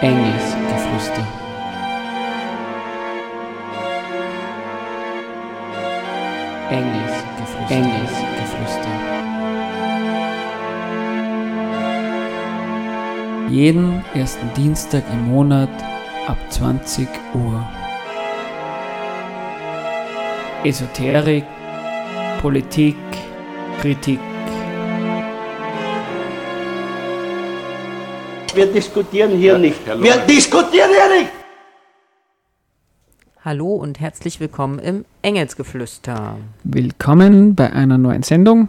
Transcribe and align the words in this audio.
Engelsgeflüster. 0.00 1.26
Engelsgeflüster. 6.70 7.70
Engelsgeflüster. 7.70 9.18
Jeden 13.50 14.04
ersten 14.14 14.54
Dienstag 14.54 15.02
im 15.12 15.32
Monat 15.32 15.68
ab 16.28 16.38
20 16.50 17.08
Uhr. 17.34 17.68
Esoterik, 20.62 21.44
Politik, 22.40 22.96
Kritik. 23.80 24.20
Wir 28.58 28.72
diskutieren 28.72 29.30
hier 29.38 29.56
nicht. 29.56 29.86
Herr 29.86 30.02
Wir 30.02 30.16
diskutieren 30.26 30.90
hier 30.90 31.20
nicht! 31.20 31.32
Hallo 33.44 33.76
und 33.76 34.00
herzlich 34.00 34.40
willkommen 34.40 34.80
im 34.80 35.04
Engelsgeflüster. 35.22 36.38
Willkommen 36.64 37.54
bei 37.54 37.72
einer 37.72 37.98
neuen 37.98 38.24
Sendung. 38.24 38.66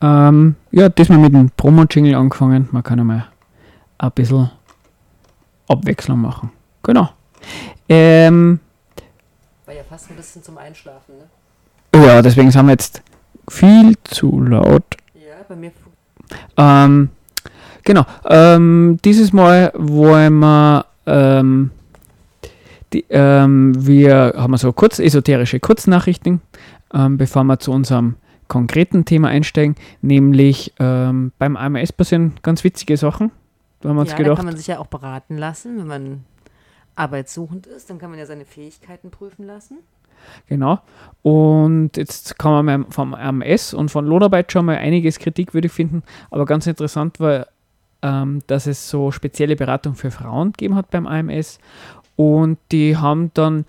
Ähm, 0.00 0.54
ja, 0.70 0.88
diesmal 0.88 1.18
mit 1.18 1.34
dem 1.34 1.50
Promo-Jingle 1.50 2.14
angefangen. 2.14 2.70
Man 2.72 2.82
kann 2.82 2.98
einmal 2.98 3.26
ein 3.98 4.10
bisschen 4.12 4.50
Abwechslung 5.68 6.18
machen. 6.22 6.50
Genau. 6.82 7.10
Ähm, 7.90 8.58
War 9.66 9.74
ja 9.74 9.82
fast 9.82 10.08
ein 10.08 10.16
bisschen 10.16 10.42
zum 10.42 10.56
Einschlafen, 10.56 11.16
ne? 11.18 12.06
ja, 12.06 12.22
deswegen 12.22 12.50
sind 12.50 12.64
wir 12.64 12.72
jetzt 12.72 13.02
viel 13.50 13.98
zu 14.02 14.40
laut. 14.40 14.96
Ja, 15.12 15.44
bei 15.46 15.56
mir. 15.56 15.72
Ähm, 16.56 17.10
genau. 17.84 18.04
Ähm, 18.24 18.98
dieses 19.04 19.32
Mal 19.32 19.72
wollen 19.76 20.38
wir, 20.38 20.86
ähm, 21.06 21.70
die, 22.92 23.04
ähm, 23.10 23.74
wir 23.86 24.34
haben 24.36 24.56
so 24.56 24.72
kurz 24.72 24.98
esoterische 24.98 25.60
Kurznachrichten, 25.60 26.40
ähm, 26.92 27.18
bevor 27.18 27.44
wir 27.44 27.58
zu 27.58 27.72
unserem 27.72 28.16
konkreten 28.48 29.04
Thema 29.04 29.28
einsteigen, 29.28 29.76
nämlich 30.02 30.74
ähm, 30.80 31.32
beim 31.38 31.56
AMS 31.56 31.92
passieren 31.92 32.34
ganz 32.42 32.64
witzige 32.64 32.96
Sachen. 32.96 33.30
Da 33.80 33.88
haben 33.88 33.96
wir 33.96 34.00
uns 34.02 34.10
Ja, 34.10 34.16
da 34.16 34.22
gedacht, 34.22 34.36
kann 34.38 34.46
man 34.46 34.56
sich 34.56 34.66
ja 34.66 34.78
auch 34.78 34.88
beraten 34.88 35.38
lassen, 35.38 35.78
wenn 35.78 35.86
man 35.86 36.24
arbeitssuchend 36.96 37.66
ist. 37.66 37.88
Dann 37.88 37.98
kann 37.98 38.10
man 38.10 38.18
ja 38.18 38.26
seine 38.26 38.44
Fähigkeiten 38.44 39.10
prüfen 39.10 39.46
lassen. 39.46 39.78
genau. 40.48 40.80
Und 41.22 41.96
jetzt 41.96 42.38
kann 42.38 42.64
man 42.64 42.90
vom 42.90 43.14
AMS 43.14 43.72
und 43.72 43.90
von 43.90 44.04
Lohnarbeit 44.04 44.52
schon 44.52 44.66
mal 44.66 44.76
einiges 44.76 45.18
kritikwürdig 45.18 45.72
finden, 45.72 46.02
aber 46.30 46.44
ganz 46.44 46.66
interessant 46.66 47.20
war, 47.20 47.46
ähm, 48.02 48.40
dass 48.46 48.66
es 48.66 48.88
so 48.88 49.10
spezielle 49.10 49.56
Beratung 49.56 49.94
für 49.94 50.10
Frauen 50.10 50.52
gegeben 50.52 50.74
hat 50.76 50.90
beim 50.90 51.06
AMS 51.06 51.58
und 52.16 52.58
die 52.72 52.96
haben 52.96 53.30
dann, 53.34 53.64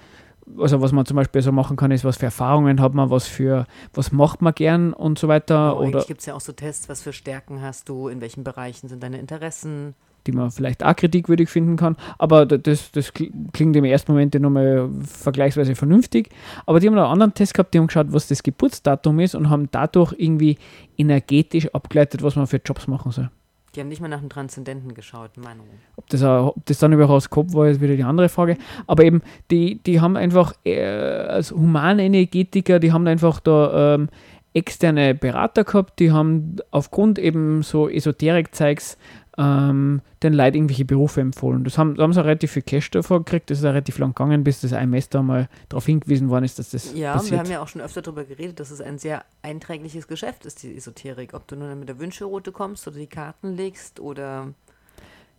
also 0.60 0.82
was 0.82 0.92
man 0.92 1.06
zum 1.06 1.16
Beispiel 1.16 1.42
so 1.42 1.52
machen 1.52 1.78
kann, 1.78 1.92
ist, 1.92 2.04
was 2.04 2.18
für 2.18 2.26
Erfahrungen 2.26 2.82
hat 2.82 2.94
man, 2.94 3.10
was 3.10 3.28
für, 3.28 3.66
was 3.94 4.12
macht 4.12 4.42
man 4.42 4.54
gern 4.54 4.94
und 4.94 5.18
so 5.20 5.28
weiter 5.28 5.56
Aber 5.58 5.80
oder 5.80 5.88
eigentlich 5.88 6.08
gibt 6.08 6.20
es 6.22 6.26
ja 6.26 6.34
auch 6.34 6.42
so 6.42 6.52
Tests, 6.52 6.90
was 6.90 7.02
für 7.02 7.14
Stärken 7.14 7.62
hast 7.62 7.88
du, 7.90 8.08
in 8.08 8.20
welchen 8.22 8.44
Bereichen 8.44 8.88
sind 8.90 9.02
deine 9.04 9.20
Interessen. 9.20 9.94
die 10.28 10.34
man 10.34 10.52
vielleicht 10.52 10.84
auch 10.84 10.96
kritikwürdig 10.96 11.50
finden 11.50 11.78
kann. 11.78 11.96
Aber 12.20 12.46
da- 12.46 12.58
das, 12.58 12.92
das 12.92 13.12
kli- 13.14 13.32
klingt 13.54 13.76
im 13.76 13.86
ersten 13.86 14.12
Moment 14.12 14.36
nochmal 14.40 14.88
vergleichsweise 15.04 15.74
vernünftig. 15.74 16.30
Aber 16.68 16.80
die 16.80 16.88
haben 16.88 16.94
einen 16.98 17.08
anderen 17.08 17.34
Test 17.34 17.54
gehabt, 17.56 17.74
die 17.74 17.80
haben 17.80 17.88
geschaut, 17.88 18.14
was 18.14 18.28
das 18.28 18.44
Geburtsdatum 18.44 19.20
ist 19.20 19.34
und 19.34 19.50
haben 19.50 19.70
dadurch 19.72 20.14
irgendwie 20.18 20.58
energetisch 20.98 21.74
abgeleitet, 21.74 22.22
was 22.22 22.36
man 22.36 22.46
für 22.46 22.62
Jobs 22.64 22.88
machen 22.88 23.12
soll. 23.12 23.32
Die 23.74 23.80
haben 23.80 23.88
nicht 23.88 24.02
mal 24.02 24.10
nach 24.10 24.20
dem 24.20 24.30
Transzendenten 24.30 24.94
geschaut, 24.94 25.38
Meinung. 25.38 25.66
Ob 25.96 26.08
das, 26.10 26.24
auch, 26.24 26.58
ob 26.58 26.66
das 26.66 26.80
dann 26.80 26.92
überhaupt 26.92 27.18
aus 27.18 27.30
Kopf 27.30 27.54
war, 27.54 27.70
ist 27.70 27.80
wieder 27.80 27.96
die 27.96 28.04
andere 28.04 28.28
Frage. 28.28 28.58
Aber 28.86 29.04
eben, 29.04 29.22
die, 29.50 29.82
die 29.82 30.02
haben 30.02 30.18
einfach 30.18 30.54
äh, 30.66 30.84
als 30.84 31.52
Humanenergetiker, 31.52 32.80
die 32.80 32.92
haben 32.92 33.08
einfach 33.08 33.40
da 33.40 33.96
ähm, 33.96 34.10
externe 34.54 35.16
Berater 35.16 35.64
gehabt, 35.64 36.00
die 36.00 36.12
haben 36.12 36.58
aufgrund 36.72 37.18
eben 37.18 37.64
so 37.64 37.88
Esoterik-Zeugs 37.88 38.98
ähm, 39.38 40.02
den 40.24 40.34
Leuten 40.34 40.56
irgendwelche 40.58 40.86
Berufe 40.86 41.22
empfohlen. 41.22 41.64
Das 41.64 41.78
haben, 41.78 41.96
da 41.96 42.04
haben 42.04 42.12
sie 42.14 42.20
auch 42.20 42.26
relativ 42.26 42.52
viel 42.52 42.64
Cash 42.64 42.92
davor 42.92 43.20
gekriegt, 43.20 43.50
das 43.50 43.60
ist 43.60 43.66
auch 43.66 43.70
relativ 43.70 43.98
lang 43.98 44.10
gegangen, 44.10 44.44
bis 44.44 44.62
das 44.62 44.74
IMS 44.74 45.10
da 45.10 45.22
mal 45.22 45.48
darauf 45.70 45.86
hingewiesen 45.86 46.30
worden 46.30 46.44
ist, 46.44 46.60
dass 46.60 46.72
das 46.72 46.94
Ja, 46.94 47.14
passiert. 47.14 47.32
wir 47.32 47.40
haben 47.40 47.50
ja 47.52 47.62
auch 47.62 47.68
schon 47.68 47.82
öfter 47.82 48.02
darüber 48.02 48.26
geredet, 48.26 48.60
dass 48.60 48.72
es 48.72 48.82
ein 48.82 48.98
sehr 49.00 49.24
einträgliches 49.42 50.08
Geschäft 50.08 50.46
ist, 50.46 50.64
die 50.64 50.76
Esoterik. 50.76 51.34
Ob 51.34 51.48
du 51.48 51.56
nun 51.56 51.80
mit 51.80 51.88
der 51.88 52.00
Wünschelroute 52.00 52.52
kommst 52.52 52.88
oder 52.88 52.98
die 52.98 53.08
Karten 53.08 53.56
legst 53.56 54.00
oder 54.00 54.54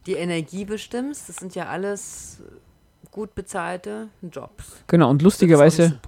die 0.06 0.14
Energie 0.14 0.64
bestimmst, 0.64 1.28
das 1.28 1.36
sind 1.36 1.54
ja 1.54 1.66
alles 1.66 2.42
gut 3.10 3.34
bezahlte 3.34 4.08
Jobs. 4.22 4.82
genau, 4.86 5.10
und 5.10 5.20
lustigerweise... 5.20 6.00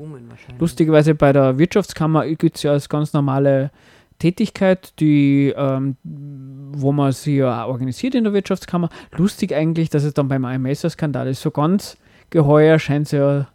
Lustigerweise 0.59 1.15
bei 1.15 1.35
der 1.35 1.59
Wirtschaftskammer 1.59 2.27
gibt 2.35 2.57
es 2.57 2.63
ja 2.63 2.73
als 2.73 2.89
ganz 2.89 3.13
normale 3.13 3.71
Tätigkeit, 4.19 4.99
die, 5.01 5.53
ähm, 5.57 5.97
wo 6.03 6.93
man 6.93 7.13
sie 7.13 7.37
ja 7.39 7.65
auch 7.65 7.69
organisiert 7.69 8.15
in 8.15 8.25
der 8.25 8.33
Wirtschaftskammer. 8.33 8.89
Lustig 9.17 9.55
eigentlich, 9.55 9.91
dass 9.91 10.05
es 10.05 10.15
dann 10.15 10.29
beim 10.29 10.45
AMS-Skandal 10.45 11.27
ist. 11.29 11.43
So 11.43 11.51
ganz 11.51 11.97
geheuer 12.31 12.79
scheint 12.79 13.07
es 13.07 13.13
ja 13.13 13.49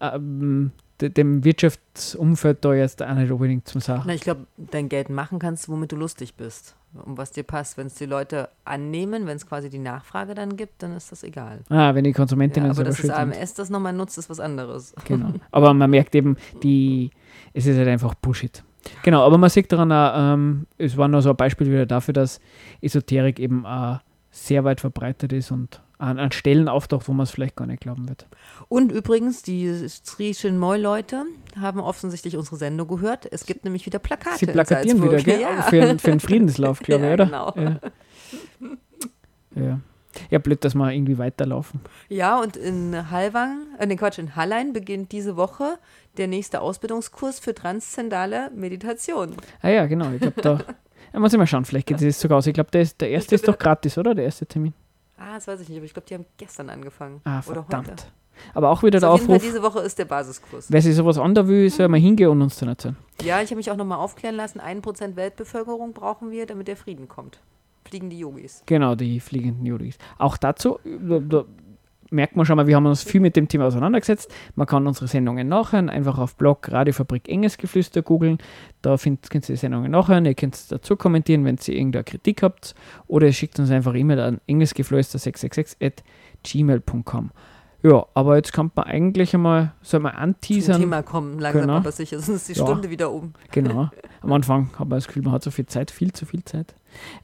ähm, 0.00 0.72
de- 1.00 1.10
dem 1.10 1.44
Wirtschaftsumfeld 1.44 2.64
da 2.64 2.74
jetzt 2.74 3.02
auch 3.02 3.14
nicht 3.14 3.30
unbedingt 3.30 3.68
zum 3.68 3.80
Sachen. 3.80 4.04
Na, 4.06 4.14
ich 4.14 4.22
glaube, 4.22 4.46
dein 4.56 4.88
Geld 4.88 5.10
machen 5.10 5.38
kannst, 5.38 5.68
womit 5.68 5.92
du 5.92 5.96
lustig 5.96 6.34
bist. 6.34 6.74
Um 7.06 7.16
was 7.16 7.30
dir 7.32 7.42
passt. 7.42 7.78
Wenn 7.78 7.86
es 7.86 7.94
die 7.94 8.04
Leute 8.04 8.50
annehmen, 8.66 9.26
wenn 9.26 9.36
es 9.36 9.46
quasi 9.46 9.70
die 9.70 9.78
Nachfrage 9.78 10.34
dann 10.34 10.56
gibt, 10.58 10.82
dann 10.82 10.92
ist 10.94 11.10
das 11.10 11.22
egal. 11.22 11.60
Ah, 11.70 11.94
wenn 11.94 12.04
die 12.04 12.10
Ja, 12.10 12.16
Konsumentinnen 12.16 12.68
aber 12.68 12.74
selber 12.74 12.90
dass 12.90 13.00
das. 13.00 13.10
AMS 13.10 13.54
das 13.54 13.70
nochmal 13.70 13.94
nutzt, 13.94 14.18
ist 14.18 14.28
was 14.28 14.40
anderes. 14.40 14.94
Genau. 15.06 15.32
Aber 15.50 15.72
man 15.72 15.88
merkt 15.88 16.14
eben, 16.14 16.36
die, 16.62 17.10
es 17.54 17.64
ist 17.66 17.78
halt 17.78 17.88
einfach 17.88 18.14
Bullshit. 18.14 18.62
Genau, 19.02 19.24
aber 19.24 19.38
man 19.38 19.50
sieht 19.50 19.70
daran 19.72 19.92
auch, 19.92 20.12
ähm, 20.34 20.66
es 20.78 20.96
war 20.96 21.08
nur 21.08 21.22
so 21.22 21.30
ein 21.30 21.36
Beispiel 21.36 21.68
wieder 21.68 21.86
dafür, 21.86 22.14
dass 22.14 22.40
Esoterik 22.80 23.38
eben 23.38 23.64
auch 23.66 24.00
sehr 24.30 24.64
weit 24.64 24.80
verbreitet 24.80 25.32
ist 25.32 25.50
und 25.50 25.80
an, 25.98 26.18
an 26.18 26.32
Stellen 26.32 26.68
auftaucht, 26.68 27.06
wo 27.06 27.12
man 27.12 27.24
es 27.24 27.30
vielleicht 27.30 27.54
gar 27.54 27.66
nicht 27.66 27.80
glauben 27.82 28.08
wird. 28.08 28.26
Und 28.68 28.90
übrigens, 28.90 29.42
die 29.42 29.68
Sri 29.88 30.32
Chinmoy-Leute 30.32 31.24
haben 31.60 31.78
offensichtlich 31.80 32.36
unsere 32.36 32.56
Sendung 32.56 32.88
gehört. 32.88 33.28
Es 33.30 33.46
gibt 33.46 33.64
nämlich 33.64 33.86
wieder 33.86 33.98
Plakate. 34.00 34.38
Sie 34.38 34.46
plakatieren 34.46 35.02
wieder, 35.02 35.18
gell? 35.22 35.40
Ja. 35.42 35.62
Für, 35.62 35.82
einen- 35.82 35.98
für 36.00 36.10
einen 36.10 36.20
Friedenslauf, 36.20 36.80
glaube 36.80 37.02
ich, 37.04 37.08
Ja, 37.08 37.14
oder? 37.14 37.26
genau. 37.26 37.54
Ja. 37.56 37.80
ja. 39.54 39.80
Ja, 40.28 40.38
blöd, 40.38 40.62
dass 40.62 40.74
wir 40.74 40.90
irgendwie 40.92 41.16
weiterlaufen. 41.16 41.80
ja, 42.10 42.38
und 42.38 42.56
in 42.58 43.10
Hallwang, 43.10 43.62
äh, 43.78 43.86
nee, 43.86 43.96
Quatsch, 43.96 44.18
in 44.18 44.36
Hallein 44.36 44.74
beginnt 44.74 45.10
diese 45.12 45.36
Woche 45.36 45.78
der 46.16 46.28
nächste 46.28 46.60
Ausbildungskurs 46.60 47.38
für 47.38 47.54
transzendale 47.54 48.50
Meditation. 48.54 49.34
Ah 49.60 49.68
ja, 49.70 49.86
genau, 49.86 50.10
ich 50.12 50.20
glaube, 50.20 50.40
da 50.42 50.58
ja, 51.12 51.20
muss 51.20 51.32
ich 51.32 51.38
mal 51.38 51.46
schauen, 51.46 51.64
vielleicht 51.64 51.86
geht 51.86 52.02
es 52.02 52.20
sogar 52.20 52.38
aus. 52.38 52.46
Ich 52.46 52.54
glaube, 52.54 52.70
der, 52.70 52.84
der 52.84 53.10
erste 53.10 53.34
ist 53.34 53.48
doch 53.48 53.58
gratis, 53.58 53.98
oder? 53.98 54.14
Der 54.14 54.24
erste 54.24 54.46
Termin. 54.46 54.74
Ah, 55.16 55.34
das 55.34 55.46
weiß 55.46 55.60
ich 55.60 55.68
nicht, 55.68 55.78
aber 55.78 55.86
ich 55.86 55.92
glaube, 55.94 56.06
die 56.08 56.14
haben 56.14 56.26
gestern 56.36 56.68
angefangen. 56.68 57.20
Ah, 57.24 57.40
Oder 57.46 57.62
verdammt. 57.62 58.12
Aber 58.54 58.70
auch 58.70 58.82
wieder 58.82 58.96
Also 58.96 59.06
der 59.06 59.10
auf 59.10 59.20
jeden 59.20 59.26
Fall 59.28 59.36
Aufruf, 59.36 59.48
diese 59.50 59.62
Woche 59.62 59.80
ist 59.80 59.98
der 59.98 60.06
Basiskurs. 60.06 60.66
wer 60.68 60.82
sich 60.82 60.96
sowas 60.96 61.18
an 61.18 61.36
will, 61.46 61.70
soll 61.70 61.86
mal 61.88 62.00
hingehen 62.00 62.30
und 62.30 62.42
uns 62.42 62.56
dann 62.58 62.70
erzählen. 62.70 62.96
Ja, 63.22 63.40
ich 63.40 63.50
habe 63.50 63.56
mich 63.56 63.70
auch 63.70 63.76
nochmal 63.76 63.98
aufklären 63.98 64.34
lassen. 64.34 64.58
1% 64.58 65.16
Weltbevölkerung 65.16 65.92
brauchen 65.92 66.30
wir, 66.30 66.46
damit 66.46 66.66
der 66.66 66.76
Frieden 66.76 67.08
kommt. 67.08 67.40
Fliegen 67.84 68.10
die 68.10 68.18
Yogis. 68.18 68.62
Genau, 68.66 68.94
die 68.94 69.20
fliegenden 69.20 69.66
Yogis. 69.66 69.96
Auch 70.18 70.36
dazu, 70.38 70.78
da, 70.84 71.18
da 71.20 71.44
merkt 72.12 72.36
man 72.36 72.46
schon 72.46 72.56
mal, 72.56 72.66
wir 72.66 72.76
haben 72.76 72.86
uns 72.86 73.02
viel 73.02 73.20
mit 73.20 73.34
dem 73.36 73.48
Thema 73.48 73.66
auseinandergesetzt. 73.66 74.30
Man 74.54 74.66
kann 74.66 74.86
unsere 74.86 75.08
Sendungen 75.08 75.48
nachhören, 75.48 75.88
einfach 75.88 76.18
auf 76.18 76.36
Blog 76.36 76.70
Radiofabrik 76.70 77.28
Engelsgeflüster 77.28 78.02
googeln. 78.02 78.38
Da 78.82 78.96
findet, 78.96 79.30
könnt 79.30 79.48
ihr 79.48 79.54
die 79.54 79.58
Sendungen 79.58 79.90
nachhören. 79.90 80.24
Ihr 80.26 80.34
könnt 80.34 80.70
dazu 80.70 80.96
kommentieren, 80.96 81.44
wenn 81.44 81.56
ihr 81.66 81.74
irgendeine 81.74 82.04
Kritik 82.04 82.42
habt. 82.42 82.74
Oder 83.06 83.26
ihr 83.26 83.32
schickt 83.32 83.58
uns 83.58 83.70
einfach 83.70 83.94
E-Mail 83.94 84.20
an 84.20 84.40
engelsgeflüster666 84.48 85.84
at 85.84 86.02
gmail.com. 86.44 87.30
Ja, 87.84 88.06
aber 88.14 88.36
jetzt 88.36 88.52
kommt 88.52 88.76
man 88.76 88.84
eigentlich 88.86 89.34
einmal, 89.34 89.72
soll 89.82 90.00
man 90.00 90.12
Zum 90.12 90.20
anteasern. 90.22 90.80
Thema 90.80 91.02
kommen, 91.02 91.40
langsam 91.40 91.62
Genau. 91.62 91.76
aber 91.78 91.90
sicher. 91.90 92.20
Sonst 92.20 92.48
ist 92.48 92.56
die 92.56 92.60
Ja. 92.60 92.66
Stunde 92.66 92.90
wieder 92.90 93.10
um. 93.10 93.32
Genau. 93.50 93.90
Am 94.20 94.32
Anfang 94.32 94.70
hat 94.78 94.88
man 94.88 94.90
das 94.98 95.08
Gefühl, 95.08 95.22
man 95.24 95.32
hat 95.32 95.42
so 95.42 95.50
viel 95.50 95.66
Zeit, 95.66 95.90
viel 95.90 96.12
zu 96.12 96.24
viel 96.24 96.44
Zeit. 96.44 96.74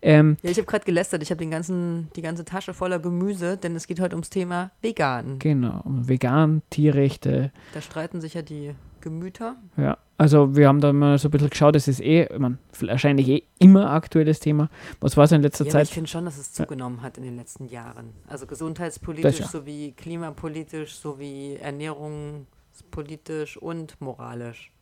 Ähm, 0.03 0.37
Ja, 0.43 0.51
ich 0.51 0.59
habe 0.59 0.67
gerade 0.67 0.85
gelästert. 0.85 1.23
Ich 1.23 1.31
habe 1.31 1.39
den 1.39 1.51
ganzen, 1.51 2.09
die 2.17 2.23
ganze 2.23 2.45
Tasche 2.45 2.75
voller 2.75 2.99
Gemüse, 2.99 3.57
denn 3.57 3.75
es 3.77 3.87
geht 3.87 4.01
heute 4.01 4.15
ums 4.17 4.31
Thema 4.31 4.71
Vegan. 4.83 5.39
genau, 5.39 5.83
vegan, 5.87 6.63
Tierrechte, 6.71 7.53
Da 7.75 7.81
streiten 7.81 8.21
sich 8.21 8.35
ja 8.35 8.43
die 8.43 8.75
Gemüter. 9.01 9.55
Ja, 9.77 9.97
also 10.17 10.57
wir 10.57 10.67
haben 10.67 10.81
da 10.81 10.93
mal 10.93 11.19
so 11.19 11.29
ein 11.29 11.31
bisschen 11.31 11.51
geschaut, 11.51 11.77
es 11.77 11.87
ist 11.87 12.01
eh, 12.01 12.29
mein, 12.37 12.59
wahrscheinlich 12.81 13.29
eh 13.29 13.43
immer 13.61 13.91
aktuelles 13.93 14.41
Thema. 14.41 14.69
Was 15.01 15.17
war 15.17 15.25
es 15.25 15.33
in 15.33 15.41
letzter 15.43 15.65
Ja, 15.67 15.73
aber 15.73 15.83
ich 15.83 15.89
Zeit? 15.89 15.95
finde 15.95 16.11
schon, 16.11 16.25
dass 16.25 16.37
es 16.37 16.53
zugenommen 16.53 17.03
hat 17.03 17.17
in 17.17 17.23
den 17.23 17.37
letzten 17.37 17.67
Jahren. 17.67 18.11
Also 18.27 18.47
gesundheitspolitisch 18.47 19.39
Das 19.39 19.53
ja. 19.53 19.61
sowie 19.61 19.93
klimapolitisch 19.97 20.97
sowie 20.97 21.59
ernährungspolitisch 21.63 23.57
und 23.57 24.01
moralisch. 24.01 24.73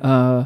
Äh, 0.00 0.44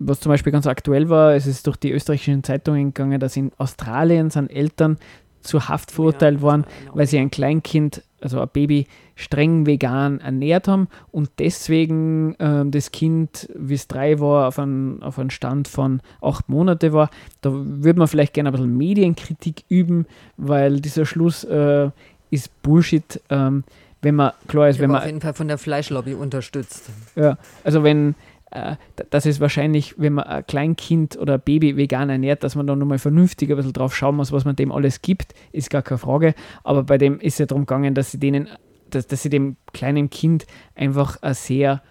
was 0.00 0.18
zum 0.20 0.30
Beispiel 0.30 0.52
ganz 0.52 0.66
aktuell 0.66 1.08
war, 1.08 1.34
es 1.34 1.46
ist 1.46 1.66
durch 1.66 1.76
die 1.76 1.92
österreichischen 1.92 2.42
Zeitungen 2.42 2.92
gegangen, 2.92 3.20
dass 3.20 3.36
in 3.36 3.52
Australien 3.58 4.30
sind 4.30 4.50
Eltern 4.50 4.98
zu 5.42 5.68
Haft 5.68 5.90
verurteilt 5.90 6.36
Ja, 6.36 6.42
worden, 6.42 6.62
das 6.62 6.72
war 6.72 6.82
eine 6.92 6.98
weil 6.98 7.06
sie 7.06 7.18
ein 7.18 7.30
Kleinkind, 7.30 8.02
also 8.20 8.40
ein 8.40 8.48
Baby, 8.52 8.86
streng 9.14 9.66
vegan 9.66 10.20
ernährt 10.20 10.68
haben 10.68 10.88
und 11.12 11.30
deswegen 11.38 12.34
ähm, 12.38 12.70
das 12.70 12.90
Kind, 12.92 13.48
wie 13.54 13.74
es 13.74 13.86
drei 13.88 14.18
war, 14.20 14.48
auf 14.48 14.58
einen, 14.58 15.02
auf 15.02 15.18
einen 15.18 15.30
Stand 15.30 15.68
von 15.68 16.00
acht 16.22 16.48
Monate 16.48 16.92
war. 16.92 17.10
Da 17.42 17.50
würde 17.52 17.98
man 17.98 18.08
vielleicht 18.08 18.34
gerne 18.34 18.48
ein 18.50 18.52
bisschen 18.52 18.76
Medienkritik 18.76 19.64
üben, 19.68 20.06
weil 20.36 20.80
dieser 20.80 21.04
Schluss 21.06 21.44
äh, 21.44 21.90
ist 22.30 22.62
Bullshit. 22.62 23.20
Ähm, 23.28 23.64
wenn 24.02 24.14
man, 24.14 24.32
klar 24.48 24.68
ist, 24.68 24.76
Ich 24.76 24.82
wenn 24.82 24.90
man 24.90 25.00
auf 25.00 25.06
jeden 25.06 25.20
Fall 25.20 25.34
von 25.34 25.48
der 25.48 25.58
Fleischlobby 25.58 26.14
unterstützt. 26.14 26.88
ja, 27.16 27.36
also 27.64 27.82
wenn, 27.82 28.14
äh, 28.50 28.76
d- 28.98 29.04
das 29.10 29.26
ist 29.26 29.40
wahrscheinlich, 29.40 29.98
wenn 29.98 30.14
man 30.14 30.24
ein 30.24 30.46
Kleinkind 30.46 31.16
oder 31.18 31.34
ein 31.34 31.40
Baby 31.40 31.76
vegan 31.76 32.10
ernährt, 32.10 32.42
dass 32.44 32.56
man 32.56 32.66
da 32.66 32.74
nochmal 32.76 32.98
vernünftig 32.98 33.50
ein 33.50 33.56
bisschen 33.56 33.72
drauf 33.72 33.94
schauen 33.94 34.16
muss, 34.16 34.32
was 34.32 34.44
man 34.44 34.56
dem 34.56 34.72
alles 34.72 35.02
gibt, 35.02 35.34
ist 35.52 35.70
gar 35.70 35.82
keine 35.82 35.98
Frage. 35.98 36.34
Aber 36.64 36.82
bei 36.84 36.98
dem 36.98 37.20
ist 37.20 37.38
ja 37.38 37.46
darum 37.46 37.62
gegangen, 37.66 37.94
dass 37.94 38.10
sie 38.10 38.18
denen, 38.18 38.48
dass, 38.90 39.06
dass 39.06 39.22
sie 39.22 39.30
dem 39.30 39.56
kleinen 39.72 40.10
Kind 40.10 40.46
einfach 40.74 41.22
eine 41.22 41.34
sehr 41.34 41.82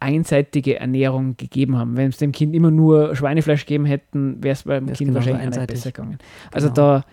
einseitige 0.00 0.80
Ernährung 0.80 1.36
gegeben 1.36 1.76
haben. 1.78 1.96
Wenn 1.96 2.08
es 2.08 2.16
dem 2.16 2.32
Kind 2.32 2.54
immer 2.56 2.70
nur 2.72 3.14
Schweinefleisch 3.14 3.66
gegeben 3.66 3.84
hätten, 3.84 4.42
wäre 4.42 4.52
es 4.54 4.64
beim 4.64 4.88
Wär's 4.88 4.98
Kind 4.98 5.14
wahrscheinlich 5.14 5.42
auch 5.42 5.46
nicht 5.46 5.58
einseitig. 5.58 5.76
besser 5.76 5.92
gegangen. 5.92 6.18
Also 6.52 6.68
Genau. 6.68 6.74
da, 6.74 7.04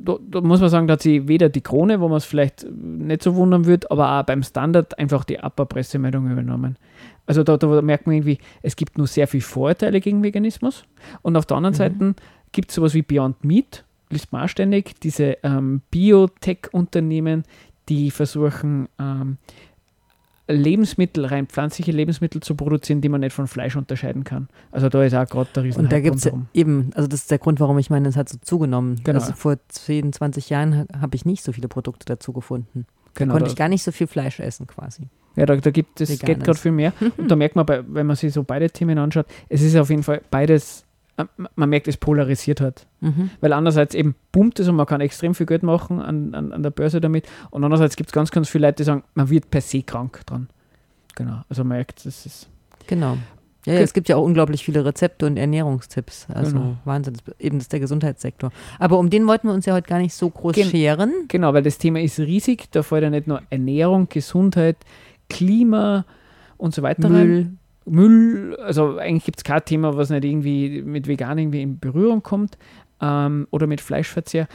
da, 0.00 0.18
da 0.30 0.40
muss 0.40 0.60
man 0.60 0.70
sagen, 0.70 0.86
da 0.86 0.94
hat 0.94 1.02
sie 1.02 1.28
weder 1.28 1.50
die 1.50 1.60
Krone, 1.60 2.00
wo 2.00 2.08
man 2.08 2.16
es 2.18 2.24
vielleicht 2.24 2.66
nicht 2.70 3.22
so 3.22 3.34
wundern 3.34 3.66
wird, 3.66 3.90
aber 3.90 4.18
auch 4.18 4.22
beim 4.24 4.42
Standard 4.42 4.98
einfach 4.98 5.24
die 5.24 5.38
Upper-Pressemeldung 5.38 6.30
übernommen. 6.30 6.76
Also 7.26 7.42
da, 7.42 7.56
da 7.56 7.80
merkt 7.82 8.06
man 8.06 8.16
irgendwie, 8.16 8.38
es 8.62 8.76
gibt 8.76 8.98
nur 8.98 9.06
sehr 9.06 9.26
viele 9.26 9.42
Vorurteile 9.42 10.00
gegen 10.00 10.22
Veganismus 10.22 10.84
und 11.22 11.36
auf 11.36 11.46
der 11.46 11.56
anderen 11.56 11.72
Mhm. 11.74 11.78
Seite 11.78 12.14
gibt 12.52 12.68
es 12.70 12.74
sowas 12.74 12.94
wie 12.94 13.02
Beyond 13.02 13.42
Meat, 13.44 13.84
liest 14.10 14.32
man 14.32 14.44
auch 14.44 14.48
ständig, 14.48 15.00
diese 15.00 15.38
ähm, 15.42 15.80
Biotech-Unternehmen, 15.90 17.44
die 17.88 18.10
versuchen, 18.10 18.88
ähm, 18.98 19.38
Lebensmittel, 20.46 21.24
rein 21.24 21.46
pflanzliche 21.46 21.90
Lebensmittel 21.90 22.42
zu 22.42 22.54
produzieren, 22.54 23.00
die 23.00 23.08
man 23.08 23.22
nicht 23.22 23.32
von 23.32 23.46
Fleisch 23.46 23.76
unterscheiden 23.76 24.24
kann. 24.24 24.48
Also 24.72 24.90
da 24.90 25.02
ist 25.02 25.14
auch 25.14 25.26
gerade 25.26 25.48
der 25.54 25.62
riesen 25.64 25.80
Und 25.84 25.92
da 25.92 26.00
gibt 26.00 26.16
es 26.16 26.30
eben, 26.52 26.90
also 26.94 27.08
das 27.08 27.20
ist 27.20 27.30
der 27.30 27.38
Grund, 27.38 27.60
warum 27.60 27.78
ich 27.78 27.88
meine, 27.88 28.06
es 28.08 28.16
hat 28.16 28.28
so 28.28 28.36
zugenommen. 28.42 29.00
Genau. 29.04 29.20
Also 29.20 29.32
vor 29.32 29.56
10, 29.68 30.12
20 30.12 30.50
Jahren 30.50 30.80
ha- 30.80 31.00
habe 31.00 31.16
ich 31.16 31.24
nicht 31.24 31.42
so 31.42 31.52
viele 31.52 31.68
Produkte 31.68 32.04
dazu 32.04 32.34
gefunden. 32.34 32.84
Genau, 33.14 33.32
Konnte 33.32 33.46
da, 33.46 33.50
ich 33.52 33.56
gar 33.56 33.70
nicht 33.70 33.82
so 33.82 33.90
viel 33.90 34.06
Fleisch 34.06 34.38
essen 34.38 34.66
quasi. 34.66 35.08
Ja, 35.36 35.46
da, 35.46 35.56
da 35.56 35.70
gibt 35.70 36.00
es, 36.00 36.10
Veganes. 36.10 36.26
geht 36.36 36.44
gerade 36.44 36.58
viel 36.58 36.72
mehr. 36.72 36.92
Und 37.16 37.30
da 37.30 37.36
merkt 37.36 37.56
man, 37.56 37.66
bei, 37.66 37.82
wenn 37.86 38.06
man 38.06 38.16
sich 38.16 38.32
so 38.32 38.42
beide 38.42 38.70
Themen 38.70 38.98
anschaut, 38.98 39.26
es 39.48 39.62
ist 39.62 39.76
auf 39.76 39.90
jeden 39.90 40.02
Fall 40.02 40.20
beides, 40.30 40.84
äh, 41.16 41.24
man 41.56 41.68
merkt, 41.68 41.88
es 41.88 41.96
polarisiert 41.96 42.60
hat. 42.60 42.86
Mhm. 43.00 43.30
Weil 43.40 43.52
einerseits 43.52 43.94
eben 43.94 44.14
boomt 44.32 44.58
es 44.60 44.68
und 44.68 44.76
man 44.76 44.86
kann 44.86 45.00
extrem 45.00 45.34
viel 45.34 45.46
Geld 45.46 45.62
machen 45.62 46.00
an, 46.00 46.34
an, 46.34 46.52
an 46.52 46.62
der 46.62 46.70
Börse 46.70 47.00
damit. 47.00 47.26
Und 47.50 47.64
andererseits 47.64 47.96
gibt 47.96 48.10
es 48.10 48.12
ganz, 48.12 48.30
ganz 48.30 48.48
viele 48.48 48.66
Leute, 48.68 48.76
die 48.76 48.84
sagen, 48.84 49.02
man 49.14 49.28
wird 49.30 49.50
per 49.50 49.60
se 49.60 49.82
krank 49.82 50.20
dran. 50.26 50.48
Genau. 51.16 51.42
Also 51.48 51.62
man 51.64 51.76
merkt, 51.78 52.04
das 52.06 52.26
ist. 52.26 52.48
Genau. 52.86 53.16
Ja, 53.66 53.72
ja, 53.72 53.80
es 53.80 53.94
gibt 53.94 54.10
ja 54.10 54.16
auch 54.16 54.22
unglaublich 54.24 54.62
viele 54.62 54.84
Rezepte 54.84 55.24
und 55.24 55.38
Ernährungstipps. 55.38 56.26
Also 56.28 56.52
Genau. 56.52 56.76
Wahnsinn. 56.84 57.14
Eben 57.38 57.56
das 57.58 57.64
ist 57.64 57.72
der 57.72 57.80
Gesundheitssektor. 57.80 58.52
Aber 58.78 58.98
um 58.98 59.08
den 59.08 59.26
wollten 59.26 59.48
wir 59.48 59.54
uns 59.54 59.64
ja 59.64 59.72
heute 59.72 59.88
gar 59.88 59.98
nicht 60.00 60.12
so 60.12 60.28
groß 60.28 60.52
Gen- 60.54 60.68
scheren. 60.68 61.12
Genau, 61.28 61.54
weil 61.54 61.62
das 61.62 61.78
Thema 61.78 62.00
ist 62.02 62.18
riesig. 62.18 62.70
Da 62.72 62.82
fällt 62.82 63.04
ja 63.04 63.08
nicht 63.10 63.26
nur 63.26 63.40
Ernährung, 63.48 64.08
Gesundheit, 64.10 64.76
Klima 65.28 66.04
und 66.56 66.74
so 66.74 66.82
weiter. 66.82 67.08
Müll. 67.08 67.50
Müll, 67.86 68.56
also 68.56 68.96
eigentlich 68.98 69.24
gibt 69.24 69.38
es 69.38 69.44
kein 69.44 69.64
Thema, 69.64 69.96
was 69.96 70.08
nicht 70.10 70.24
irgendwie 70.24 70.82
mit 70.82 71.06
vegan 71.06 71.36
irgendwie 71.38 71.62
in 71.62 71.78
Berührung 71.78 72.22
kommt 72.22 72.56
ähm, 73.00 73.46
oder 73.50 73.66
mit 73.66 73.80
Fleischverzehr. 73.82 74.48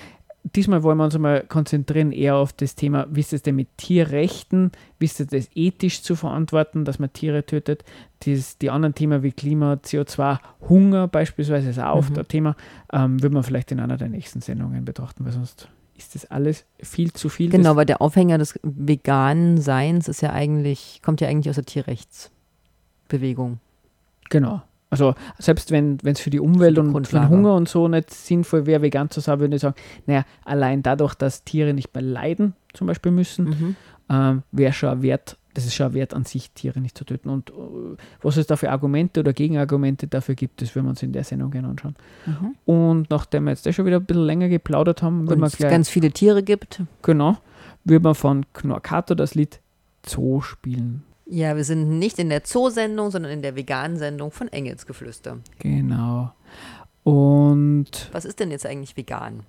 Diesmal 0.55 0.81
wollen 0.83 0.97
wir 0.97 1.03
uns 1.03 1.15
einmal 1.15 1.43
konzentrieren 1.47 2.11
eher 2.11 2.37
auf 2.37 2.53
das 2.53 2.73
Thema, 2.73 3.05
wie 3.11 3.19
ist 3.19 3.33
es 3.33 3.43
denn 3.43 3.55
mit 3.57 3.67
Tierrechten, 3.77 4.71
wie 4.97 5.05
ist 5.05 5.19
es 5.19 5.27
das 5.27 5.49
ethisch 5.53 6.01
zu 6.01 6.15
verantworten, 6.15 6.85
dass 6.85 6.97
man 6.97 7.11
Tiere 7.13 7.45
tötet. 7.45 7.83
Dies, 8.23 8.57
die 8.57 8.69
anderen 8.71 8.95
Themen 8.95 9.21
wie 9.21 9.33
Klima, 9.33 9.73
CO2, 9.73 10.39
Hunger 10.67 11.07
beispielsweise 11.07 11.69
ist 11.69 11.79
auch 11.79 11.97
oft 11.97 12.13
Mhm. 12.13 12.19
ein 12.19 12.27
Thema, 12.29 12.55
ähm, 12.91 13.21
würde 13.21 13.33
man 13.35 13.43
vielleicht 13.43 13.71
in 13.73 13.79
einer 13.81 13.97
der 13.97 14.09
nächsten 14.09 14.39
Sendungen 14.41 14.85
betrachten, 14.85 15.25
weil 15.25 15.33
sonst 15.33 15.67
ist 15.99 16.15
das 16.15 16.25
alles 16.31 16.65
viel 16.81 17.13
zu 17.13 17.29
viel. 17.29 17.49
Genau, 17.49 17.75
weil 17.75 17.85
der 17.85 18.01
Aufhänger 18.01 18.37
des 18.37 18.59
veganen 18.63 19.59
Seins 19.61 20.07
ist 20.07 20.21
ja 20.21 20.31
eigentlich, 20.33 21.01
kommt 21.03 21.21
ja 21.21 21.27
eigentlich 21.27 21.49
aus 21.49 21.55
der 21.55 21.65
Tierrechtsbewegung. 21.65 23.59
Genau. 24.29 24.61
Also 24.91 25.13
selbst 25.37 25.69
wenn 25.71 25.99
es 26.03 26.19
für 26.19 26.31
die 26.31 26.39
Umwelt 26.39 26.77
und 26.79 27.05
für 27.07 27.19
den. 27.19 27.29
Hunger 27.29 27.53
und 27.55 27.69
so 27.69 27.87
nicht 27.87 28.11
sinnvoll 28.11 28.65
wäre, 28.65 28.81
vegan 28.81 29.09
zu 29.11 29.19
sein, 29.19 29.39
würde 29.39 29.55
ich 29.55 29.61
sagen, 29.61 29.75
naja, 30.07 30.25
allein 30.45 30.81
dadurch, 30.81 31.13
dass 31.13 31.43
Tiere 31.43 31.73
nicht 31.75 31.93
mehr 31.93 32.01
leiden, 32.01 32.53
zum 32.73 32.87
Beispiel 32.87 33.11
müssen, 33.11 33.45
Mhm. 33.49 33.75
ähm, 34.09 34.43
wäre 34.51 34.73
schon 34.73 34.89
ein 34.89 35.01
Wert, 35.03 35.37
das 35.53 35.65
ist 35.65 35.73
schon 35.73 35.87
ein 35.87 35.93
Wert 35.93 36.13
an 36.13 36.25
sich, 36.25 36.51
Tiere 36.51 36.79
nicht 36.79 36.97
zu 36.97 37.05
töten. 37.05 37.29
Und 37.29 37.49
äh, 37.49 37.53
was 38.21 38.37
es 38.37 38.47
da 38.47 38.55
für 38.55 38.71
Argumente 38.71 39.19
oder 39.19 39.33
Gegenargumente 39.33 40.07
dafür 40.07 40.35
gibt, 40.35 40.61
das 40.61 40.75
werden 40.75 40.85
wir 40.85 40.91
uns 40.91 41.03
in 41.03 41.11
der 41.11 41.23
Sendung 41.23 41.51
gerne 41.51 41.69
anschauen. 41.69 41.95
Mhm. 42.25 42.55
Und 42.65 43.09
nachdem 43.09 43.45
wir 43.45 43.51
jetzt 43.51 43.73
schon 43.73 43.85
wieder 43.85 43.97
ein 43.97 44.05
bisschen 44.05 44.25
länger 44.25 44.49
geplaudert 44.49 45.01
haben, 45.01 45.27
wir 45.27 45.41
es 45.43 45.57
ganz 45.57 45.89
viele 45.89 46.11
Tiere 46.11 46.43
gibt. 46.43 46.81
genau, 47.01 47.37
würden 47.83 48.03
wir 48.03 48.15
von 48.15 48.45
Knorkato 48.53 49.15
das 49.15 49.35
Lied 49.35 49.59
Zoo 50.05 50.41
spielen. 50.41 51.03
Ja, 51.25 51.55
wir 51.55 51.63
sind 51.63 51.99
nicht 51.99 52.17
in 52.17 52.29
der 52.29 52.41
Zoo-Sendung, 52.43 53.11
sondern 53.11 53.31
in 53.31 53.41
der 53.41 53.55
veganen 53.55 53.97
Sendung 53.97 54.31
von 54.31 54.47
Engelsgeflüster. 54.47 55.37
Genau. 55.59 56.31
Und 57.03 58.09
Was 58.11 58.25
ist 58.25 58.39
denn 58.39 58.49
jetzt 58.49 58.65
eigentlich 58.65 58.97
vegan? 58.97 59.43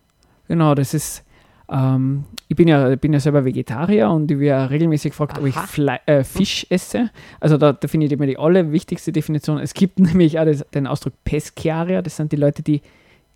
Genau, 0.47 0.75
das 0.75 0.93
ist, 0.93 1.25
ähm, 1.71 2.25
ich 2.49 2.57
bin 2.57 2.69
ja, 2.69 2.95
bin 2.97 3.13
ja 3.13 3.21
selber 3.21 3.45
Vegetarier 3.45 4.11
und 4.11 4.31
ich 4.31 4.39
werde 4.39 4.71
regelmäßig 4.71 5.13
gefragt, 5.13 5.39
ob 5.39 5.47
ich 5.47 5.57
Aha. 5.57 5.67
Fle 5.67 6.01
äh, 6.07 6.25
Fisch 6.25 6.67
esse. 6.69 7.11
Also 7.39 7.57
da 7.57 7.73
define 7.73 8.07
ich 8.07 8.13
immer 8.13 8.27
die 8.27 8.39
allerwichtigste 8.39 9.13
Definition. 9.13 9.59
Es 9.59 9.75
gibt 9.75 9.99
nämlich 10.01 10.39
auch 10.39 10.45
das, 10.45 10.65
den 10.75 10.87
Ausdruck 10.87 11.15
Pescarier, 11.25 12.03
das 12.03 12.17
sind 12.17 12.33
die 12.33 12.37
Leute, 12.37 12.63
die 12.63 12.83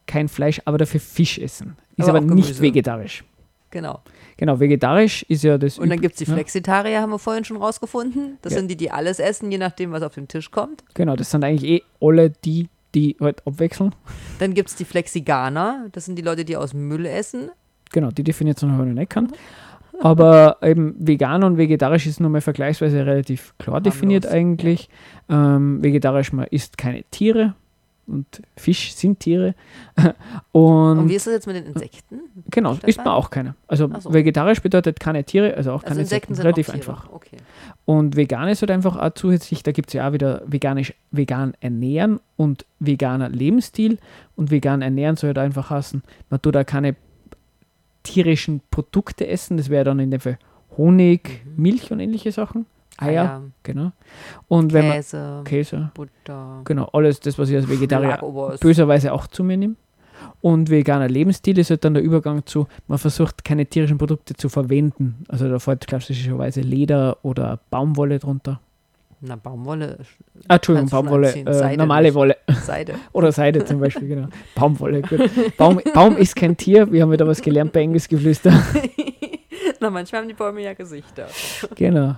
kein 0.06 0.28
Fleisch, 0.28 0.60
aber 0.64 0.78
dafür 0.78 1.00
Fisch 1.00 1.38
essen. 1.38 1.76
Ist 1.96 2.08
Aber 2.08 2.18
aber, 2.18 2.34
nicht 2.34 2.60
vegetarisch. 2.60 3.24
Genau. 3.70 4.00
Genau, 4.36 4.58
vegetarisch 4.58 5.24
ist 5.28 5.44
ja 5.44 5.58
das. 5.58 5.78
Und 5.78 5.88
dann 5.90 6.00
gibt 6.00 6.14
es 6.14 6.18
die 6.18 6.24
ja, 6.24 6.34
Flexitarier, 6.34 7.00
haben 7.00 7.10
wir 7.10 7.18
vorhin 7.18 7.44
schon 7.44 7.56
rausgefunden. 7.56 8.38
Das 8.42 8.52
Ja. 8.52 8.58
sind 8.58 8.70
die, 8.70 8.76
die 8.76 8.90
alles 8.90 9.18
essen, 9.20 9.50
je 9.50 9.58
nachdem, 9.58 9.92
was 9.92 10.02
auf 10.02 10.14
den 10.14 10.28
Tisch 10.28 10.50
kommt. 10.50 10.84
Genau, 10.94 11.16
das 11.16 11.30
sind 11.30 11.44
eigentlich 11.44 11.70
eh 11.70 11.82
alle 12.00 12.30
die, 12.30 12.68
die 12.94 13.16
halt 13.20 13.46
abwechseln. 13.46 13.94
Dann 14.40 14.54
gibt 14.54 14.70
es 14.70 14.76
die 14.76 14.84
Flexiganer. 14.84 15.86
Das 15.92 16.04
sind 16.04 16.16
die 16.16 16.22
Leute, 16.22 16.44
die 16.44 16.56
aus 16.56 16.74
Müll 16.74 17.06
essen. 17.06 17.50
Genau, 17.94 18.10
die 18.10 18.24
Definition 18.24 18.72
habe 18.72 18.82
ich 18.82 18.88
noch 18.88 18.94
nicht 18.96 19.10
gekannt. 19.10 19.36
Aber 20.00 20.56
eben 20.62 20.96
vegan 20.98 21.44
und 21.44 21.58
vegetarisch 21.58 22.08
ist 22.08 22.20
nochmal 22.20 22.40
vergleichsweise 22.40 23.06
relativ 23.06 23.54
klar 23.58 23.80
definiert 23.80 24.24
Harmlos, 24.24 24.40
eigentlich. 24.40 24.88
Ähm, 25.28 25.82
vegetarisch, 25.82 26.32
man 26.32 26.48
isst 26.50 26.76
keine 26.76 27.04
Tiere 27.12 27.54
und 28.08 28.42
Fisch 28.56 28.94
sind 28.94 29.20
Tiere. 29.20 29.54
Und, 30.52 30.98
Und, 30.98 31.08
wie 31.08 31.14
ist 31.14 31.26
das 31.26 31.34
jetzt 31.34 31.46
mit 31.46 31.56
den 31.56 31.66
Insekten? 31.66 32.20
genau, 32.50 32.74
Stefan? 32.74 32.88
isst 32.90 32.98
man 32.98 33.08
auch 33.08 33.30
keine. 33.30 33.54
Also 33.66 33.88
so. 34.00 34.12
vegetarisch 34.12 34.60
bedeutet 34.60 35.00
keine 35.00 35.24
Tiere, 35.24 35.54
also 35.56 35.70
auch 35.70 35.76
Also 35.76 35.86
keine 35.86 36.00
Insekten 36.00 36.32
Insekten. 36.32 36.34
sind 36.34 36.44
Relativ 36.44 36.70
einfach. 36.90 37.12
Okay. 37.12 37.36
Und 37.84 38.16
vegan 38.16 38.48
ist 38.48 38.60
halt 38.62 38.72
einfach 38.72 38.96
auch 38.96 39.14
zusätzlich, 39.14 39.62
da 39.62 39.72
gibt 39.72 39.88
es 39.90 39.94
ja 39.94 40.08
auch 40.08 40.12
wieder 40.12 40.42
veganisch, 40.46 40.94
vegan 41.12 41.54
ernähren 41.60 42.20
und 42.36 42.66
veganer 42.80 43.28
Lebensstil. 43.28 43.98
Und 44.36 44.50
vegan 44.50 44.82
ernähren 44.82 45.16
soll 45.16 45.28
halt 45.28 45.38
einfach 45.38 45.70
heißen, 45.70 46.02
man 46.28 46.42
tut 46.42 46.54
da 46.56 46.64
keine 46.64 46.96
tierischen 48.04 48.60
Produkte 48.70 49.26
essen, 49.26 49.56
das 49.56 49.68
wäre 49.68 49.84
dann 49.84 49.98
in 49.98 50.10
dem 50.12 50.20
Fall 50.20 50.38
Honig, 50.76 51.44
Mhm. 51.44 51.62
Milch 51.62 51.90
und 51.90 52.00
ähnliche 52.00 52.30
Sachen. 52.32 52.66
Eier, 52.96 53.22
Eier, 53.24 53.42
genau. 53.64 53.90
Und 54.46 54.72
wenn 54.72 54.86
man 54.86 54.96
Käse, 54.98 55.40
Käse, 55.44 55.90
Butter, 55.94 56.60
genau, 56.64 56.88
alles 56.92 57.18
das, 57.18 57.36
was 57.38 57.48
ich 57.48 57.56
als 57.56 57.68
Vegetarier 57.68 58.18
böserweise 58.60 59.12
auch 59.12 59.26
zu 59.26 59.42
mir 59.42 59.56
nehme. 59.56 59.74
Und 60.40 60.70
veganer 60.70 61.08
Lebensstil 61.08 61.58
ist 61.58 61.70
halt 61.70 61.84
dann 61.84 61.94
der 61.94 62.02
Übergang 62.02 62.46
zu, 62.46 62.66
man 62.86 62.98
versucht 62.98 63.44
keine 63.44 63.66
tierischen 63.66 63.98
Produkte 63.98 64.34
zu 64.34 64.48
verwenden. 64.48 65.24
Also 65.28 65.48
da 65.48 65.58
fällt 65.58 65.86
klassischerweise 65.86 66.60
Leder 66.60 67.18
oder 67.22 67.58
Baumwolle 67.70 68.20
drunter. 68.20 68.60
Na, 69.20 69.36
Baumwolle, 69.36 69.98
Ah, 70.48 70.56
Entschuldigung, 70.56 70.90
Baumwolle, 70.90 71.32
äh, 71.34 71.76
normale. 71.76 72.14
Wolle 72.14 72.36
Seide. 72.62 72.94
oder 73.12 73.32
Seide 73.32 73.64
zum 73.64 73.80
Beispiel, 73.80 74.08
genau. 74.08 74.28
Baumwolle, 74.54 75.02
gut. 75.02 75.30
Baum, 75.56 75.80
Baum 75.92 76.16
ist 76.16 76.36
kein 76.36 76.56
Tier, 76.56 76.90
wir 76.92 77.02
haben 77.02 77.10
wieder 77.12 77.26
was 77.26 77.40
gelernt 77.42 77.72
bei 77.72 77.80
Engelsgeflüster. 77.80 78.52
Na, 79.80 79.90
manchmal 79.90 80.22
haben 80.22 80.28
die 80.28 80.34
Bäume 80.34 80.62
ja 80.62 80.74
Gesichter. 80.74 81.26
genau. 81.74 82.16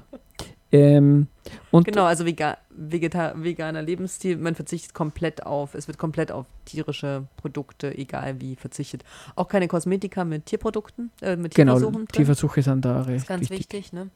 Ähm, 0.73 1.29
Genau, 1.73 2.05
also 2.05 2.25
vega 2.25 2.57
vegeta 2.71 3.35
veganer 3.37 3.83
Lebensstil, 3.83 4.37
man 4.39 4.55
verzichtet 4.55 4.95
komplett 4.95 5.45
auf, 5.45 5.75
es 5.75 5.87
wird 5.89 5.99
komplett 5.99 6.33
auf 6.33 6.47
tierische 6.65 7.25
Produkte, 7.37 7.97
egal 7.97 8.41
wie, 8.41 8.57
verzichtet. 8.57 9.05
Auch 9.37 9.47
keine 9.49 9.69
Kosmetika 9.69 10.25
mit 10.25 10.47
Tierprodukten, 10.47 11.11
äh, 11.21 11.37
mit 11.37 11.55
genau, 11.55 11.75
Tierversuchen. 11.75 12.07
drin. 12.07 12.13
Tierversuche 12.13 12.63
sind 12.63 12.85
da 12.85 12.95
Das 12.99 13.09
ist 13.09 13.29
ganz 13.29 13.43
wichtig. 13.51 13.59
wichtig, 13.59 13.93
ne? 13.93 14.09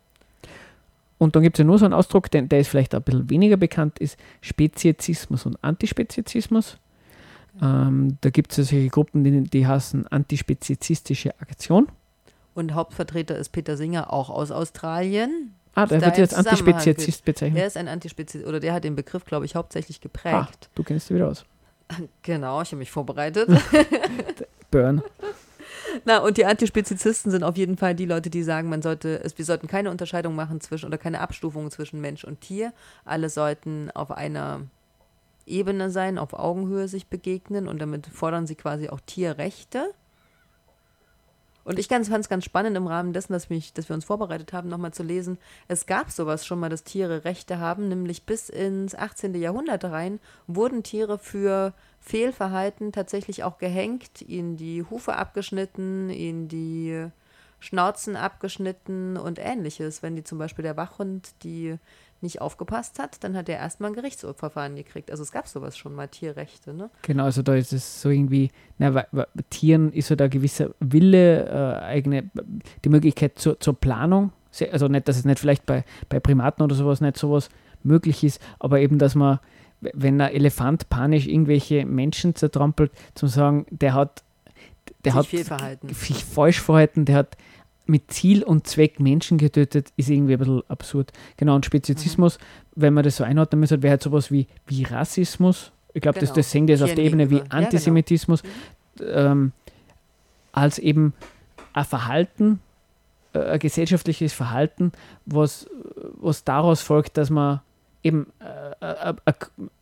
Und 1.20 1.36
dann 1.36 1.42
gibt 1.42 1.56
es 1.56 1.58
ja 1.58 1.66
nur 1.66 1.78
so 1.78 1.84
einen 1.84 1.92
Ausdruck, 1.92 2.30
den, 2.30 2.48
der 2.48 2.60
ist 2.60 2.68
vielleicht 2.68 2.94
ein 2.94 3.02
bisschen 3.02 3.28
weniger 3.28 3.58
bekannt, 3.58 3.98
ist 3.98 4.18
Speziesismus 4.40 5.44
und 5.44 5.62
Antispezizismus. 5.62 6.78
Ähm, 7.60 8.16
da 8.22 8.30
gibt 8.30 8.52
es 8.52 8.56
solche 8.56 8.88
Gruppen, 8.88 9.22
die, 9.22 9.42
die 9.42 9.66
heißen 9.66 10.06
Antispezizistische 10.06 11.38
Aktion. 11.38 11.88
Und 12.54 12.72
Hauptvertreter 12.72 13.36
ist 13.36 13.50
Peter 13.50 13.76
Singer, 13.76 14.10
auch 14.10 14.30
aus 14.30 14.50
Australien. 14.50 15.54
Ah, 15.74 15.84
der 15.84 16.00
wird 16.00 16.16
jetzt 16.16 16.34
Antispezizist 16.34 17.22
bezeichnet. 17.26 17.60
Er 17.60 17.66
ist 17.66 17.76
ein 17.76 17.88
Antispezist, 17.88 18.46
oder 18.46 18.58
der 18.58 18.72
hat 18.72 18.84
den 18.84 18.96
Begriff, 18.96 19.26
glaube 19.26 19.44
ich, 19.44 19.54
hauptsächlich 19.54 20.00
geprägt. 20.00 20.34
Ah, 20.34 20.68
du 20.74 20.82
kennst 20.82 21.10
dich 21.10 21.16
wieder 21.16 21.28
aus. 21.28 21.44
Genau, 22.22 22.62
ich 22.62 22.68
habe 22.68 22.78
mich 22.78 22.90
vorbereitet. 22.90 23.46
Burn. 24.70 25.02
Na, 26.04 26.18
und 26.18 26.36
die 26.36 26.44
Antispezizisten 26.44 27.30
sind 27.30 27.42
auf 27.42 27.56
jeden 27.56 27.76
Fall 27.76 27.94
die 27.94 28.06
Leute, 28.06 28.30
die 28.30 28.42
sagen, 28.42 28.68
man 28.68 28.82
sollte, 28.82 29.22
es, 29.24 29.36
wir 29.38 29.44
sollten 29.44 29.66
keine 29.66 29.90
Unterscheidung 29.90 30.34
machen 30.34 30.60
zwischen 30.60 30.86
oder 30.86 30.98
keine 30.98 31.20
Abstufung 31.20 31.70
zwischen 31.70 32.00
Mensch 32.00 32.24
und 32.24 32.40
Tier. 32.40 32.72
Alle 33.04 33.28
sollten 33.28 33.90
auf 33.92 34.10
einer 34.10 34.62
Ebene 35.46 35.90
sein, 35.90 36.18
auf 36.18 36.32
Augenhöhe 36.32 36.88
sich 36.88 37.06
begegnen 37.08 37.68
und 37.68 37.80
damit 37.80 38.06
fordern 38.06 38.46
sie 38.46 38.54
quasi 38.54 38.88
auch 38.88 39.00
Tierrechte. 39.00 39.92
Und 41.64 41.78
ich 41.78 41.88
fand 41.88 42.08
es 42.08 42.28
ganz 42.28 42.44
spannend 42.44 42.76
im 42.76 42.86
Rahmen 42.86 43.12
dessen, 43.12 43.32
dass, 43.32 43.50
mich, 43.50 43.72
dass 43.72 43.88
wir 43.88 43.94
uns 43.94 44.04
vorbereitet 44.04 44.52
haben, 44.52 44.68
nochmal 44.68 44.92
zu 44.92 45.02
lesen. 45.02 45.38
Es 45.68 45.86
gab 45.86 46.10
sowas 46.10 46.46
schon 46.46 46.58
mal, 46.58 46.68
dass 46.70 46.84
Tiere 46.84 47.24
Rechte 47.24 47.58
haben, 47.58 47.88
nämlich 47.88 48.24
bis 48.24 48.48
ins 48.48 48.94
18. 48.94 49.34
Jahrhundert 49.34 49.84
rein 49.84 50.20
wurden 50.46 50.82
Tiere 50.82 51.18
für 51.18 51.74
Fehlverhalten 52.00 52.92
tatsächlich 52.92 53.44
auch 53.44 53.58
gehängt, 53.58 54.22
ihnen 54.22 54.56
die 54.56 54.84
Hufe 54.88 55.16
abgeschnitten, 55.16 56.08
ihnen 56.08 56.48
die 56.48 57.06
Schnauzen 57.60 58.16
abgeschnitten 58.16 59.18
und 59.18 59.38
ähnliches. 59.38 60.02
Wenn 60.02 60.16
die 60.16 60.24
zum 60.24 60.38
Beispiel 60.38 60.62
der 60.62 60.78
Wachhund 60.78 61.30
die 61.42 61.76
nicht 62.22 62.40
aufgepasst 62.40 62.98
hat, 62.98 63.22
dann 63.24 63.36
hat 63.36 63.48
er 63.48 63.58
erstmal 63.58 63.90
ein 63.90 63.94
Gerichtsverfahren 63.94 64.76
gekriegt. 64.76 65.10
Also 65.10 65.22
es 65.22 65.32
gab 65.32 65.48
sowas 65.48 65.76
schon 65.76 65.94
mal, 65.94 66.08
Tierrechte, 66.08 66.74
ne? 66.74 66.90
Genau, 67.02 67.24
also 67.24 67.42
da 67.42 67.54
ist 67.54 67.72
es 67.72 68.02
so 68.02 68.10
irgendwie, 68.10 68.50
na, 68.78 68.94
weil, 68.94 69.06
bei 69.12 69.26
Tieren 69.48 69.92
ist 69.92 70.08
so 70.08 70.16
da 70.16 70.28
gewisser 70.28 70.70
Wille, 70.80 71.46
äh, 71.46 71.84
eigene, 71.84 72.30
die 72.84 72.88
Möglichkeit 72.88 73.38
zur, 73.38 73.58
zur 73.60 73.74
Planung. 73.74 74.32
Also 74.72 74.88
nicht, 74.88 75.08
dass 75.08 75.16
es 75.16 75.24
nicht 75.24 75.38
vielleicht 75.38 75.64
bei, 75.64 75.84
bei 76.08 76.20
Primaten 76.20 76.62
oder 76.62 76.74
sowas 76.74 77.00
nicht 77.00 77.16
sowas 77.16 77.48
möglich 77.82 78.24
ist, 78.24 78.40
aber 78.58 78.80
eben, 78.80 78.98
dass 78.98 79.14
man, 79.14 79.38
wenn 79.80 80.20
ein 80.20 80.32
Elefant 80.32 80.88
panisch 80.90 81.26
irgendwelche 81.26 81.86
Menschen 81.86 82.34
zertrampelt, 82.34 82.92
zum 83.14 83.28
sagen, 83.28 83.66
der 83.70 83.94
hat, 83.94 84.22
der 85.04 85.12
Sich 85.22 85.50
hat 85.50 85.78
sich 85.94 86.24
falsch 86.24 86.60
verhalten, 86.60 87.04
der 87.04 87.16
hat 87.16 87.36
mit 87.90 88.10
Ziel 88.12 88.42
und 88.42 88.66
Zweck 88.66 89.00
Menschen 89.00 89.36
getötet, 89.38 89.92
ist 89.96 90.08
irgendwie 90.08 90.34
ein 90.34 90.38
bisschen 90.38 90.62
absurd. 90.68 91.12
Genau, 91.36 91.54
und 91.56 91.66
Spezizismus, 91.66 92.38
wenn 92.74 92.94
man 92.94 93.04
das 93.04 93.16
so 93.16 93.24
einordnen 93.24 93.60
müsste, 93.60 93.82
wäre 93.82 93.92
halt 93.92 94.02
sowas 94.02 94.30
wie, 94.30 94.46
wie 94.66 94.84
Rassismus. 94.84 95.72
Ich 95.92 96.00
glaube, 96.00 96.20
das, 96.20 96.30
Genau. 96.30 96.36
das 96.36 96.50
sehen 96.50 96.66
die 96.66 96.72
jetzt 96.72 96.82
auf 96.82 96.94
der 96.94 97.04
Ebene 97.04 97.24
wie 97.30 97.34
gegenüber. 97.34 97.54
Ja, 97.54 97.58
genau. 97.58 97.66
Antisemitismus, 97.66 98.42
ähm, 99.02 99.52
als 100.52 100.78
eben 100.78 101.14
ein 101.72 101.84
Verhalten, 101.84 102.60
äh, 103.32 103.40
ein 103.40 103.58
gesellschaftliches 103.58 104.32
Verhalten, 104.32 104.92
was, 105.26 105.68
was 106.20 106.44
daraus 106.44 106.80
folgt, 106.82 107.16
dass 107.16 107.30
man 107.30 107.60
eben 108.02 108.32
äh, 108.40 109.10
äh, 109.10 109.14
äh, 109.24 109.32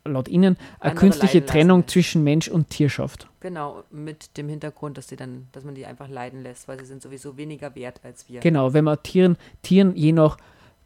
laut 0.04 0.28
ihnen 0.28 0.56
eine 0.80 0.90
Andere 0.90 0.94
künstliche 0.94 1.38
lassen 1.38 1.50
Trennung 1.50 1.80
will. 1.80 1.86
zwischen 1.86 2.24
Mensch 2.24 2.48
und 2.48 2.70
Tier 2.70 2.88
schafft. 2.88 3.28
Genau, 3.40 3.84
mit 3.90 4.36
dem 4.36 4.48
Hintergrund, 4.48 4.98
dass 4.98 5.06
die 5.06 5.16
dann, 5.16 5.48
dass 5.52 5.64
man 5.64 5.74
die 5.74 5.86
einfach 5.86 6.08
leiden 6.08 6.42
lässt, 6.42 6.66
weil 6.68 6.78
sie 6.80 6.86
sind 6.86 7.02
sowieso 7.02 7.36
weniger 7.36 7.74
wert 7.74 8.00
als 8.02 8.28
wir. 8.28 8.40
Genau, 8.40 8.72
wenn 8.74 8.84
man 8.84 9.02
Tieren, 9.02 9.36
Tieren 9.62 9.94
je 9.94 10.12
nach 10.12 10.36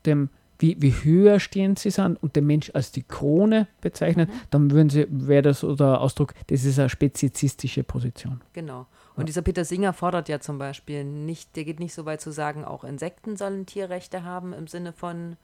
dem, 0.05 0.29
wie, 0.59 0.77
wie 0.81 0.93
höher 0.93 1.41
stehend 1.41 1.79
sie 1.79 1.91
sind 1.91 2.23
und 2.23 2.37
der 2.37 2.43
Mensch 2.43 2.71
als 2.75 2.93
die 2.93 3.03
Krone 3.03 3.67
bezeichnet, 3.81 4.29
Mhm. 4.29 4.41
dann 4.51 4.71
würden 4.71 4.91
sie, 4.91 5.07
wäre 5.11 5.43
das 5.43 5.61
so 5.61 5.75
der 5.75 6.01
Ausdruck, 6.01 6.35
das 6.49 6.65
ist 6.65 6.79
eine 6.79 6.89
spezizistische 6.91 7.83
Position. 7.83 8.41
Genau. 8.53 8.87
Und 9.15 9.29
dieser 9.29 9.43
Peter 9.43 9.65
Singer 9.65 9.93
fordert 9.93 10.29
ja 10.29 10.41
zum 10.41 10.59
Beispiel 10.59 11.05
nicht, 11.05 11.55
der 11.57 11.65
geht 11.65 11.81
nicht 11.81 11.93
so 11.95 12.07
weit 12.07 12.21
zu 12.21 12.31
sagen, 12.31 12.65
auch 12.65 12.83
Insekten 12.85 13.37
sollen 13.37 13.67
Tierrechte 13.67 14.25
haben 14.25 14.53
im 14.55 14.67
Sinne 14.67 14.93
von 14.93 15.37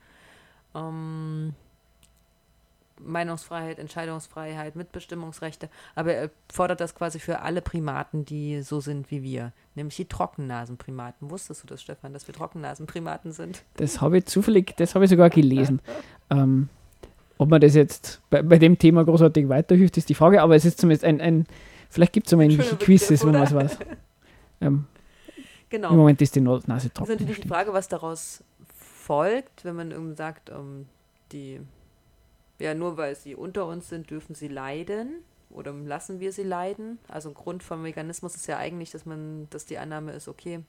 ähm, 0.75 1.55
Meinungsfreiheit, 3.01 3.79
Entscheidungsfreiheit, 3.79 4.77
Mitbestimmungsrechte, 4.77 5.69
aber 5.95 6.15
er 6.15 6.31
fordert 6.53 6.81
das 6.81 6.95
quasi 6.95 7.19
für 7.19 7.41
alle 7.41 7.63
Primaten, 7.63 8.25
die 8.25 8.63
so 8.63 8.81
sind 8.81 9.11
wie 9.11 9.23
wir, 9.23 9.53
nämlich 9.75 9.97
die 9.97 10.07
Trockennasenprimaten. 10.07 11.31
Wusstest 11.31 11.63
du 11.63 11.67
das, 11.67 11.83
Stefan, 11.83 12.13
dass 12.13 12.27
wir 12.27 12.35
Trockennasenprimaten 12.35 13.33
sind? 13.33 13.63
Das 13.77 14.01
habe 14.01 14.19
ich 14.19 14.27
zufällig, 14.27 14.77
das 14.77 14.95
habe 14.95 15.05
ich 15.05 15.11
sogar 15.11 15.31
gelesen. 15.31 15.81
ähm, 16.31 16.69
ob 17.39 17.49
man 17.51 17.61
das 17.61 17.75
jetzt 17.75 18.21
bei, 18.31 18.43
bei 18.43 18.59
dem 18.59 18.79
Thema 18.79 19.05
großartig 19.05 19.49
weiterhilft, 19.49 19.97
ist 19.97 20.09
die 20.09 20.15
Frage, 20.15 20.43
aber 20.43 20.57
es 20.57 20.65
ist 20.65 20.81
zumindest 20.81 21.05
ein, 21.05 21.21
ein 21.21 21.47
vielleicht 21.89 22.13
gibt 22.13 22.27
es 22.27 22.35
mal 22.35 22.43
ähnliche 22.43 22.77
Quizzes, 22.77 23.25
wo 23.25 23.31
man 23.31 23.43
es 23.43 23.55
weiß. 23.55 23.79
Ähm, 24.61 24.87
Genau. 25.71 25.91
Im 25.91 25.97
Moment 25.97 26.21
ist 26.23 26.35
die 26.35 26.41
Nase 26.41 26.65
Das 26.67 26.85
ist 26.85 26.95
trocken. 26.95 27.13
natürlich 27.13 27.41
die. 27.41 27.49
Frage, 27.49 27.73
was 27.73 27.89
daraus 27.89 28.43
folgt, 28.69 29.65
wenn 29.65 29.77
man 29.77 29.91
irgendwie 29.91 30.17
sagt, 30.17 30.51
ähm, 30.51 30.87
die, 31.33 31.61
ja, 32.59 32.75
nur 32.75 32.97
weil 32.97 33.15
sie 33.15 33.35
unter 33.35 33.67
uns 33.67 33.89
sind, 33.89 34.11
dürfen 34.11 34.35
sie 34.35 34.49
leiden 34.49 35.23
oder 35.51 35.73
lassen 35.73 36.21
wir 36.21 36.33
sie 36.33 36.43
leiden. 36.43 36.99
Also 37.09 37.31
ein 37.31 37.35
Grund 37.35 37.63
vom 37.63 37.85
Veganismus 37.85 38.35
ist 38.35 38.47
ja 38.47 38.59
eigentlich, 38.59 38.91
dass 38.91 39.07
man, 39.07 39.47
dass 39.51 39.67
die 39.67 39.79
Annahme 39.79 40.13
ist, 40.13 40.29
okay, 40.29 40.61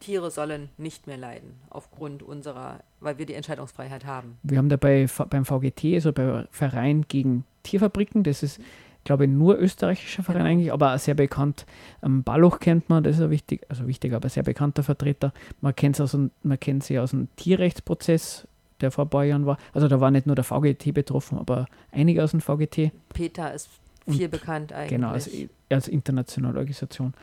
Tiere 0.00 0.30
sollen 0.30 0.68
nicht 0.76 1.06
mehr 1.06 1.16
leiden 1.16 1.54
aufgrund 1.70 2.22
unserer, 2.22 2.80
weil 3.00 3.18
wir 3.18 3.26
die 3.26 3.34
Entscheidungsfreiheit 3.34 4.04
haben. 4.04 4.38
Wir 4.42 4.58
haben 4.58 4.68
dabei 4.68 5.06
beim 5.30 5.44
VGT, 5.44 5.94
also 5.94 6.12
beim 6.12 6.46
Verein 6.50 7.06
gegen 7.08 7.44
Tierfabriken, 7.62 8.22
das 8.22 8.42
ist, 8.42 8.60
glaube 9.04 9.24
ich, 9.24 9.30
nur 9.30 9.58
österreichischer 9.58 10.22
Verein 10.22 10.40
Genau. 10.40 10.50
eigentlich, 10.50 10.72
aber 10.72 10.98
sehr 10.98 11.14
bekannt. 11.14 11.64
Ähm, 12.02 12.22
Balluch 12.22 12.58
kennt 12.58 12.90
man, 12.90 13.04
das 13.04 13.16
ist 13.16 13.22
ein 13.22 13.30
wichtig, 13.30 13.62
also 13.70 13.86
wichtig, 13.88 14.12
aber 14.12 14.28
sehr 14.28 14.42
bekannter 14.42 14.82
Vertreter. 14.82 15.32
Man 15.62 15.74
kennt, 15.74 15.98
aus 16.00 16.10
dem, 16.10 16.30
man 16.42 16.60
kennt 16.60 16.84
sie 16.84 16.98
aus 16.98 17.10
dem 17.12 17.28
Tierrechtsprozess, 17.36 18.46
der 18.80 18.90
vor 18.90 19.06
ein 19.06 19.10
paar 19.10 19.24
Jahren 19.24 19.46
war. 19.46 19.58
Also 19.72 19.88
da 19.88 20.00
war 20.00 20.10
nicht 20.10 20.26
nur 20.26 20.36
der 20.36 20.44
VGT 20.44 20.92
betroffen, 20.92 21.38
aber 21.38 21.66
einige 21.90 22.22
aus 22.22 22.32
dem 22.32 22.40
VGT. 22.40 22.92
PETA 23.10 23.48
ist 23.48 23.68
viel 24.08 24.28
bekannt 24.28 24.72
eigentlich. 24.72 24.90
Genau, 24.90 25.10
als, 25.10 25.30
als 25.70 25.88
internationale 25.88 26.58
Organisation. 26.58 27.14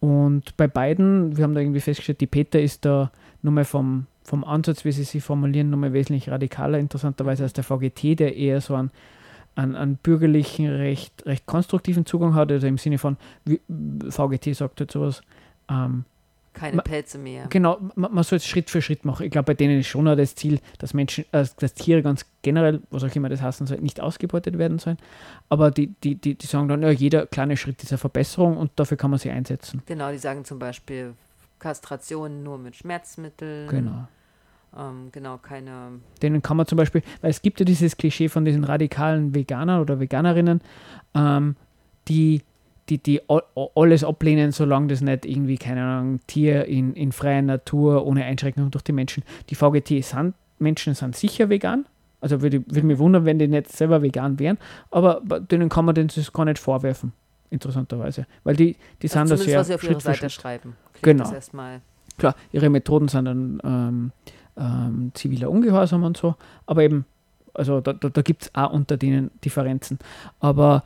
Und 0.00 0.56
bei 0.56 0.68
beiden, 0.68 1.36
wir 1.36 1.44
haben 1.44 1.54
da 1.54 1.60
irgendwie 1.60 1.80
festgestellt, 1.80 2.20
die 2.20 2.26
PETA 2.26 2.58
ist 2.58 2.84
da 2.84 3.10
nochmal 3.42 3.64
vom, 3.64 4.06
vom 4.24 4.44
Ansatz, 4.44 4.84
wie 4.84 4.92
sie 4.92 5.04
sich 5.04 5.22
formulieren, 5.22 5.70
nochmal 5.70 5.92
wesentlich 5.92 6.28
radikaler, 6.28 6.78
interessanterweise 6.78 7.44
als 7.44 7.52
der 7.52 7.64
VGT, 7.64 8.18
der 8.18 8.36
eher 8.36 8.60
so 8.60 8.74
einen, 8.74 8.90
einen, 9.54 9.74
einen 9.74 9.96
bürgerlichen, 9.96 10.66
recht, 10.66 11.24
recht 11.26 11.46
konstruktiven 11.46 12.04
Zugang 12.06 12.34
hat, 12.34 12.52
also 12.52 12.66
im 12.66 12.78
Sinne 12.78 12.98
von, 12.98 13.16
wie, 13.44 13.60
VGT 14.08 14.54
sagt 14.54 14.80
halt 14.80 14.90
sowas, 14.90 15.22
ähm, 15.70 16.04
Keine 16.56 16.80
Pelze 16.80 17.18
mehr. 17.18 17.46
Genau, 17.50 17.78
man, 17.96 18.14
man 18.14 18.24
soll 18.24 18.38
es 18.38 18.46
Schritt 18.46 18.70
für 18.70 18.80
Schritt 18.80 19.04
machen. 19.04 19.26
Ich 19.26 19.30
glaube, 19.30 19.44
bei 19.44 19.54
denen 19.54 19.78
ist 19.78 19.88
schon 19.88 20.08
auch 20.08 20.16
das 20.16 20.34
Ziel, 20.34 20.58
dass 20.78 20.94
Menschen, 20.94 21.26
äh, 21.32 21.44
dass 21.58 21.74
Tiere 21.74 22.02
ganz 22.02 22.24
generell, 22.40 22.80
was 22.88 23.04
auch 23.04 23.14
immer 23.14 23.28
das 23.28 23.42
heißen 23.42 23.66
soll, 23.66 23.78
nicht 23.80 24.00
ausgebeutet 24.00 24.56
werden 24.56 24.78
sollen. 24.78 24.96
Aber 25.50 25.70
die, 25.70 25.88
die, 26.02 26.14
die, 26.14 26.34
die 26.34 26.46
sagen 26.46 26.68
dann, 26.68 26.82
ja, 26.82 26.90
jeder 26.90 27.26
kleine 27.26 27.58
Schritt 27.58 27.82
ist 27.82 27.92
eine 27.92 27.98
Verbesserung 27.98 28.56
und 28.56 28.72
dafür 28.76 28.96
kann 28.96 29.10
man 29.10 29.20
sie 29.20 29.30
einsetzen. 29.30 29.82
Genau, 29.84 30.10
die 30.10 30.18
sagen 30.18 30.46
zum 30.46 30.58
Beispiel 30.58 31.12
Kastration 31.58 32.42
nur 32.42 32.56
mit 32.56 32.74
Schmerzmitteln. 32.74 33.68
Genau. 33.68 34.08
Ähm, 34.74 35.10
genau, 35.12 35.36
keine 35.36 36.00
Denen 36.22 36.40
kann 36.40 36.56
man 36.56 36.66
zum 36.66 36.76
Beispiel, 36.76 37.02
weil 37.20 37.30
es 37.30 37.42
gibt 37.42 37.60
ja 37.60 37.66
dieses 37.66 37.98
Klischee 37.98 38.30
von 38.30 38.46
diesen 38.46 38.64
radikalen 38.64 39.34
Veganern 39.34 39.80
oder 39.82 40.00
Veganerinnen, 40.00 40.62
ähm, 41.14 41.56
die, 42.08 42.42
die, 42.88 42.98
die 42.98 43.20
all- 43.28 43.42
alles 43.74 44.04
ablehnen, 44.04 44.52
solange 44.52 44.88
das 44.88 45.00
nicht 45.00 45.26
irgendwie, 45.26 45.56
keine 45.58 45.82
Ahnung, 45.84 46.20
Tier 46.26 46.64
in, 46.66 46.94
in 46.94 47.12
freier 47.12 47.42
Natur 47.42 48.06
ohne 48.06 48.24
Einschränkung 48.24 48.70
durch 48.70 48.84
die 48.84 48.92
Menschen. 48.92 49.22
Die 49.50 49.54
VGT 49.54 50.04
sind, 50.04 50.34
Menschen 50.58 50.94
sind 50.94 51.16
sicher 51.16 51.48
vegan. 51.48 51.86
Also 52.20 52.40
würde, 52.42 52.64
würde 52.66 52.86
mich 52.86 52.98
wundern, 52.98 53.24
wenn 53.24 53.38
die 53.38 53.46
nicht 53.46 53.70
selber 53.70 54.02
vegan 54.02 54.38
wären, 54.38 54.56
aber 54.90 55.20
denen 55.50 55.68
kann 55.68 55.84
man 55.84 55.94
das 55.94 56.32
gar 56.32 56.44
nicht 56.46 56.58
vorwerfen, 56.58 57.12
interessanterweise. 57.50 58.26
Weil 58.42 58.56
die, 58.56 58.76
die 59.02 59.08
sind 59.08 59.30
da 59.30 59.36
sehr 59.36 59.58
was 59.60 59.66
sie 59.66 59.74
auf 59.74 59.84
ihrer 59.84 60.00
Seite 60.00 60.30
schreiben. 60.30 60.76
Genau. 61.02 61.24
Klar, 62.18 62.34
ihre 62.52 62.70
Methoden 62.70 63.08
sind 63.08 63.26
dann 63.26 63.60
ähm, 63.62 64.12
ähm, 64.56 65.10
ziviler 65.14 65.50
Ungehorsam 65.50 66.02
und 66.04 66.16
so, 66.16 66.34
aber 66.64 66.82
eben, 66.82 67.04
also 67.52 67.80
da, 67.82 67.92
da, 67.92 68.08
da 68.08 68.22
gibt 68.22 68.44
es 68.44 68.54
auch 68.54 68.72
unter 68.72 68.96
denen 68.96 69.30
Differenzen. 69.44 69.98
Aber 70.40 70.82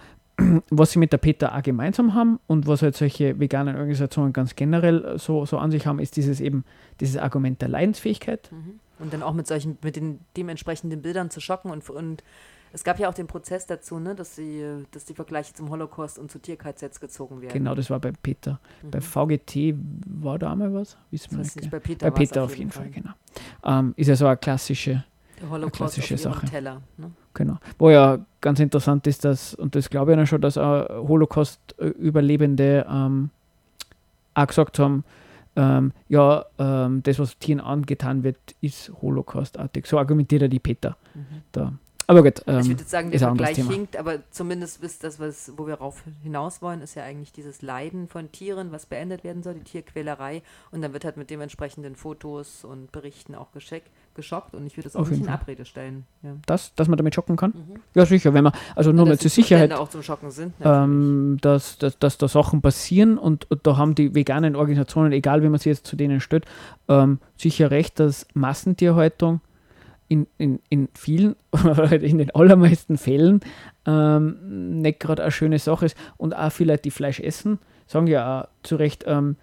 was 0.71 0.93
sie 0.93 0.99
mit 0.99 1.13
der 1.13 1.19
PETA 1.19 1.61
gemeinsam 1.61 2.15
haben 2.15 2.41
und 2.47 2.67
was 2.67 2.83
halt 2.83 2.97
solche 2.97 3.39
veganen 3.39 3.77
Organisationen 3.77 4.33
ganz 4.33 4.57
generell 4.57 5.19
so, 5.19 5.45
so 5.47 5.59
an 5.59 5.71
sich 5.71 5.87
haben, 5.87 5.99
ist 5.99 6.17
dieses 6.17 6.41
eben, 6.41 6.65
dieses 7.01 7.17
Argument 7.17 7.61
der 7.61 7.69
Leidensfähigkeit. 7.69 8.51
Mhm. 8.53 8.81
Und 8.99 9.13
dann 9.13 9.23
auch 9.23 9.33
mit 9.33 9.47
solchen, 9.47 9.79
mit 9.83 9.97
den 9.97 10.21
dementsprechenden 10.37 11.01
Bildern 11.01 11.31
zu 11.31 11.41
schocken 11.41 11.71
und, 11.71 11.89
und 11.89 12.23
es 12.73 12.85
gab 12.85 12.99
ja 13.01 13.09
auch 13.09 13.15
den 13.15 13.27
Prozess 13.27 13.67
dazu, 13.67 13.99
ne, 13.99 14.15
dass 14.15 14.37
sie, 14.37 14.65
dass 14.93 15.05
die 15.05 15.15
Vergleiche 15.15 15.53
zum 15.55 15.71
Holocaust 15.71 16.19
und 16.19 16.31
zu 16.31 16.39
Tier-KZs 16.39 17.01
gezogen 17.01 17.41
werden. 17.41 17.53
Genau, 17.53 17.75
das 17.75 17.91
war 17.91 17.99
bei 17.99 18.13
PETA. 18.13 18.61
Bei 18.83 19.01
VGT 19.01 19.75
war 20.07 20.39
da 20.39 20.53
einmal 20.53 20.73
was? 20.73 20.97
Wissen 21.11 21.37
Das 21.37 21.47
heißt 21.47 21.57
nicht. 21.57 21.71
bei 21.71 21.81
Peter 21.81 22.11
Bei 22.11 22.17
PETA 22.17 22.45
auf 22.45 22.57
jeden 22.57 22.71
Fall, 22.71 22.91
genau. 22.91 23.11
Ähm, 23.65 23.95
ist 23.97 24.07
ja 24.07 24.15
so 24.17 24.27
eine 24.27 24.37
klassische 24.37 25.05
Der 25.41 25.51
Holocaust 25.51 25.95
klassische 25.95 26.15
auf 26.15 26.21
Sache. 26.21 26.47
Teller. 26.47 26.83
Ne? 26.97 27.11
Genau. 27.35 27.59
Wo 27.79 27.91
ja 27.91 28.19
ganz 28.41 28.61
interessant 28.61 29.07
ist, 29.07 29.25
dass, 29.25 29.55
und 29.55 29.75
das 29.75 29.91
glaube 29.91 30.13
ich 30.13 30.19
ja 30.19 30.27
schon, 30.27 30.41
dass 30.41 30.59
auch 30.59 30.89
Holocaust-Überlebende 31.09 32.87
ähm, 32.91 33.31
auch 34.35 34.47
gesagt 34.47 34.79
haben, 34.79 35.05
ähm, 35.57 35.93
ja, 36.09 36.45
ähm, 36.59 37.03
das, 37.03 37.19
was 37.19 37.39
Tieren 37.39 37.61
angetan 37.61 38.23
wird, 38.23 38.39
ist 38.61 38.93
Holocaustartig. 39.03 39.87
So 39.87 39.99
argumentiert 39.99 40.43
er 40.43 40.49
die 40.49 40.61
Peter. 40.61 40.97
Mhm. 41.15 41.43
Da. 41.53 41.73
Aber 42.07 42.25
gut, 42.25 42.43
ähm, 42.47 42.59
ich 42.59 42.69
würde 42.69 42.81
jetzt 42.81 42.91
sagen, 42.91 43.11
der 43.11 43.21
Vergleich 43.21 43.57
hinkt, 43.57 43.97
aber 43.97 44.19
zumindest 44.31 44.83
ist 44.83 45.05
das, 45.05 45.21
was, 45.21 45.53
wo 45.57 45.69
wir 45.69 45.75
rauf 45.75 46.03
hinaus 46.25 46.61
wollen, 46.61 46.81
ist 46.81 46.97
ja 46.97 47.05
eigentlich 47.05 47.33
dieses 47.33 47.63
Leiden 47.63 48.09
von 48.09 48.33
Tieren, 48.33 48.73
was 48.73 48.87
beendet 48.87 49.23
werden 49.23 49.45
soll, 49.45 49.55
die 49.55 49.63
Tierquälerei. 49.63 50.43
Und 50.73 50.83
dann 50.83 50.93
wird 50.93 51.05
halt 51.05 51.17
mit 51.17 51.31
dementsprechenden 51.31 51.95
Fotos 51.95 52.65
und 52.65 52.91
Berichten 52.91 53.37
auch 53.37 53.53
gescheck, 53.53 53.85
geschockt. 54.15 54.55
Und 54.55 54.67
ich 54.67 54.77
würde 54.77 54.85
das 54.85 54.97
auch 54.97 55.01
Auf 55.01 55.11
nicht 55.11 55.23
in. 55.23 55.29
Abrede 55.29 55.65
stellen. 55.65 56.05
Ja. 56.23 56.31
das, 56.47 56.75
dass 56.75 56.89
man 56.89 56.97
damit 56.97 57.15
schocken 57.15 57.37
kann? 57.37 57.51
Mhm. 57.51 57.81
Ja, 57.95 58.07
sicher, 58.07 58.35
wenn 58.35 58.45
man, 58.45 58.53
also 58.75 58.93
nur 58.93 59.07
Ja, 59.07 59.13
mal 59.13 59.19
zur 59.19 59.31
Sicherheit, 59.31 59.73
auch 59.73 59.89
zum 59.89 60.03
Schocken 60.03 60.31
sind. 60.31 60.55
ähm, 60.63 61.39
dass, 61.41 61.79
dass, 61.79 61.99
dass 61.99 62.19
da 62.19 62.29
Sachen 62.29 62.63
passieren 62.63 63.19
und, 63.19 63.51
und 63.51 63.67
da 63.67 63.77
haben 63.77 63.95
die 63.95 64.15
veganen 64.15 64.57
Organisationen, 64.57 65.13
egal 65.13 65.43
wie 65.43 65.49
man 65.49 65.59
sich 65.59 65.67
jetzt 65.71 65.87
zu 65.87 65.97
denen 65.97 66.21
stellt, 66.21 66.45
ähm, 66.89 67.19
sicher 67.37 67.71
recht, 67.71 68.01
dass 68.01 68.27
Massentierhaltung 68.35 69.41
in, 70.09 70.27
in, 70.39 70.61
in 70.69 70.89
vielen 70.95 71.37
oder 71.53 71.93
in 71.93 72.19
den 72.19 72.35
allermeisten 72.35 72.99
Fällen 72.99 73.41
ähm, 73.87 74.81
nicht 74.83 75.01
gerade 75.01 75.23
eine 75.23 75.31
schöne 75.33 75.59
Sache 75.59 75.87
ist. 75.87 75.97
Und 76.17 76.35
auch 76.37 76.51
viele 76.51 76.73
Leute, 76.73 76.83
die 76.83 76.91
Fleisch 76.91 77.21
essen, 77.21 77.59
sagen 77.87 78.07
ja 78.09 78.43
auch 78.43 78.49
zu 78.63 78.77
Recht, 78.77 79.05
ähm, 79.07 79.37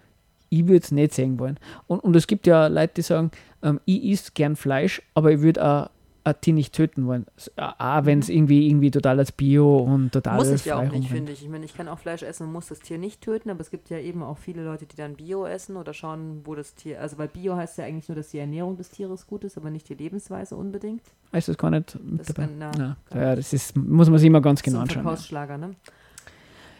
ich 0.50 0.68
würde 0.68 0.78
es 0.84 0.92
nicht 0.92 1.14
sehen 1.14 1.40
wollen. 1.40 1.60
Und, 1.88 2.00
und 2.00 2.16
es 2.16 2.28
gibt 2.28 2.48
ja 2.48 2.68
Leute, 2.68 2.94
die 2.98 3.02
sagen, 3.02 3.32
ähm, 3.64 3.80
ich 3.86 4.04
esse 4.12 4.32
gern 4.34 4.56
Fleisch, 4.56 5.02
aber 5.14 5.32
ich 5.32 5.42
würde 5.42 5.66
auch 5.66 5.90
ein 6.24 6.36
Tier 6.42 6.54
nicht 6.54 6.74
töten 6.76 7.08
wollen. 7.08 7.26
S- 7.38 7.50
Auch 7.56 8.04
wenn 8.04 8.20
es 8.20 8.28
irgendwie, 8.28 8.68
irgendwie 8.68 8.92
total 8.92 9.18
als 9.18 9.32
Bio 9.32 9.78
und 9.78 10.12
total 10.12 10.36
Muss 10.36 10.50
ich 10.50 10.66
ja 10.66 10.78
auch 10.78 10.92
nicht, 10.92 11.08
finde 11.10 11.32
ich. 11.32 11.42
Ich 11.42 11.48
meine, 11.50 11.64
ich 11.64 11.74
kann 11.74 11.88
auch 11.88 12.00
Fleisch 12.00 12.22
essen 12.22 12.44
und 12.48 12.52
muss 12.52 12.68
das 12.68 12.80
Tier 12.80 12.98
nicht 12.98 13.22
töten, 13.22 13.50
aber 13.50 13.62
es 13.62 13.70
gibt 13.72 13.90
ja 13.90 13.98
eben 13.98 14.22
auch 14.24 14.38
viele 14.38 14.62
Leute, 14.66 14.86
die 14.86 14.98
dann 14.98 15.16
Bio 15.16 15.46
essen 15.46 15.78
oder 15.78 15.94
schauen, 15.94 16.42
wo 16.44 16.54
das 16.54 16.76
Tier, 16.76 17.00
also 17.00 17.18
weil 17.18 17.30
Bio 17.30 17.56
heißt 17.56 17.78
ja 17.78 17.86
eigentlich 17.86 18.10
nur, 18.10 18.18
dass 18.18 18.28
die 18.32 18.40
Ernährung 18.40 18.76
des 18.76 18.90
Tieres 18.90 19.26
gut 19.26 19.46
ist, 19.46 19.56
aber 19.58 19.70
nicht 19.70 19.88
die 19.88 19.94
Lebensweise 19.96 20.58
unbedingt. 20.58 21.02
Ist 21.32 21.48
das 21.48 21.58
gar 21.58 21.72
nicht 21.72 21.98
Das 22.18 22.34
kann- 22.34 22.50
na, 22.60 22.98
ja, 23.16 23.36
das 23.36 23.54
ist, 23.54 23.78
muss 23.78 24.10
man 24.10 24.20
sich 24.20 24.28
immer 24.28 24.42
ganz 24.42 24.62
genau 24.62 24.80
das 24.82 24.90
ist 24.90 24.96
ein 24.98 25.00
anschauen. 25.00 25.06
Ja. 25.06 25.10
Verkaufsschlager, 25.12 25.58
ne? 25.58 25.72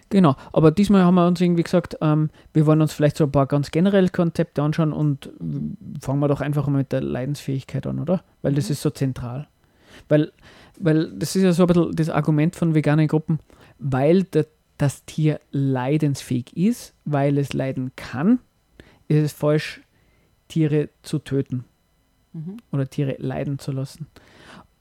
Genau, 0.10 0.36
aber 0.54 0.72
diesmal 0.72 1.04
haben 1.04 1.16
wir 1.16 1.28
uns 1.28 1.42
irgendwie 1.42 1.64
gesagt, 1.64 1.98
ähm, 2.02 2.30
wir 2.54 2.66
wollen 2.66 2.82
uns 2.82 2.94
vielleicht 2.94 3.18
so 3.18 3.26
ein 3.26 3.32
paar 3.32 3.46
ganz 3.46 3.72
generelle 3.72 4.08
Konzepte 4.10 4.62
anschauen 4.62 4.94
und 4.94 5.30
fangen 6.02 6.20
wir 6.20 6.28
doch 6.30 6.40
einfach 6.40 6.66
mal 6.68 6.78
mit 6.78 6.92
der 6.94 7.02
Leidensfähigkeit 7.02 7.86
an, 7.88 8.00
oder? 8.00 8.24
Weil 8.42 8.54
das 8.54 8.68
Mhm. 8.70 8.72
ist 8.74 8.82
so 8.84 8.90
zentral. 8.90 9.48
Weil, 10.08 10.32
weil 10.80 11.12
das 11.12 11.36
ist 11.36 11.44
ja 11.44 11.52
so 11.52 11.64
ein 11.64 11.68
bisschen 11.68 11.96
das 11.96 12.10
Argument 12.10 12.56
von 12.56 12.74
veganen 12.74 13.08
Gruppen, 13.08 13.40
weil 13.80 14.24
der, 14.24 14.46
das 14.78 15.04
Tier 15.06 15.40
leidensfähig 15.52 16.56
ist, 16.56 16.94
weil 17.04 17.38
es 17.38 17.52
leiden 17.54 17.92
kann, 17.96 18.40
ist 19.10 19.24
es 19.24 19.34
falsch, 19.34 19.82
Tiere 20.48 20.90
zu 21.02 21.20
töten 21.20 21.66
Mhm. 22.34 22.58
oder 22.72 22.88
Tiere 22.90 23.16
leiden 23.20 23.58
zu 23.60 23.72
lassen. 23.72 24.08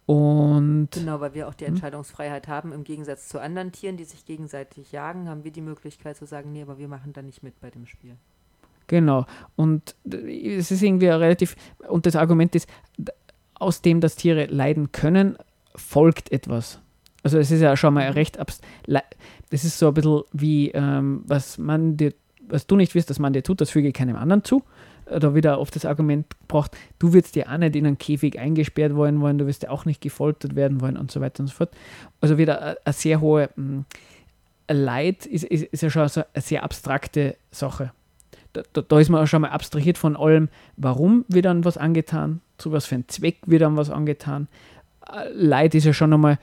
Und 0.06 0.88
Genau, 0.92 1.20
weil 1.20 1.34
wir 1.34 1.48
auch 1.48 1.54
die 1.54 1.66
Hm. 1.66 1.74
Entscheidungsfreiheit 1.74 2.46
haben. 2.48 2.72
Im 2.72 2.84
Gegensatz 2.84 3.28
zu 3.28 3.40
anderen 3.40 3.72
Tieren, 3.72 3.96
die 3.96 4.04
sich 4.04 4.24
gegenseitig 4.24 4.92
jagen, 4.92 5.28
haben 5.28 5.42
wir 5.44 5.50
die 5.50 5.60
Möglichkeit 5.60 6.16
zu 6.16 6.26
sagen, 6.26 6.52
nee, 6.52 6.62
aber 6.62 6.78
wir 6.78 6.86
machen 6.88 7.12
da 7.12 7.22
nicht 7.22 7.42
mit 7.42 7.60
bei 7.60 7.70
dem 7.70 7.86
Spiel. 7.86 8.14
Genau. 8.86 9.26
Und 9.56 9.96
d- 10.04 10.56
es 10.56 10.70
ist 10.70 10.80
irgendwie 10.82 11.08
relativ, 11.08 11.56
und 11.88 12.06
das 12.06 12.14
Argument 12.14 12.54
ist, 12.54 12.68
aus 13.54 13.82
dem, 13.82 14.00
dass 14.00 14.14
Tiere 14.14 14.46
leiden 14.46 14.92
können, 14.92 15.36
folgt 15.74 16.30
etwas. 16.30 16.78
Also 17.24 17.38
es 17.38 17.50
ist 17.50 17.60
ja 17.60 17.76
schon 17.76 17.94
mal 17.94 18.10
recht 18.10 18.38
abs 18.38 18.60
le- 18.86 19.02
Das 19.50 19.64
ist 19.64 19.78
so 19.78 19.88
ein 19.88 19.94
bisschen 19.94 20.22
wie, 20.32 20.70
ähm, 20.70 21.24
was 21.26 21.58
man 21.58 21.96
dir, 21.96 22.14
was 22.48 22.68
du 22.68 22.76
nicht 22.76 22.94
wirst, 22.94 23.10
dass 23.10 23.18
man 23.18 23.32
dir 23.32 23.42
tut, 23.42 23.60
das 23.60 23.70
füge 23.70 23.90
keinem 23.92 24.14
anderen 24.14 24.44
zu. 24.44 24.62
Da 25.06 25.34
wieder 25.34 25.60
oft 25.60 25.74
das 25.76 25.84
Argument 25.84 26.26
gebracht, 26.40 26.76
du 26.98 27.12
würdest 27.12 27.36
dir 27.36 27.50
auch 27.50 27.56
nicht 27.58 27.76
in 27.76 27.86
einen 27.86 27.98
Käfig 27.98 28.38
eingesperrt 28.38 28.94
wollen 28.94 29.20
wollen, 29.20 29.38
du 29.38 29.46
wirst 29.46 29.62
ja 29.62 29.70
auch 29.70 29.84
nicht 29.84 30.00
gefoltert 30.00 30.56
werden 30.56 30.80
wollen 30.80 30.96
und 30.96 31.10
so 31.10 31.20
weiter 31.20 31.40
und 31.40 31.46
so 31.46 31.54
fort. 31.54 31.70
Also 32.20 32.38
wieder 32.38 32.60
eine- 32.60 32.92
sehr 32.92 33.20
hohe 33.20 33.48
mh, 33.56 33.84
Leid 34.68 35.26
ist, 35.26 35.44
ist, 35.44 35.62
ist 35.64 35.82
ja 35.82 35.90
schon 35.90 36.08
so 36.08 36.22
eine 36.34 36.42
sehr 36.42 36.64
abstrakte 36.64 37.36
Sache 37.52 37.92
da, 38.56 38.62
da, 38.72 38.82
da 38.82 38.98
ist 38.98 39.10
man 39.10 39.22
auch 39.22 39.26
schon 39.26 39.42
mal 39.42 39.50
abstrahiert 39.50 39.98
von 39.98 40.16
allem, 40.16 40.48
warum 40.76 41.24
wird 41.28 41.44
dann 41.44 41.64
was 41.64 41.76
angetan, 41.76 42.40
zu 42.58 42.72
was 42.72 42.86
für 42.86 42.94
einem 42.94 43.08
Zweck 43.08 43.38
wird 43.46 43.62
dann 43.62 43.76
was 43.76 43.90
angetan. 43.90 44.48
Äh, 45.12 45.28
Leid 45.32 45.74
ist 45.74 45.84
ja 45.84 45.92
schon 45.92 46.12
einmal 46.12 46.38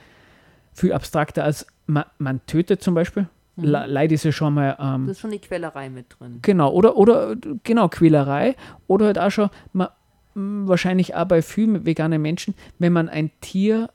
viel 0.74 0.94
abstrakter 0.94 1.44
als 1.44 1.66
man, 1.86 2.06
man 2.18 2.46
tötet 2.46 2.82
zum 2.84 2.94
Beispiel. 2.94 3.28
Mhm. 3.56 3.64
Le- 3.66 3.86
Leid 3.88 4.12
ist 4.12 4.24
ja 4.26 4.32
schon 4.32 4.54
mal 4.56 4.76
ähm, 4.80 5.06
Das 5.08 5.18
ist 5.18 5.22
schon 5.22 5.32
die 5.32 5.40
Quälerei 5.40 5.90
mit 5.90 6.08
drin. 6.20 6.40
Genau, 6.42 6.72
oder, 6.72 6.96
oder 6.98 7.36
genau, 7.64 7.88
Quälerei. 7.90 8.56
Oder 8.88 9.06
halt 9.08 9.20
auch 9.20 9.30
schon, 9.30 9.50
man, 9.74 9.90
mh, 10.34 10.68
wahrscheinlich 10.68 11.16
auch 11.16 11.26
bei 11.26 11.42
vielen 11.42 11.86
veganen 11.86 12.22
Menschen, 12.22 12.56
wenn 12.80 12.94
man 12.94 13.10
ein 13.10 13.30
Tier 13.42 13.90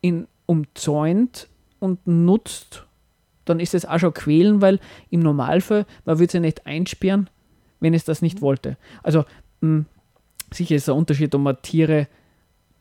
in, 0.00 0.26
umzäunt 0.46 1.48
und 1.80 2.06
nutzt, 2.06 2.86
dann 3.44 3.60
ist 3.60 3.74
es 3.74 3.84
auch 3.84 3.98
schon 3.98 4.14
quälen, 4.14 4.62
weil 4.62 4.78
im 5.10 5.20
Normalfall, 5.20 5.86
man 6.04 6.16
würde 6.18 6.26
es 6.26 6.32
ja 6.32 6.40
nicht 6.40 6.66
einsperren, 6.66 7.28
wenn 7.80 7.94
es 7.94 8.04
das 8.04 8.22
nicht 8.22 8.40
wollte. 8.42 8.76
Also 9.02 9.24
mh, 9.60 9.84
sicher 10.52 10.76
ist 10.76 10.88
der 10.88 10.94
Unterschied, 10.94 11.34
ob 11.34 11.40
man 11.42 11.60
Tiere 11.62 12.06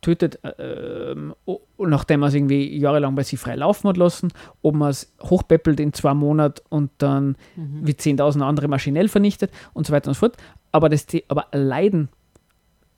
tötet, 0.03 0.39
äh, 0.43 1.11
ähm, 1.11 1.33
nachdem 1.79 2.19
man 2.19 2.29
es 2.29 2.35
irgendwie 2.35 2.77
jahrelang 2.77 3.15
bei 3.15 3.23
sich 3.23 3.39
frei 3.39 3.55
laufen 3.55 3.89
hat 3.89 3.97
lassen, 3.97 4.31
ob 4.61 4.75
man 4.75 4.91
es 4.91 5.11
hochpäppelt 5.21 5.79
in 5.79 5.93
zwei 5.93 6.13
Monaten 6.13 6.61
und 6.69 6.91
dann 6.99 7.35
Mhm. 7.55 7.87
wie 7.87 7.93
10.000 7.93 8.41
andere 8.43 8.67
maschinell 8.67 9.07
vernichtet 9.09 9.51
und 9.73 9.87
so 9.87 9.93
weiter 9.93 10.09
und 10.09 10.13
so 10.13 10.19
fort. 10.19 10.37
Aber, 10.71 10.89
das, 10.89 11.07
aber 11.27 11.47
Leiden 11.51 12.09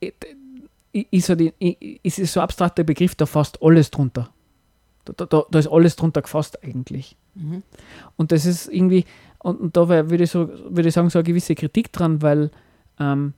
äh, 0.01 0.11
ist, 1.11 1.27
so 1.27 1.35
die, 1.35 1.53
ist 2.03 2.17
so 2.17 2.41
abstrakter 2.41 2.83
Begriff, 2.83 3.15
da 3.15 3.25
fasst 3.25 3.61
alles 3.61 3.91
drunter. 3.91 4.29
Da, 5.05 5.25
da, 5.25 5.43
da 5.49 5.59
ist 5.59 5.67
alles 5.67 5.95
drunter 5.95 6.21
gefasst 6.21 6.63
eigentlich. 6.63 7.15
Mhm. 7.35 7.63
Und 8.15 8.31
das 8.31 8.45
ist 8.45 8.67
irgendwie, 8.67 9.05
und, 9.39 9.59
und 9.59 9.77
da 9.77 9.87
würde 9.87 10.23
ich, 10.23 10.31
so, 10.31 10.49
würde 10.69 10.89
ich 10.89 10.93
sagen, 10.95 11.09
so 11.09 11.19
eine 11.19 11.23
gewisse 11.23 11.53
Kritik 11.53 11.91
dran, 11.91 12.21
weil 12.21 12.49
ähm, 12.99 13.33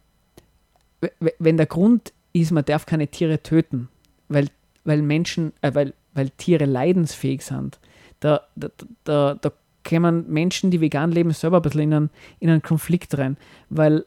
wenn 1.39 1.57
der 1.57 1.65
Grund 1.65 2.13
ist, 2.41 2.51
man 2.51 2.65
darf 2.65 2.85
keine 2.85 3.07
Tiere 3.07 3.41
töten, 3.43 3.89
weil, 4.29 4.47
weil 4.83 5.01
Menschen, 5.01 5.53
äh, 5.61 5.73
weil, 5.73 5.93
weil 6.13 6.29
Tiere 6.31 6.65
leidensfähig 6.65 7.43
sind, 7.43 7.79
da, 8.19 8.41
da, 8.55 8.69
da, 9.03 9.35
da 9.35 9.51
kämen 9.83 10.29
Menschen, 10.29 10.71
die 10.71 10.81
vegan 10.81 11.11
leben, 11.11 11.31
selber 11.31 11.57
ein 11.57 11.61
bisschen 11.61 11.81
in 11.81 11.93
einen, 11.93 12.09
in 12.39 12.49
einen 12.49 12.61
Konflikt 12.61 13.17
rein, 13.17 13.37
weil 13.69 14.05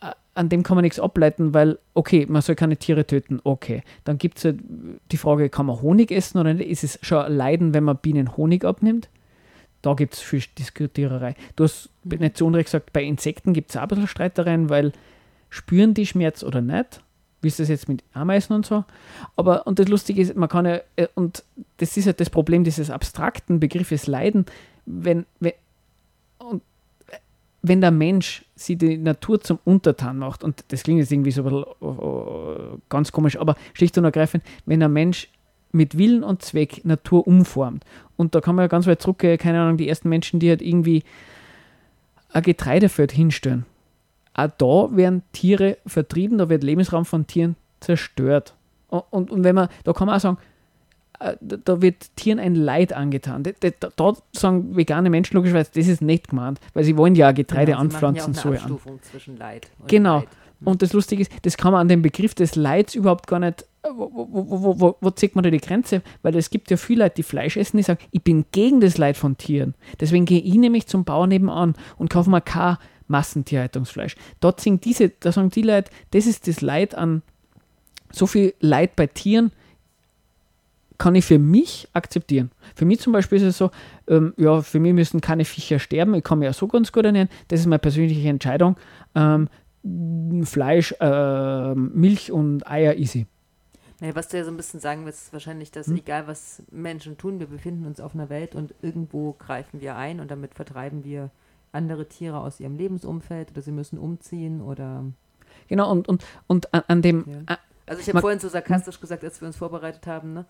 äh, 0.00 0.12
an 0.34 0.48
dem 0.48 0.62
kann 0.62 0.76
man 0.76 0.82
nichts 0.82 1.00
ableiten, 1.00 1.54
weil, 1.54 1.78
okay, 1.94 2.26
man 2.28 2.42
soll 2.42 2.54
keine 2.54 2.76
Tiere 2.76 3.06
töten, 3.06 3.40
okay. 3.44 3.82
Dann 4.04 4.18
gibt 4.18 4.38
es 4.38 4.44
halt 4.44 4.60
die 5.10 5.16
Frage, 5.16 5.48
kann 5.48 5.66
man 5.66 5.80
Honig 5.82 6.10
essen 6.10 6.38
oder 6.38 6.54
nicht? 6.54 6.68
Ist 6.68 6.84
es 6.84 6.98
schon 7.02 7.24
ein 7.24 7.34
Leiden, 7.34 7.74
wenn 7.74 7.84
man 7.84 7.96
Bienen 7.96 8.36
Honig 8.36 8.64
abnimmt? 8.64 9.08
Da 9.82 9.94
gibt 9.94 10.14
es 10.14 10.20
viel 10.20 10.42
Diskutiererei. 10.58 11.34
Du 11.56 11.64
hast 11.64 11.90
Mhm. 12.04 12.18
nicht 12.18 12.36
zu 12.36 12.46
Unrecht 12.46 12.66
gesagt, 12.66 12.92
bei 12.92 13.02
Insekten 13.02 13.52
gibt 13.52 13.70
es 13.70 13.76
auch 13.76 13.82
ein 13.82 13.88
bisschen 13.88 14.08
Streitereien, 14.08 14.68
weil 14.70 14.92
spüren 15.50 15.94
die 15.94 16.06
Schmerz 16.06 16.42
oder 16.42 16.60
nicht? 16.60 17.00
Wie 17.44 17.48
ist 17.48 17.60
das 17.60 17.68
jetzt 17.68 17.88
mit 17.90 18.02
Ameisen 18.14 18.54
und 18.56 18.64
so? 18.64 18.84
Aber, 19.36 19.66
und 19.66 19.78
das 19.78 19.88
Lustige 19.88 20.22
ist, 20.22 20.34
man 20.34 20.48
kann 20.48 20.64
ja, 20.64 20.80
äh, 20.96 21.08
und 21.14 21.44
das 21.76 21.96
ist 21.96 22.06
ja 22.06 22.14
das 22.14 22.30
Problem 22.30 22.64
dieses 22.64 22.88
abstrakten 22.90 23.60
Begriffes 23.60 24.06
Leiden, 24.06 24.46
wenn, 24.86 25.26
wenn, 25.40 25.52
und, 26.38 26.62
äh, 27.08 27.18
wenn 27.60 27.82
der 27.82 27.90
Mensch 27.90 28.46
sie 28.56 28.76
die 28.76 28.96
Natur 28.96 29.42
zum 29.42 29.58
Untertan 29.64 30.16
macht, 30.16 30.42
und 30.42 30.64
das 30.68 30.84
klingt 30.84 31.00
jetzt 31.00 31.12
irgendwie 31.12 31.32
so 31.32 31.42
ein 31.42 31.50
bisschen 31.50 31.64
äh, 31.82 32.78
ganz 32.88 33.12
komisch, 33.12 33.36
aber 33.36 33.56
schlicht 33.74 33.98
und 33.98 34.04
ergreifend, 34.04 34.42
wenn 34.64 34.82
ein 34.82 34.92
Mensch 34.92 35.28
mit 35.70 35.98
Willen 35.98 36.24
und 36.24 36.40
Zweck 36.40 36.82
Natur 36.84 37.26
umformt, 37.26 37.84
und 38.16 38.34
da 38.34 38.40
kann 38.40 38.54
man 38.54 38.62
ja 38.62 38.68
ganz 38.68 38.86
weit 38.86 39.02
zurückgehen, 39.02 39.36
keine 39.36 39.60
Ahnung, 39.60 39.76
die 39.76 39.88
ersten 39.88 40.08
Menschen, 40.08 40.40
die 40.40 40.48
halt 40.48 40.62
irgendwie 40.62 41.02
ein 42.32 42.42
Getreidefeld 42.42 43.12
hinstellen. 43.12 43.66
Auch 44.34 44.50
da 44.58 44.96
werden 44.96 45.22
Tiere 45.32 45.78
vertrieben, 45.86 46.38
da 46.38 46.48
wird 46.48 46.64
Lebensraum 46.64 47.04
von 47.04 47.26
Tieren 47.26 47.56
zerstört. 47.80 48.54
Und, 48.88 49.04
und, 49.10 49.30
und 49.30 49.44
wenn 49.44 49.54
man, 49.54 49.68
da 49.84 49.92
kann 49.92 50.06
man 50.06 50.16
auch 50.16 50.20
sagen, 50.20 50.38
äh, 51.20 51.36
da, 51.40 51.80
wird 51.80 52.16
Tieren 52.16 52.38
ein 52.38 52.54
Leid 52.54 52.92
angetan. 52.92 53.44
Da, 53.44 53.52
da, 53.60 53.88
da 53.94 54.12
sagen 54.32 54.76
vegane 54.76 55.10
Menschen 55.10 55.36
logischerweise, 55.36 55.70
das 55.74 55.86
ist 55.86 56.02
nicht 56.02 56.28
gemeint, 56.28 56.60
weil 56.74 56.84
sie 56.84 56.96
wollen 56.96 57.14
ja 57.14 57.32
Getreide 57.32 57.72
Genau, 57.72 57.82
anpflanzen. 57.82 58.34
Ja 58.34 58.42
an. 58.42 58.56
Abstufung 58.56 59.02
zwischen 59.02 59.36
Leid 59.36 59.68
und 59.78 59.88
Genau. 59.88 60.18
Leid. 60.18 60.28
Und 60.64 60.82
das 60.82 60.92
Lustige 60.92 61.22
ist, 61.22 61.32
das 61.42 61.56
kann 61.56 61.72
man 61.72 61.82
an 61.82 61.88
dem 61.88 62.02
Begriff 62.02 62.34
des 62.34 62.56
Leids 62.56 62.94
überhaupt 62.94 63.26
gar 63.26 63.38
nicht, 63.38 63.62
äh, 63.82 63.88
wo, 63.94 64.10
wo, 64.30 64.80
wo, 64.80 64.96
wo, 65.00 65.10
zieht 65.10 65.34
man 65.34 65.44
da 65.44 65.50
die 65.50 65.58
Grenze? 65.58 66.02
Weil 66.22 66.36
es 66.36 66.50
gibt 66.50 66.70
ja 66.70 66.76
viele 66.76 67.04
Leute, 67.04 67.16
die 67.16 67.22
Fleisch 67.22 67.56
essen, 67.56 67.76
die 67.76 67.82
sagen, 67.82 68.00
ich 68.10 68.22
bin 68.22 68.46
gegen 68.52 68.80
das 68.80 68.98
Leid 68.98 69.16
von 69.16 69.36
Tieren. 69.36 69.74
Deswegen 70.00 70.24
gehe 70.24 70.40
ich 70.40 70.54
nämlich 70.54 70.86
zum 70.86 71.04
Bauern 71.04 71.28
nebenan 71.28 71.74
und 71.98 72.10
kaufe 72.10 72.30
mir 72.30 72.40
kein 72.40 72.78
Massentierhaltungsfleisch. 73.08 74.16
Dort 74.40 74.60
sind 74.60 74.84
diese, 74.84 75.10
da 75.10 75.32
sagen 75.32 75.50
die 75.50 75.62
Leute, 75.62 75.90
das 76.10 76.26
ist 76.26 76.48
das 76.48 76.60
Leid 76.60 76.94
an 76.94 77.22
so 78.10 78.26
viel 78.26 78.54
Leid 78.60 78.96
bei 78.96 79.06
Tieren, 79.06 79.52
kann 80.98 81.14
ich 81.16 81.24
für 81.24 81.38
mich 81.38 81.88
akzeptieren. 81.92 82.50
Für 82.74 82.84
mich 82.84 83.00
zum 83.00 83.12
Beispiel 83.12 83.38
ist 83.38 83.44
es 83.44 83.58
so, 83.58 83.70
ähm, 84.06 84.32
ja, 84.36 84.62
für 84.62 84.78
mich 84.78 84.92
müssen 84.92 85.20
keine 85.20 85.44
Viecher 85.44 85.78
sterben, 85.78 86.14
ich 86.14 86.24
kann 86.24 86.38
mich 86.38 86.46
ja 86.46 86.52
so 86.52 86.68
ganz 86.68 86.92
gut 86.92 87.04
ernähren, 87.04 87.28
das 87.48 87.60
ist 87.60 87.66
meine 87.66 87.80
persönliche 87.80 88.28
Entscheidung. 88.28 88.76
Ähm, 89.14 89.48
Fleisch, 90.44 90.94
äh, 91.00 91.74
Milch 91.74 92.32
und 92.32 92.66
Eier 92.66 92.96
easy. 92.96 93.26
Naja, 94.00 94.14
was 94.14 94.28
du 94.28 94.38
ja 94.38 94.44
so 94.44 94.50
ein 94.50 94.56
bisschen 94.56 94.80
sagen 94.80 95.04
willst, 95.04 95.24
ist 95.24 95.32
wahrscheinlich, 95.32 95.70
dass 95.70 95.88
Hm? 95.88 95.96
egal 95.96 96.26
was 96.26 96.62
Menschen 96.70 97.18
tun, 97.18 97.38
wir 97.38 97.46
befinden 97.46 97.86
uns 97.86 98.00
auf 98.00 98.14
einer 98.14 98.28
Welt 98.28 98.54
und 98.54 98.74
irgendwo 98.82 99.32
greifen 99.32 99.80
wir 99.80 99.96
ein 99.96 100.20
und 100.20 100.30
damit 100.30 100.54
vertreiben 100.54 101.04
wir 101.04 101.30
andere 101.74 102.08
Tiere 102.08 102.38
aus 102.38 102.60
ihrem 102.60 102.76
Lebensumfeld 102.76 103.50
oder 103.50 103.62
sie 103.62 103.72
müssen 103.72 103.98
umziehen 103.98 104.60
oder. 104.62 105.04
Genau, 105.68 105.90
und, 105.90 106.08
und, 106.08 106.24
und 106.46 106.72
an, 106.74 106.82
an 106.88 107.02
dem, 107.02 107.24
Ja. 107.48 107.58
Also 107.86 108.00
ich 108.00 108.08
habe 108.08 108.20
vorhin 108.20 108.40
so 108.40 108.48
sarkastisch 108.48 108.98
gesagt, 109.00 109.22
als 109.24 109.40
wir 109.40 109.46
uns 109.46 109.56
vorbereitet 109.56 110.06
haben, 110.06 110.32
ne? 110.32 110.46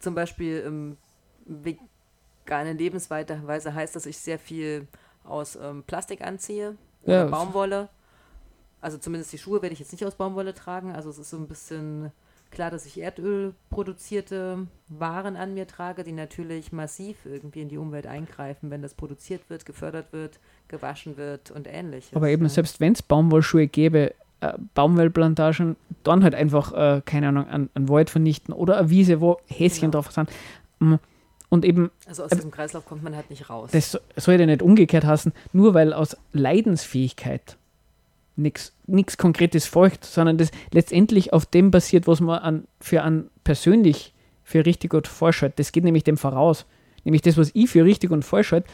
Zum 0.00 0.14
Beispiel 0.16 0.64
ähm, 0.66 0.96
vegane 1.44 2.72
Lebensweise 2.72 3.74
heißt, 3.74 3.94
dass 3.94 4.06
ich 4.06 4.18
sehr 4.18 4.40
viel 4.40 4.88
aus 5.22 5.56
ähm, 5.56 5.84
Plastik 5.84 6.20
anziehe 6.20 6.76
oder 7.04 7.24
Ja. 7.24 7.30
Baumwolle. 7.30 7.88
Also 8.80 8.98
zumindest 8.98 9.32
die 9.32 9.38
Schuhe 9.38 9.62
werde 9.62 9.72
ich 9.72 9.78
jetzt 9.78 9.92
nicht 9.92 10.04
aus 10.04 10.16
Baumwolle 10.16 10.52
tragen. 10.52 10.92
Also 10.92 11.10
es 11.10 11.18
ist 11.18 11.30
so 11.30 11.36
ein 11.36 11.46
bisschen 11.46 12.10
klar, 12.54 12.70
dass 12.70 12.86
ich 12.86 13.00
Erdöl 13.00 13.54
produzierte 13.70 14.66
Waren 14.88 15.36
an 15.36 15.54
mir 15.54 15.66
trage, 15.66 16.04
die 16.04 16.12
natürlich 16.12 16.72
massiv 16.72 17.16
irgendwie 17.26 17.60
in 17.62 17.68
die 17.68 17.78
Umwelt 17.78 18.06
eingreifen, 18.06 18.70
wenn 18.70 18.82
das 18.82 18.94
produziert 18.94 19.48
wird, 19.50 19.66
gefördert 19.66 20.12
wird, 20.12 20.38
gewaschen 20.68 21.16
wird 21.16 21.50
und 21.50 21.66
ähnliches. 21.66 22.14
aber 22.14 22.28
eben 22.30 22.44
ja. 22.44 22.48
selbst 22.48 22.80
wenn 22.80 22.92
es 22.92 23.02
Baumwollschuhe 23.02 23.66
gäbe, 23.66 24.14
äh, 24.40 24.52
Baumwollplantagen, 24.74 25.76
dann 26.02 26.22
halt 26.24 26.34
einfach, 26.34 26.72
äh, 26.72 27.02
keine 27.04 27.28
Ahnung, 27.28 27.46
einen 27.48 27.88
Wald 27.88 28.10
vernichten 28.10 28.52
oder 28.54 28.78
eine 28.78 28.90
Wiese, 28.90 29.20
wo 29.20 29.38
Häschen 29.46 29.90
Genau. 29.90 30.02
drauf 30.02 30.12
sind. 30.12 30.30
Mm, 30.80 30.94
Und 31.50 31.64
eben, 31.64 31.90
Also 32.08 32.24
aus 32.24 32.32
aber- 32.32 32.36
diesem 32.36 32.50
Kreislauf 32.50 32.84
kommt 32.84 33.04
man 33.04 33.14
halt 33.14 33.30
nicht 33.30 33.48
raus. 33.48 33.70
das 33.72 33.92
so- 33.92 33.98
sollte 34.16 34.44
nicht 34.46 34.60
umgekehrt 34.60 35.04
heißen, 35.04 35.32
nur 35.52 35.72
weil 35.72 35.92
aus 35.92 36.16
Leidensfähigkeit 36.32 37.56
nichts 38.36 39.16
Konkretes 39.16 39.66
folgt, 39.66 40.04
sondern 40.04 40.38
das 40.38 40.50
letztendlich 40.72 41.32
auf 41.32 41.46
dem 41.46 41.70
basiert, 41.70 42.06
was 42.06 42.20
man 42.20 42.38
an, 42.40 42.64
für 42.80 43.02
an 43.02 43.30
persönlich 43.44 44.12
für 44.42 44.66
richtig 44.66 44.92
und 44.94 45.06
falsch 45.08 45.42
hält. 45.42 45.58
Das 45.58 45.72
geht 45.72 45.84
nämlich 45.84 46.04
dem 46.04 46.16
voraus. 46.16 46.66
Nämlich 47.04 47.22
das, 47.22 47.36
was 47.36 47.50
ich 47.54 47.70
für 47.70 47.84
richtig 47.84 48.10
und 48.10 48.24
falsch 48.24 48.52
halte, 48.52 48.68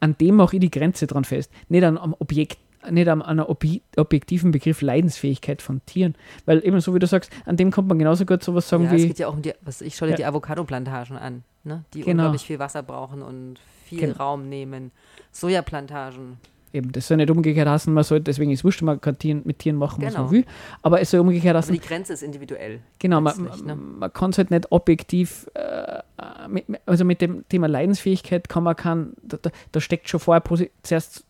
an 0.00 0.16
dem 0.18 0.36
mache 0.36 0.56
ich 0.56 0.60
die 0.60 0.70
Grenze 0.70 1.06
dran 1.06 1.24
fest. 1.24 1.50
Nicht 1.68 1.84
an 1.84 1.96
am 1.98 2.14
Objekt, 2.18 2.58
nicht 2.90 3.08
an 3.08 3.22
einer 3.22 3.48
obje 3.48 3.80
objektiven 3.96 4.50
Begriff 4.52 4.82
Leidensfähigkeit 4.82 5.62
von 5.62 5.80
Tieren. 5.86 6.14
Weil 6.44 6.64
eben 6.64 6.78
so 6.80 6.94
wie 6.94 6.98
du 6.98 7.06
sagst, 7.06 7.30
an 7.46 7.56
dem 7.56 7.70
kommt 7.70 7.88
man 7.88 7.98
genauso 7.98 8.26
gut 8.26 8.42
sowas 8.44 8.68
sagen 8.68 8.84
ja, 8.84 8.92
es 8.92 9.02
wie. 9.02 9.06
geht 9.08 9.18
ja 9.18 9.28
auch 9.28 9.32
um 9.34 9.42
die, 9.42 9.54
was 9.62 9.80
ich 9.80 9.96
schaue 9.96 10.08
dir 10.08 10.12
Ja. 10.12 10.16
die 10.18 10.24
Avocado-Plantagen 10.26 11.16
an, 11.16 11.42
ne? 11.64 11.84
die 11.94 12.00
Genau. 12.00 12.10
unglaublich 12.24 12.42
viel 12.42 12.58
Wasser 12.58 12.82
brauchen 12.82 13.22
und 13.22 13.56
viel 13.86 14.00
Gen- 14.00 14.12
Raum 14.12 14.48
nehmen. 14.48 14.90
Sojaplantagen. 15.32 16.38
Eben, 16.76 16.92
das 16.92 17.08
soll 17.08 17.16
nicht 17.16 17.30
umgekehrt 17.30 17.66
heißen, 17.66 17.92
man 17.92 18.04
soll, 18.04 18.20
deswegen 18.20 18.50
ist 18.50 18.60
es 18.60 18.64
wurscht, 18.64 18.82
man 18.82 19.00
kann 19.00 19.18
Tieren, 19.18 19.40
mit 19.46 19.60
Tieren 19.60 19.78
machen, 19.78 20.04
was 20.04 20.12
Genau. 20.12 20.24
man 20.24 20.32
will. 20.32 20.44
Aber 20.82 21.00
es 21.00 21.10
soll 21.10 21.20
umgekehrt 21.20 21.56
Aber 21.56 21.58
heißen, 21.58 21.72
die 21.72 21.80
Grenze 21.80 22.12
ist 22.12 22.22
individuell. 22.22 22.80
Genau, 22.98 23.22
man, 23.22 23.34
ne? 23.64 23.74
man, 23.74 24.12
kann 24.12 24.30
es 24.30 24.36
halt 24.36 24.50
nicht 24.50 24.70
objektiv, 24.70 25.46
äh, 25.54 26.02
mit, 26.48 26.66
also 26.84 27.06
mit 27.06 27.22
dem 27.22 27.48
Thema 27.48 27.66
Leidensfähigkeit 27.66 28.50
kann 28.50 28.62
man 28.62 28.76
kann, 28.76 29.14
da, 29.22 29.38
da, 29.72 29.80
steckt 29.80 30.10
schon 30.10 30.20
vorher 30.20 30.42
zuerst, 30.82 31.24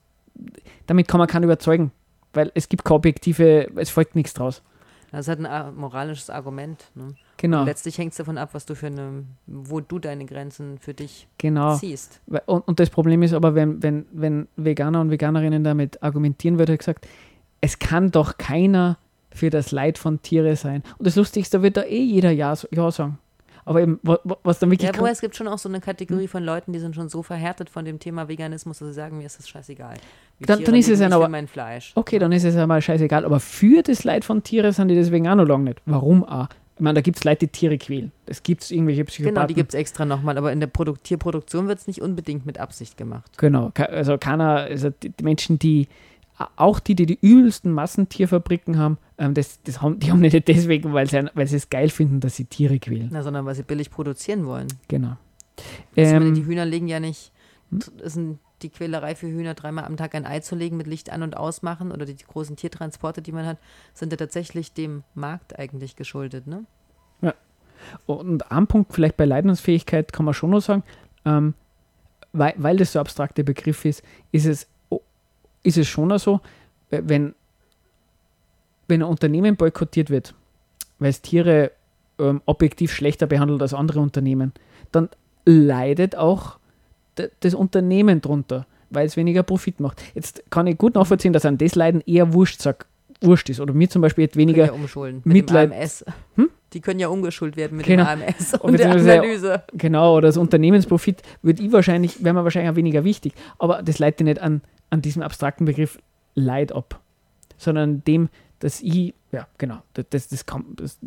damit 0.88 1.06
kann 1.06 1.18
man 1.18 1.28
keinen 1.28 1.44
überzeugen, 1.44 1.92
weil 2.32 2.50
es 2.54 2.68
gibt 2.68 2.85
keine 2.85 2.96
objektive, 2.96 3.70
es 3.76 3.90
folgt 3.90 4.16
nichts 4.16 4.35
draus. 4.35 4.62
Das 5.12 5.21
ist 5.23 5.29
halt 5.29 5.38
ein 5.40 5.47
a- 5.47 5.71
moralisches 5.73 6.31
Argument. 6.31 6.85
Ne? 6.95 7.14
Genau, 7.37 7.61
Und 7.61 7.66
letztlich 7.66 7.97
hängt 7.99 8.12
es 8.12 8.16
davon 8.19 8.38
ab, 8.38 8.51
was 8.53 8.66
du 8.66 8.75
für 8.75 8.87
eine, 8.88 9.25
wo 9.47 9.81
du 9.81 9.99
deine 9.99 10.25
Grenzen 10.27 10.79
für 10.79 10.95
dich 10.95 11.29
genau. 11.38 11.77
ziehst. 11.77 12.21
Und, 12.47 12.66
und 12.69 12.81
das 12.81 12.90
Problem 12.90 13.23
ist 13.23 13.33
aber, 13.33 13.55
wenn, 13.55 13.83
wenn, 13.83 14.07
wenn 14.12 14.49
Veganer 14.57 15.01
und 15.01 15.11
Veganerinnen 15.11 15.62
damit 15.64 16.03
argumentieren, 16.03 16.59
wird 16.59 16.69
halt 16.71 16.81
gesagt, 16.81 17.07
es 17.61 17.79
kann 17.79 18.11
doch 18.11 18.37
keiner 18.38 18.99
für 19.31 19.51
das 19.51 19.71
Leid 19.71 19.99
von 19.99 20.23
Tiere 20.23 20.57
sein. 20.57 20.83
Und 20.99 21.07
das 21.07 21.16
Lustigste 21.16 21.62
wird 21.62 21.77
da 21.77 21.83
eh 21.83 22.03
jeder 22.03 22.31
Ja, 22.31 22.55
ja 22.71 22.90
sagen. 22.90 23.19
Aber 23.66 23.83
eben, 23.83 23.98
wa- 24.02 24.18
wa- 24.24 24.38
was 24.44 24.61
dann 24.61 24.70
wirklich 24.70 24.88
Ja, 24.90 24.96
wobei 24.98 25.11
es 25.11 25.20
gibt 25.20 25.37
schon 25.37 25.48
auch 25.48 25.59
so 25.59 25.68
eine 25.68 25.81
Kategorie 25.81 26.29
von 26.29 26.42
Leuten, 26.42 26.72
die 26.72 26.79
sind 26.79 26.94
schon 26.94 27.09
so 27.09 27.22
verhärtet 27.22 27.68
von 27.68 27.85
dem 27.85 27.98
Thema 27.98 28.29
Veganismus, 28.29 28.79
dass 28.79 28.88
sie 28.88 28.94
sagen, 28.94 29.18
mir 29.18 29.26
ist 29.26 29.38
das 29.38 29.48
scheißegal. 29.48 29.94
Wie 30.38 30.46
Dann- 30.46 30.59
Tiere 30.61 30.70
dann 30.70 30.79
ist 30.81 30.88
es 30.88 31.00
ich 31.00 31.07
aber- 31.12 31.29
mein 31.29 31.48
Fleisch. 31.48 31.92
Okay, 31.96 32.18
dann 32.18 32.31
ist 32.33 32.44
es 32.44 32.55
ja 32.55 32.66
mal 32.66 32.81
scheißegal. 32.81 33.24
Aber 33.24 33.40
für 33.40 33.83
das 33.83 34.05
Leid 34.05 34.24
von 34.24 34.42
Tieren 34.42 34.72
sind 34.72 34.88
die 34.88 34.94
deswegen 34.94 35.29
auch 35.29 35.35
noch 35.35 35.46
lange 35.46 35.64
nicht. 35.64 35.83
Warum 35.85 36.24
auch? 36.24 36.48
Ich 36.76 36.81
meine, 36.81 36.94
da 36.94 37.00
gibt 37.00 37.16
es 37.16 37.24
Leute, 37.24 37.46
die 37.46 37.52
Tiere 37.52 37.76
quälen. 37.79 38.12
Das 38.26 38.42
gibt 38.42 38.62
es 38.62 38.70
irgendwelche 38.70 39.05
Psychopathen. 39.05 39.35
Genau, 39.35 39.46
die 39.46 39.55
gibt 39.55 39.70
es 39.70 39.74
extra 39.74 40.05
nochmal, 40.05 40.37
aber 40.38 40.52
in 40.52 40.61
der 40.61 40.66
Produk 40.68 41.02
Tierproduktion 41.02 41.68
wird 41.68 41.79
es 41.79 41.87
nicht 41.87 42.02
unbedingt 42.02 42.44
mit 42.46 42.59
Absicht 42.61 42.96
gemacht. 42.96 43.31
Genau. 43.38 43.72
Also 43.74 44.16
keiner, 44.18 44.57
also 44.59 44.90
die 44.90 45.11
Menschen, 45.22 45.59
die, 45.59 45.88
auch 46.57 46.81
die, 46.81 46.94
die 46.94 47.07
die 47.07 47.18
übelsten 47.20 47.72
Massentierfabriken 47.72 48.79
haben, 48.79 48.99
ähm, 49.18 49.35
das, 49.35 49.62
das 49.62 49.81
haben, 49.81 49.99
die 49.99 50.11
haben 50.11 50.20
nicht 50.20 50.49
deswegen, 50.49 50.92
weil 50.92 51.09
sie, 51.09 51.25
weil 51.35 51.46
sie 51.46 51.57
es 51.57 51.70
geil 51.70 51.88
finden, 51.88 52.20
dass 52.20 52.37
sie 52.37 52.44
Tiere 52.44 52.79
quälen. 52.79 53.09
Na, 53.11 53.22
sondern 53.22 53.46
weil 53.46 53.55
sie 53.55 53.62
billig 53.62 53.90
produzieren 53.90 54.46
wollen. 54.46 54.68
Genau. 54.88 55.16
Ich 55.94 56.05
meine, 56.05 56.33
die 56.33 56.40
Ähm, 56.42 56.46
Hühner 56.46 56.66
legen 56.66 56.88
ja 56.88 57.01
nicht, 57.01 57.33
hm? 57.70 57.81
ist 58.03 58.16
ein, 58.16 58.38
die 58.62 58.68
Quälerei 58.68 59.14
für 59.14 59.27
Hühner, 59.27 59.55
dreimal 59.55 59.85
am 59.85 59.96
Tag 59.96 60.14
ein 60.14 60.27
Ei 60.27 60.40
zu 60.40 60.55
legen, 60.55 60.77
mit 60.77 60.87
Licht 60.87 61.11
an- 61.11 61.22
und 61.22 61.37
ausmachen 61.37 61.90
oder 61.90 62.05
die, 62.05 62.14
die 62.14 62.25
großen 62.25 62.57
Tiertransporte, 62.57 63.22
die 63.22 63.33
man 63.33 63.46
hat, 63.46 63.59
sind 63.94 64.12
ja 64.12 64.16
tatsächlich 64.16 64.72
dem 64.72 65.05
Markt 65.14 65.59
eigentlich 65.59 65.96
geschuldet, 65.96 66.46
ne? 66.46 66.64
und 68.07 68.51
ein 68.51 68.66
Punkt 68.66 68.92
vielleicht 68.92 69.16
bei 69.16 69.25
Leidensfähigkeit 69.25 70.12
kann 70.12 70.25
man 70.25 70.35
schon 70.35 70.51
noch 70.51 70.61
sagen, 70.61 70.83
ähm, 71.25 71.55
weil, 72.33 72.55
weil 72.57 72.77
das 72.77 72.92
so 72.92 73.01
abstrakter 73.01 73.42
Begriff 73.42 73.85
ist, 73.85 74.03
ist 74.33 74.46
es, 74.46 74.66
ist 75.66 75.79
es 75.79 75.88
schon 75.88 76.12
auch 76.12 76.18
so, 76.18 76.40
wenn, 76.90 77.35
wenn 78.88 79.02
ein 79.02 79.09
Unternehmen 79.09 79.57
boykottiert 79.57 80.11
wird, 80.11 80.35
weil 80.98 81.11
es 81.11 81.20
Tiere 81.20 81.72
ähm, 82.18 82.40
objektiv 82.46 82.92
schlechter 82.92 83.26
behandelt 83.26 83.61
als 83.62 83.74
andere 83.74 84.00
Unternehmen, 84.00 84.52
dann 84.92 85.09
leidet 85.44 86.16
auch 86.16 86.59
das 87.40 87.55
Unternehmen 87.55 88.20
drunter, 88.20 88.66
weil 88.90 89.07
es 89.07 89.16
weniger 89.16 89.42
Profit 89.42 89.81
macht. 89.81 90.02
Jetzt 90.14 90.42
kann 90.50 90.66
ich 90.66 90.76
gut 90.79 90.94
nachvollziehen, 90.94 91.33
dass 91.33 91.44
an 91.44 91.59
das 91.59 91.74
Leiden 91.74 92.02
eher 92.07 92.33
wurscht, 92.33 92.61
sag, 92.61 92.87
wurscht 93.22 93.48
ist. 93.48 93.61
Oder 93.61 93.72
mir 93.72 93.88
zum 93.88 94.02
Beispiel 94.02 94.24
jetzt 94.24 94.37
weniger. 94.37 94.66
Mit 95.24 95.50
Mitleid- 95.50 95.70
dem 95.70 95.81
AMS. 95.81 96.05
Hm? 96.37 96.50
Die 96.72 96.81
können 96.81 96.98
ja 97.00 97.09
umgeschult 97.09 97.57
werden 97.57 97.76
mit 97.76 97.87
Genau. 97.87 98.05
dem 98.05 98.22
AMS 98.22 98.55
Und 98.55 98.61
und 98.72 98.79
der 98.81 98.90
Analyse. 98.90 99.62
Genau, 99.72 100.16
oder 100.16 100.29
das 100.29 100.37
Unternehmensprofit 100.37 101.22
würde 101.42 101.62
ich 101.62 101.72
wahrscheinlich, 101.72 102.22
wäre 102.24 102.35
mir 102.35 102.44
wahrscheinlich 102.44 102.70
auch 102.72 102.76
weniger 102.76 103.05
wichtig. 103.05 103.35
Aber 103.59 103.83
das 103.83 103.98
leitet 103.98 104.26
nicht 104.26 104.40
an, 104.40 104.62
an 104.90 105.00
diesem 105.02 105.22
abstrakten 105.22 105.64
Begriff 105.64 105.98
Leid 106.35 106.72
ab, 106.72 107.00
sondern 107.57 108.02
dem, 108.05 108.29
dass 108.59 108.81
ich, 108.81 109.14
ja, 109.33 109.46
genau, 109.59 109.79
das, 109.94 110.29
das, 110.29 110.44
kann, 110.46 110.64
das, 110.76 110.98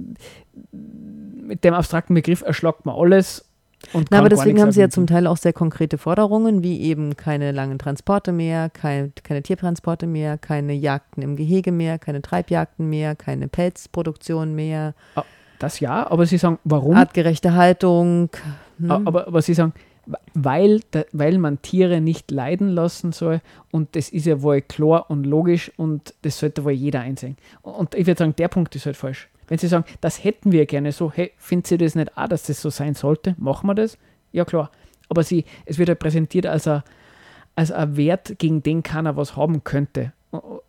mit 0.71 1.63
dem 1.63 1.73
abstrakten 1.73 2.13
Begriff 2.13 2.41
erschlagt 2.41 2.85
man 2.85 2.95
alles. 2.95 3.45
Und 3.93 4.09
Na, 4.11 4.19
aber 4.19 4.29
gar 4.29 4.37
deswegen 4.37 4.61
haben 4.61 4.71
sie 4.71 4.81
ja 4.81 4.89
zum. 4.89 5.07
Teil 5.07 5.25
auch 5.25 5.37
sehr 5.37 5.53
konkrete 5.53 5.97
Forderungen, 5.97 6.63
wie 6.63 6.81
eben 6.81 7.15
keine 7.15 7.51
langen 7.53 7.79
Transporte 7.79 8.31
mehr, 8.33 8.69
kein, 8.69 9.13
keine 9.23 9.41
Tiertransporte 9.41 10.05
mehr, 10.05 10.37
keine 10.37 10.73
Jagden 10.73 11.23
im 11.23 11.35
Gehege 11.37 11.71
mehr, 11.71 11.97
keine 11.97 12.21
Treibjagden 12.21 12.89
mehr, 12.89 13.15
keine 13.15 13.47
Pelzproduktion 13.47 14.53
mehr, 14.53 14.95
Das 15.59 15.79
ja, 15.79 16.09
aber 16.09 16.25
sie 16.25 16.37
sagen, 16.37 16.57
warum? 16.63 16.95
artgerechte 16.95 17.53
Haltung. 17.53 18.29
A- 18.87 19.01
Aber, 19.05 19.27
aber 19.27 19.41
sie 19.41 19.53
sagen, 19.53 19.73
weil, 20.33 20.79
weil 21.11 21.37
man 21.37 21.61
Tiere 21.61 22.01
nicht 22.01 22.31
leiden 22.31 22.69
lassen 22.69 23.11
soll 23.11 23.41
und 23.71 23.95
das 23.95 24.09
ist 24.09 24.25
ja 24.25 24.41
wohl 24.41 24.61
klar 24.61 25.09
und 25.11 25.25
logisch 25.25 25.71
und 25.77 26.13
das 26.23 26.39
sollte 26.39 26.63
wohl 26.63 26.71
jeder 26.71 27.01
einsehen. 27.01 27.37
Und 27.61 27.93
ich 27.93 28.07
würde 28.07 28.17
sagen, 28.19 28.35
der 28.37 28.47
Punkt 28.47 28.75
ist 28.75 28.85
halt 28.85 28.97
falsch. 28.97 29.27
Wenn 29.47 29.57
sie 29.57 29.67
sagen, 29.67 29.85
das 30.01 30.23
hätten 30.23 30.51
wir 30.51 30.65
gerne 30.65 30.91
so, 30.91 31.11
hey, 31.11 31.31
findet 31.37 31.67
sie 31.67 31.77
das 31.77 31.93
nicht 31.95 32.17
auch, 32.17 32.27
dass 32.27 32.43
das 32.43 32.61
so 32.61 32.69
sein 32.69 32.95
sollte? 32.95 33.35
Machen 33.37 33.67
wir 33.67 33.75
das? 33.75 33.97
Ja, 34.31 34.45
klar. 34.45 34.71
Aber 35.09 35.23
sie, 35.23 35.43
es 35.65 35.77
wird 35.77 35.89
halt 35.89 35.99
präsentiert 35.99 36.45
als 36.45 36.67
ein, 36.67 36.83
als 37.55 37.71
ein 37.71 37.97
Wert, 37.97 38.39
gegen 38.39 38.63
den 38.63 38.81
keiner 38.83 39.17
was 39.17 39.35
haben 39.35 39.63
könnte. 39.63 40.13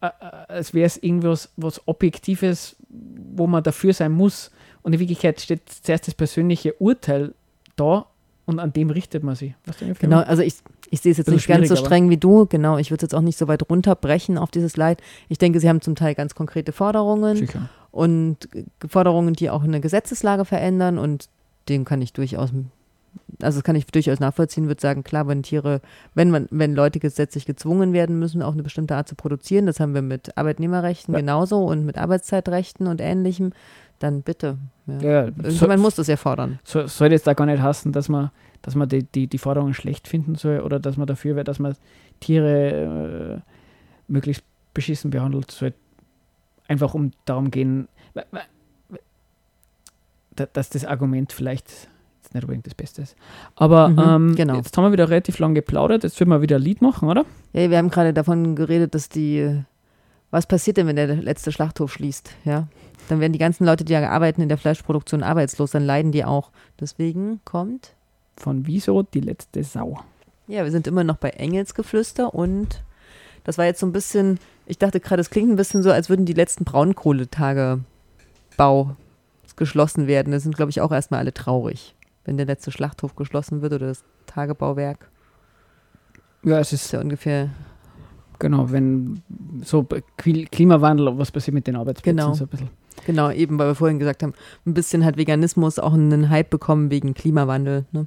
Als 0.00 0.72
wäre 0.74 0.87
es 0.87 0.96
irgendwas 0.96 1.50
was 1.57 1.87
Objektives, 1.87 2.76
wo 2.88 3.46
man 3.46 3.62
dafür 3.62 3.92
sein 3.92 4.12
muss. 4.12 4.50
Und 4.83 4.93
in 4.93 5.01
Wirklichkeit 5.01 5.40
steht 5.40 5.62
zuerst 5.69 6.07
das 6.07 6.14
persönliche 6.14 6.75
Urteil 6.75 7.35
da 7.77 8.07
und 8.47 8.59
an 8.59 8.73
dem 8.73 8.90
richtet 8.90 9.23
man 9.23 9.35
sich. 9.35 9.55
Genau, 10.01 10.21
also 10.21 10.43
ich, 10.43 10.55
ich 10.90 11.01
sehe 11.01 11.12
es 11.12 11.19
jetzt 11.19 11.27
Bisschen 11.27 11.35
nicht 11.35 11.47
ganz 11.47 11.69
so 11.69 11.77
streng 11.77 12.11
wie 12.11 12.16
du. 12.16 12.47
Genau, 12.47 12.79
ich 12.79 12.90
würde 12.90 13.05
es 13.05 13.12
jetzt 13.12 13.14
auch 13.14 13.21
nicht 13.23 13.38
so 13.38 13.49
weit 13.49 13.69
runterbrechen 13.69 14.38
auf 14.38 14.51
dieses 14.51 14.77
Leid. 14.77 15.01
Ich 15.29 15.38
denke, 15.38 15.61
sie 15.61 15.69
haben 15.69 15.81
zum 15.81 15.95
Teil 15.95 16.14
ganz 16.14 16.35
konkrete 16.35 16.73
Forderungen 16.73 17.37
Sicher. 17.37 17.69
und 17.90 18.49
Forderungen, 18.87 19.35
die 19.35 19.51
auch 19.51 19.62
eine 19.62 19.81
Gesetzeslage 19.81 20.45
verändern 20.45 20.99
und 20.99 21.29
dem 21.69 21.85
kann 21.85 22.03
ich 22.03 22.12
durchaus 22.12 22.51
also 23.42 23.59
das 23.59 23.64
kann 23.64 23.77
ich 23.77 23.87
durchaus 23.87 24.20
nachvollziehen, 24.20 24.66
würde 24.66 24.81
sagen, 24.81 25.03
klar, 25.03 25.27
wenn 25.27 25.42
Tiere, 25.42 25.81
wenn 26.14 26.31
man, 26.31 26.46
wenn 26.51 26.75
Leute 26.75 27.01
gesetzlich 27.01 27.46
gezwungen 27.46 27.92
werden 27.92 28.18
müssen, 28.18 28.42
auch 28.42 28.53
eine 28.53 28.62
bestimmte 28.62 28.94
Art 28.96 29.09
zu 29.09 29.14
produzieren, 29.14 29.66
das 29.66 29.81
haben 29.81 29.94
wir 29.94 30.03
mit 30.03 30.37
Arbeitnehmerrechten 30.37 31.14
Ja. 31.14 31.20
genauso 31.20 31.64
und 31.64 31.87
mit 31.87 31.96
Arbeitszeitrechten 31.96 32.87
und 32.87 33.01
ähnlichem, 33.01 33.53
dann 33.99 34.23
bitte. 34.23 34.59
Ja. 34.87 35.01
Ja, 35.01 35.25
Irgendjemand 35.25 35.81
muss 35.83 35.94
das 35.94 36.07
ja 36.07 36.16
fordern. 36.16 36.59
so, 36.64 36.87
soll 36.87 37.12
jetzt 37.12 37.27
da 37.27 37.35
gar 37.35 37.46
nicht 37.46 37.62
hassen, 37.62 37.92
dass 37.92 38.09
man, 38.09 38.31
dass 38.62 38.75
man 38.75 38.88
die, 38.88 39.05
die, 39.05 39.27
die 39.27 39.38
Forderungen 39.38 39.75
schlecht 39.75 40.09
finden 40.09 40.35
soll 40.35 40.61
oder 40.61 40.79
dass 40.81 40.96
man 40.96 41.07
dafür 41.07 41.35
wäre, 41.37 41.44
dass 41.44 41.59
man 41.59 41.75
Tiere 42.20 43.40
äh, 43.46 43.53
möglichst 44.09 44.42
beschissen 44.75 45.11
behandelt, 45.11 45.51
soll 45.51 45.73
einfach 46.68 46.94
um 46.94 47.11
darum 47.25 47.51
gehen, 47.51 47.88
dass 50.53 50.70
das 50.70 50.85
Argument 50.85 51.33
vielleicht 51.33 51.88
jetzt 52.31 52.35
nicht 52.35 52.45
unbedingt 52.45 52.66
das 52.66 52.75
Beste 52.75 53.03
ist. 53.03 53.16
Aber 53.57 53.88
Mhm, 53.88 53.99
ähm, 53.99 54.35
genau. 54.37 54.55
jetzt 54.57 54.77
haben 54.77 54.85
wir 54.85 54.93
wieder 54.93 55.09
relativ 55.11 55.38
lang 55.38 55.55
geplaudert, 55.55 56.05
jetzt 56.05 56.19
würden 56.21 56.31
wir 56.31 56.43
wieder 56.43 56.57
ein 56.57 56.62
Lied 56.62 56.81
machen, 56.83 57.09
oder? 57.09 57.25
Ja, 57.53 57.69
wir 57.71 57.79
haben 57.79 57.90
gerade 57.90 58.12
davon 58.12 58.55
geredet, 58.57 58.95
dass 58.95 59.09
die, 59.09 59.61
was 60.31 60.47
passiert 60.47 60.77
denn, 60.77 60.87
wenn 60.87 60.97
der 60.97 61.09
letzte 61.16 61.51
Schlachthof 61.53 61.93
schließt, 61.93 62.31
ja? 62.45 62.69
Dann 63.09 63.19
werden 63.19 63.33
die 63.33 63.38
ganzen 63.40 63.64
Leute, 63.66 63.85
die 63.85 63.93
ja 63.93 64.09
arbeiten 64.09 64.40
in 64.40 64.49
der 64.49 64.59
Fleischproduktion 64.59 65.25
arbeitslos, 65.25 65.73
dann 65.73 65.85
leiden 65.85 66.12
die 66.12 66.25
auch. 66.25 66.51
Deswegen 66.79 67.40
kommt, 67.45 67.95
Von 68.37 68.66
Wieso 68.66 69.03
die 69.03 69.21
letzte 69.21 69.64
Sau. 69.64 69.99
ja, 70.47 70.62
wir 70.64 70.71
sind 70.71 70.87
immer 70.87 71.03
noch 71.03 71.16
bei 71.16 71.31
Engelsgeflüster 71.31 72.33
und 72.35 72.83
das 73.43 73.59
war 73.59 73.64
jetzt 73.64 73.81
so 73.81 73.87
ein 73.87 73.93
bisschen, 73.93 74.38
ich 74.66 74.79
dachte 74.79 75.01
gerade, 75.01 75.21
es 75.21 75.31
klingt 75.31 75.51
ein 75.51 75.57
bisschen 75.57 75.83
so, 75.83 75.90
als 75.90 76.09
würden 76.09 76.25
die 76.27 76.33
letzten 76.35 76.64
Braunkohletagebau 76.64 77.81
geschlossen 79.57 80.07
werden. 80.07 80.33
Da 80.33 80.40
sind, 80.40 80.57
glaube 80.57 80.71
ich, 80.71 80.81
auch 80.81 80.93
erstmal 80.93 81.21
alle 81.21 81.35
traurig, 81.35 81.95
wenn 82.31 82.37
der 82.37 82.47
letzte 82.47 82.71
Schlachthof 82.71 83.16
geschlossen 83.16 83.61
wird 83.61 83.73
oder 83.73 83.88
das 83.88 84.05
Tagebauwerk. 84.27 85.11
Ja, 86.45 86.61
es 86.61 86.73
ist 86.73 86.93
ja 86.93 87.01
ungefähr 87.01 87.51
genau, 88.38 88.71
wenn 88.71 89.21
so 89.64 89.85
Klimawandel, 90.16 91.19
was 91.19 91.33
passiert 91.33 91.55
mit 91.55 91.66
den 91.66 91.75
Arbeitsplätzen 91.75 92.16
Genau. 92.19 92.33
so 92.35 92.45
ein 92.45 92.49
bisschen. 92.49 92.71
Genau, 93.05 93.33
eben, 93.33 93.59
weil 93.59 93.66
wir 93.66 93.75
vorhin 93.75 93.99
gesagt 93.99 94.23
haben, 94.23 94.33
ein 94.64 94.75
bisschen 94.75 95.05
hat 95.05 95.16
Veganismus 95.16 95.81
auch 95.81 95.93
einen 95.93 96.31
Hype 96.31 96.51
bekommen 96.51 96.93
wegen 96.93 97.14
Klimawandel. 97.14 97.85
Ne? 97.90 98.07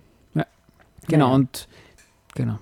Genau, 1.09 1.25
Naja. 1.25 1.35
und 1.35 1.67
genau. 2.33 2.59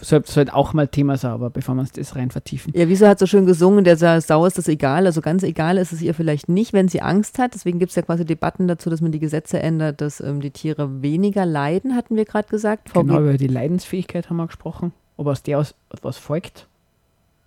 Sollte 0.00 0.30
sollte 0.30 0.54
auch 0.54 0.72
mal 0.74 0.86
Thema 0.88 1.16
sein, 1.16 1.32
aber 1.32 1.50
bevor 1.50 1.74
wir 1.74 1.80
uns 1.80 1.92
das 1.92 2.14
rein 2.16 2.30
vertiefen. 2.30 2.72
Ja, 2.76 2.88
Wieso 2.88 3.06
hat 3.08 3.18
so 3.18 3.26
schön 3.26 3.46
gesungen, 3.46 3.84
der 3.84 3.96
Sa- 3.96 4.20
Sau 4.20 4.46
ist 4.46 4.56
das 4.58 4.68
egal. 4.68 5.06
Also 5.06 5.20
ganz 5.20 5.42
egal 5.42 5.76
ist 5.76 5.92
es 5.92 6.00
ihr 6.02 6.14
vielleicht 6.14 6.48
nicht, 6.48 6.72
wenn 6.72 6.88
sie 6.88 7.02
Angst 7.02 7.38
hat. 7.38 7.54
Deswegen 7.54 7.78
gibt 7.78 7.90
es 7.90 7.96
ja 7.96 8.02
quasi 8.02 8.24
Debatten 8.24 8.68
dazu, 8.68 8.90
dass 8.90 9.00
man 9.00 9.12
die 9.12 9.18
Gesetze 9.18 9.60
ändert, 9.60 10.00
dass 10.00 10.20
ähm, 10.20 10.40
die 10.40 10.50
Tiere 10.50 11.02
weniger 11.02 11.44
leiden, 11.46 11.96
hatten 11.96 12.16
wir 12.16 12.24
gerade 12.24 12.48
gesagt. 12.48 12.90
VG 12.90 13.00
Genau, 13.00 13.20
über 13.20 13.36
die 13.38 13.46
Leidensfähigkeit 13.48 14.30
haben 14.30 14.36
wir 14.36 14.46
gesprochen. 14.46 14.92
Ob 15.16 15.26
aus 15.26 15.42
der 15.42 15.58
aus 15.58 15.74
was 16.02 16.16
folgt, 16.16 16.68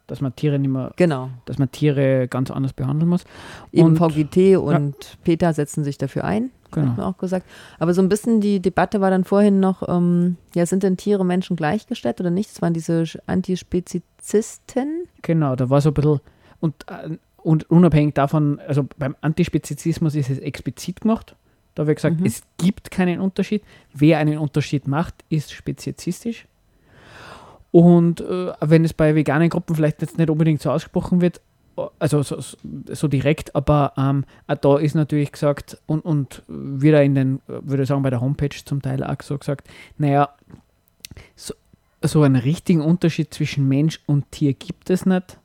dass 0.08 0.20
man 0.20 0.36
Tiere 0.36 0.60
nicht 0.60 0.70
mehr, 0.72 0.92
genau. 0.98 1.30
dass 1.46 1.58
man 1.58 1.72
Tiere 1.72 2.28
ganz 2.28 2.52
anders 2.52 2.74
behandeln 2.74 3.10
muss. 3.10 3.24
Eben 3.72 3.90
Und- 3.90 3.98
VGT 3.98 4.58
und 4.58 4.96
PETA 5.24 5.54
setzen 5.54 5.86
sich 5.86 5.98
dafür 5.98 6.26
ein, 6.26 6.52
hat 6.78 6.84
Genau. 6.84 6.96
man 6.98 7.06
auch 7.14 7.18
gesagt. 7.18 7.46
Aber 7.80 7.94
so 7.94 8.02
ein 8.02 8.10
bisschen 8.10 8.42
die 8.42 8.60
Debatte 8.62 9.02
war 9.02 9.10
dann 9.12 9.24
vorhin 9.24 9.60
noch, 9.60 9.88
ähm, 9.88 10.38
ja, 10.56 10.66
sind 10.66 10.84
denn 10.84 10.98
Tiere 10.98 11.26
Menschen 11.26 11.56
gleichgestellt 11.56 12.20
oder 12.20 12.30
nicht? 12.32 12.52
Das 12.52 12.62
waren 12.62 12.74
diese 12.74 13.04
Antispezizisten. 13.28 15.04
Genau, 15.22 15.56
da 15.56 15.70
war 15.70 15.82
so 15.82 15.90
ein 15.90 15.94
bisschen, 15.94 16.20
und, 16.60 16.76
äh, 16.88 17.18
und 17.38 17.70
unabhängig 17.70 18.14
davon, 18.16 18.60
also 18.68 18.88
beim 18.98 19.16
Antispezizismus 19.22 20.16
ist 20.16 20.30
es 20.30 20.40
explizit 20.40 21.02
gemacht. 21.02 21.36
Da 21.76 21.84
ich 21.88 21.96
gesagt, 21.96 22.20
Mhm. 22.20 22.26
es 22.26 22.44
gibt 22.58 22.92
keinen 22.92 23.20
Unterschied. 23.22 23.64
Wer 23.94 24.18
einen 24.20 24.38
Unterschied 24.38 24.88
macht, 24.88 25.16
ist 25.30 25.52
speziesistisch. 25.54 26.46
Und 27.72 28.20
äh, 28.20 28.52
wenn 28.60 28.84
es 28.84 28.94
bei 28.94 29.16
veganen 29.16 29.50
Gruppen 29.50 29.76
vielleicht 29.76 30.02
jetzt 30.02 30.18
nicht 30.18 30.30
unbedingt 30.30 30.62
so 30.62 30.70
ausgesprochen 30.70 31.22
wird, 31.22 31.40
also 32.00 32.24
so, 32.24 32.40
so- 32.40 33.08
direkt, 33.08 33.56
aber 33.56 33.94
ähm, 33.98 34.26
auch 34.48 34.56
da 34.56 34.78
ist 34.78 34.96
natürlich 34.96 35.32
gesagt, 35.32 35.78
und, 35.86 36.02
und 36.02 36.44
wieder 36.48 37.04
in 37.04 37.16
den, 37.16 37.42
würde 37.48 37.84
ich 37.84 37.90
sagen, 37.90 38.04
bei 38.04 38.10
der 38.10 38.22
Homepage 38.22 38.56
zum 38.66 38.82
Teil 38.82 39.04
auch 39.04 39.22
so 39.22 39.38
gesagt, 39.38 39.68
naja, 39.98 40.30
so, 41.36 41.54
so 42.04 42.24
einen 42.24 42.36
richtigen 42.36 42.82
Unterschied 42.82 43.34
zwischen 43.34 43.68
Mensch 43.68 44.00
und 44.06 44.32
Tier 44.32 44.54
gibt 44.54 44.90
es 44.90 45.06
nicht. 45.06 45.38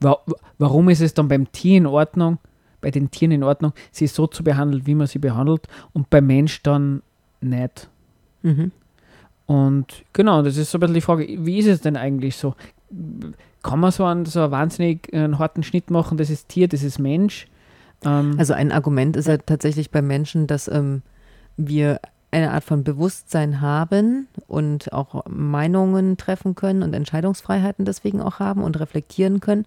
Wa 0.00 0.18
warum 0.58 0.88
ist 0.88 1.00
es 1.00 1.14
dann 1.14 1.28
beim 1.28 1.50
Tier 1.52 1.78
in 1.78 1.86
Ordnung, 1.86 2.38
bei 2.80 2.90
den 2.90 3.10
Tieren 3.10 3.32
in 3.32 3.42
Ordnung, 3.42 3.72
sie 3.90 4.06
so 4.06 4.26
zu 4.26 4.44
behandeln, 4.44 4.86
wie 4.86 4.94
man 4.94 5.06
sie 5.06 5.18
behandelt, 5.18 5.66
und 5.92 6.10
beim 6.10 6.26
Mensch 6.26 6.62
dann 6.62 7.02
nicht? 7.40 7.88
Mhm. 8.42 8.72
Und 9.46 10.04
genau, 10.12 10.42
das 10.42 10.56
ist 10.56 10.70
so 10.70 10.78
ein 10.78 10.80
bisschen 10.80 10.94
die 10.94 11.00
Frage, 11.00 11.26
wie 11.46 11.58
ist 11.58 11.66
es 11.66 11.80
denn 11.80 11.96
eigentlich 11.96 12.36
so? 12.36 12.54
Kann 13.62 13.80
man 13.80 13.90
so 13.90 14.04
einen, 14.04 14.26
so 14.26 14.42
einen 14.42 14.52
wahnsinnig 14.52 15.12
äh, 15.12 15.18
einen 15.18 15.38
harten 15.38 15.62
Schnitt 15.62 15.90
machen, 15.90 16.18
das 16.18 16.30
ist 16.30 16.48
Tier, 16.48 16.68
das 16.68 16.82
ist 16.82 16.98
Mensch? 16.98 17.46
Ähm, 18.04 18.34
Also 18.38 18.52
ein 18.52 18.72
Argument 18.72 19.16
ist 19.16 19.28
ja 19.28 19.38
tatsächlich 19.38 19.90
bei 19.90 20.02
Menschen, 20.02 20.46
dass 20.46 20.68
ähm, 20.68 21.02
wir 21.56 22.00
eine 22.30 22.50
Art 22.50 22.64
von 22.64 22.82
Bewusstsein 22.82 23.60
haben 23.60 24.26
und 24.48 24.92
auch 24.92 25.24
Meinungen 25.28 26.16
treffen 26.16 26.54
können 26.54 26.82
und 26.82 26.92
Entscheidungsfreiheiten 26.92 27.84
deswegen 27.84 28.20
auch 28.20 28.40
haben 28.40 28.62
und 28.62 28.78
reflektieren 28.80 29.40
können. 29.40 29.66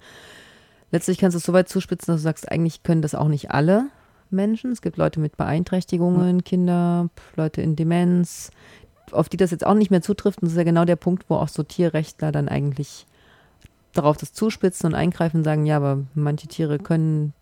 Letztlich 0.92 1.18
kannst 1.18 1.36
du 1.36 1.40
es 1.40 1.46
so 1.46 1.54
weit 1.54 1.70
zuspitzen, 1.70 2.14
dass 2.14 2.22
du 2.22 2.24
sagst, 2.24 2.52
eigentlich 2.52 2.84
können 2.84 3.02
das 3.02 3.16
auch 3.16 3.30
nicht 3.30 3.52
alle 3.52 3.88
Menschen. 4.30 4.72
Es 4.72 4.82
gibt 4.82 4.98
Leute 4.98 5.20
mit 5.20 5.38
Beeinträchtigungen, 5.38 6.44
Kinder, 6.44 7.10
Leute 7.36 7.62
in 7.62 7.76
Demenz, 7.76 8.52
auf 9.12 9.30
die 9.30 9.38
das 9.38 9.52
jetzt 9.52 9.66
auch 9.66 9.74
nicht 9.74 9.92
mehr 9.92 10.02
zutrifft. 10.02 10.42
Und 10.42 10.48
das 10.48 10.54
ist 10.54 10.58
ja 10.58 10.64
genau 10.64 10.86
der 10.86 10.98
Punkt, 10.98 11.26
wo 11.30 11.36
auch 11.36 11.48
so 11.48 11.64
Tierrechtler 11.64 12.34
dann 12.34 12.50
eigentlich 12.50 13.07
darauf 13.94 14.18
das 14.18 14.34
zuspitzen 14.34 14.88
und 14.88 14.96
eingreifen 14.96 15.38
und 15.38 15.44
sagen, 15.44 15.66
ja, 15.66 15.78
aber 15.78 16.04
manche 16.14 16.48
Tiere 16.48 16.78
können 16.80 17.34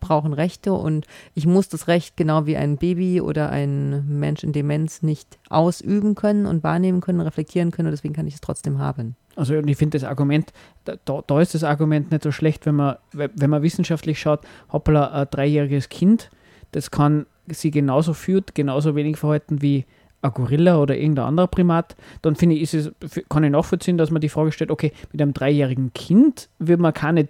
brauchen 0.00 0.32
Rechte 0.32 0.72
und 0.72 1.06
ich 1.34 1.46
muss 1.46 1.68
das 1.68 1.86
Recht 1.86 2.16
genau 2.16 2.44
wie 2.44 2.56
ein 2.56 2.76
Baby 2.76 3.20
oder 3.20 3.50
ein 3.50 4.18
Mensch 4.18 4.42
in 4.42 4.52
Demenz 4.52 5.02
nicht 5.02 5.38
ausüben 5.48 6.16
können 6.16 6.44
und 6.44 6.64
wahrnehmen 6.64 7.00
können, 7.00 7.20
reflektieren 7.20 7.70
können 7.70 7.86
und 7.86 7.92
deswegen 7.92 8.12
kann 8.12 8.26
ich 8.26 8.34
es 8.34 8.40
trotzdem 8.40 8.80
haben. 8.80 9.14
Also 9.36 9.54
ich 9.54 9.76
finde 9.76 9.98
das 9.98 10.06
Argument, 10.08 10.52
da, 10.84 11.22
da, 11.24 11.40
ist 11.40 11.54
das 11.54 11.62
Argument 11.62 12.10
nicht 12.10 12.24
so 12.24 12.32
schlecht, 12.32 12.66
wenn 12.66 12.74
man, 12.74 12.96
we- 13.12 13.30
wenn 13.36 13.48
man 13.48 13.62
wissenschaftlich 13.62 14.18
schaut, 14.20 14.40
hoppla, 14.72 15.06
ein 15.12 15.28
dreijähriges 15.30 15.88
Kind, 15.88 16.30
das 16.72 16.90
kann 16.90 17.26
sie 17.46 17.70
genauso 17.70 18.12
führt, 18.12 18.56
genauso 18.56 18.96
wenig 18.96 19.18
verhalten 19.18 19.62
wie 19.62 19.86
ein 20.22 20.32
Gorilla 20.32 20.78
oder 20.78 20.96
irgendein 20.96 21.26
anderer 21.26 21.48
Primat, 21.48 21.96
dann 22.22 22.36
finde 22.36 22.56
ich, 22.56 22.62
ist 22.72 22.74
es, 22.74 23.22
kann 23.28 23.44
ich 23.44 23.50
nachvollziehen, 23.50 23.98
dass 23.98 24.10
man 24.10 24.20
die 24.20 24.28
Frage 24.28 24.52
stellt, 24.52 24.70
okay, 24.70 24.92
mit 25.12 25.20
einem 25.20 25.34
dreijährigen 25.34 25.92
Kind 25.92 26.48
wird 26.58 26.80
man 26.80 26.94
keine 26.94 27.28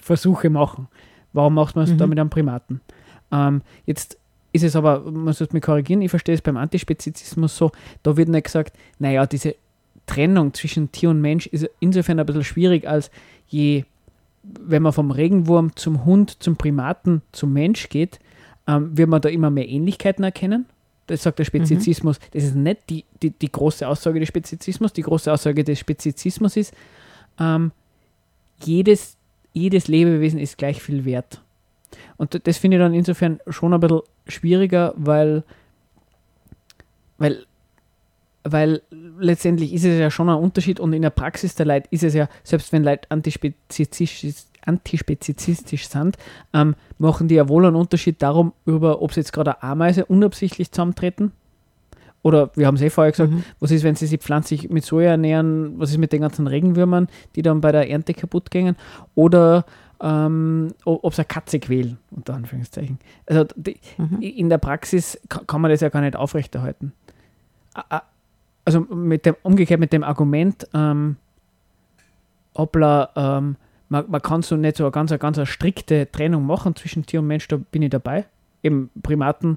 Versuche 0.00 0.48
machen. 0.48 0.86
Warum 1.32 1.54
macht 1.54 1.76
man 1.76 1.84
es 1.84 1.96
da 1.96 2.04
Mhm. 2.06 2.10
mit 2.10 2.18
einem 2.20 2.30
Primaten? 2.30 2.80
Ähm, 3.32 3.62
jetzt 3.86 4.18
ist 4.52 4.62
es 4.64 4.76
aber, 4.76 5.00
man 5.00 5.24
muss 5.24 5.52
mich 5.52 5.62
korrigieren, 5.62 6.00
ich 6.00 6.10
verstehe 6.10 6.34
es 6.34 6.40
beim 6.40 6.56
Antispezizismus 6.56 7.56
so, 7.56 7.70
da 8.02 8.16
wird 8.16 8.28
nicht 8.28 8.44
gesagt, 8.44 8.74
naja, 8.98 9.26
diese 9.26 9.54
Trennung 10.06 10.54
zwischen 10.54 10.90
Tier 10.90 11.10
und 11.10 11.20
Mensch 11.20 11.46
ist 11.48 11.68
insofern 11.80 12.18
ein 12.18 12.24
bisschen 12.26 12.44
schwierig, 12.44 12.88
als 12.88 13.10
je, 13.48 13.84
wenn 14.42 14.82
man 14.82 14.92
vom 14.92 15.10
Regenwurm 15.10 15.76
zum 15.76 16.04
Hund, 16.06 16.42
zum 16.42 16.56
Primaten, 16.56 17.20
zum 17.32 17.52
Mensch 17.52 17.88
geht, 17.90 18.18
ähm, 18.66 18.96
wird 18.96 19.08
man 19.10 19.20
da 19.20 19.28
immer 19.28 19.50
mehr 19.50 19.68
Ähnlichkeiten 19.68 20.24
erkennen. 20.24 20.64
Das 21.08 21.22
sagt 21.22 21.38
der 21.38 21.44
Spezizismus. 21.44 22.20
Das 22.32 22.44
ist 22.44 22.54
nicht 22.54 22.88
die, 22.90 23.04
die, 23.22 23.30
die 23.30 23.50
große 23.50 23.88
Aussage 23.88 24.20
des 24.20 24.28
Spezizismus. 24.28 24.92
Die 24.92 25.02
große 25.02 25.32
Aussage 25.32 25.64
des 25.64 25.78
Spezizismus 25.78 26.56
ist, 26.56 26.74
ähm, 27.40 27.72
jedes, 28.62 29.16
jedes 29.54 29.88
Lebewesen 29.88 30.38
ist 30.38 30.58
gleich 30.58 30.82
viel 30.82 31.04
wert. 31.04 31.40
Und 32.18 32.46
das 32.46 32.58
finde 32.58 32.76
ich 32.76 32.82
dann 32.82 32.92
insofern 32.92 33.40
schon 33.48 33.72
ein 33.72 33.80
bisschen 33.80 34.02
schwieriger, 34.26 34.92
weil, 34.96 35.44
weil, 37.16 37.46
weil 38.44 38.82
letztendlich 39.18 39.72
ist 39.72 39.84
es 39.84 39.98
ja 39.98 40.10
schon 40.10 40.28
ein 40.28 40.36
Unterschied 40.36 40.78
und 40.78 40.92
in 40.92 41.02
der 41.02 41.10
Praxis 41.10 41.54
der 41.54 41.64
Leute 41.64 41.88
ist 41.90 42.02
es 42.02 42.12
ja, 42.12 42.28
selbst 42.44 42.70
wenn 42.72 42.84
Leute 42.84 43.10
antispezifisch, 43.10 44.26
antispezifistisch 44.68 45.88
sind, 45.88 46.16
ähm, 46.52 46.74
machen 46.98 47.26
die 47.28 47.34
ja 47.36 47.48
wohl 47.48 47.66
einen 47.66 47.76
Unterschied 47.76 48.22
darum, 48.22 48.52
über, 48.66 49.02
ob 49.02 49.12
sie 49.12 49.20
jetzt 49.20 49.32
gerade 49.32 49.60
eine 49.62 49.72
Ameise 49.72 50.04
unabsichtlich 50.04 50.70
zusammentreten. 50.70 51.32
Oder 52.22 52.50
wir 52.56 52.66
haben 52.66 52.74
es 52.74 52.82
eh 52.82 52.90
vorher 52.90 53.12
gesagt, 53.12 53.30
Mhm. 53.32 53.44
was 53.60 53.70
ist, 53.70 53.84
wenn 53.84 53.94
sie 53.94 54.06
sich 54.06 54.20
pflanzlich 54.20 54.68
mit 54.70 54.84
Soja 54.84 55.10
ernähren? 55.12 55.78
Was 55.78 55.90
ist 55.90 55.98
mit 55.98 56.12
den 56.12 56.20
ganzen 56.20 56.46
Regenwürmern, 56.46 57.08
die 57.36 57.42
dann 57.42 57.60
bei 57.60 57.72
der 57.72 57.88
Ernte 57.90 58.12
kaputt 58.12 58.50
gehen? 58.50 58.76
Oder 59.14 59.64
ähm, 60.00 60.74
ob 60.84 61.12
sie 61.14 61.20
eine 61.22 61.26
Katze 61.26 61.58
quälen, 61.58 61.98
unter 62.10 62.34
Anführungszeichen. 62.34 62.98
Also 63.26 63.46
die, 63.56 63.76
Mhm. 63.96 64.20
in 64.20 64.48
der 64.48 64.58
Praxis 64.58 65.18
ka- 65.28 65.42
kann 65.46 65.60
man 65.60 65.70
das 65.72 65.80
ja 65.80 65.88
gar 65.88 66.02
nicht 66.02 66.14
aufrechterhalten. 66.16 66.92
Also 68.64 68.80
mit 68.80 69.24
dem, 69.26 69.34
umgekehrt 69.42 69.80
mit 69.80 69.92
dem 69.92 70.04
Argument, 70.04 70.68
ähm, 70.74 71.16
hoppla, 72.56 73.10
ähm, 73.16 73.56
man, 73.88 74.04
man 74.08 74.22
kann 74.22 74.42
so 74.42 74.56
nicht 74.56 74.76
so 74.76 74.84
eine 74.84 74.90
ganz, 74.90 75.10
eine 75.12 75.18
ganz 75.18 75.38
eine 75.38 75.46
strikte 75.46 76.10
Trennung 76.10 76.44
machen 76.46 76.76
zwischen 76.76 77.04
Tier 77.06 77.20
und 77.20 77.26
Mensch, 77.26 77.48
da 77.48 77.56
bin 77.56 77.82
ich 77.82 77.90
dabei. 77.90 78.24
Eben 78.62 78.90
Primaten, 79.02 79.56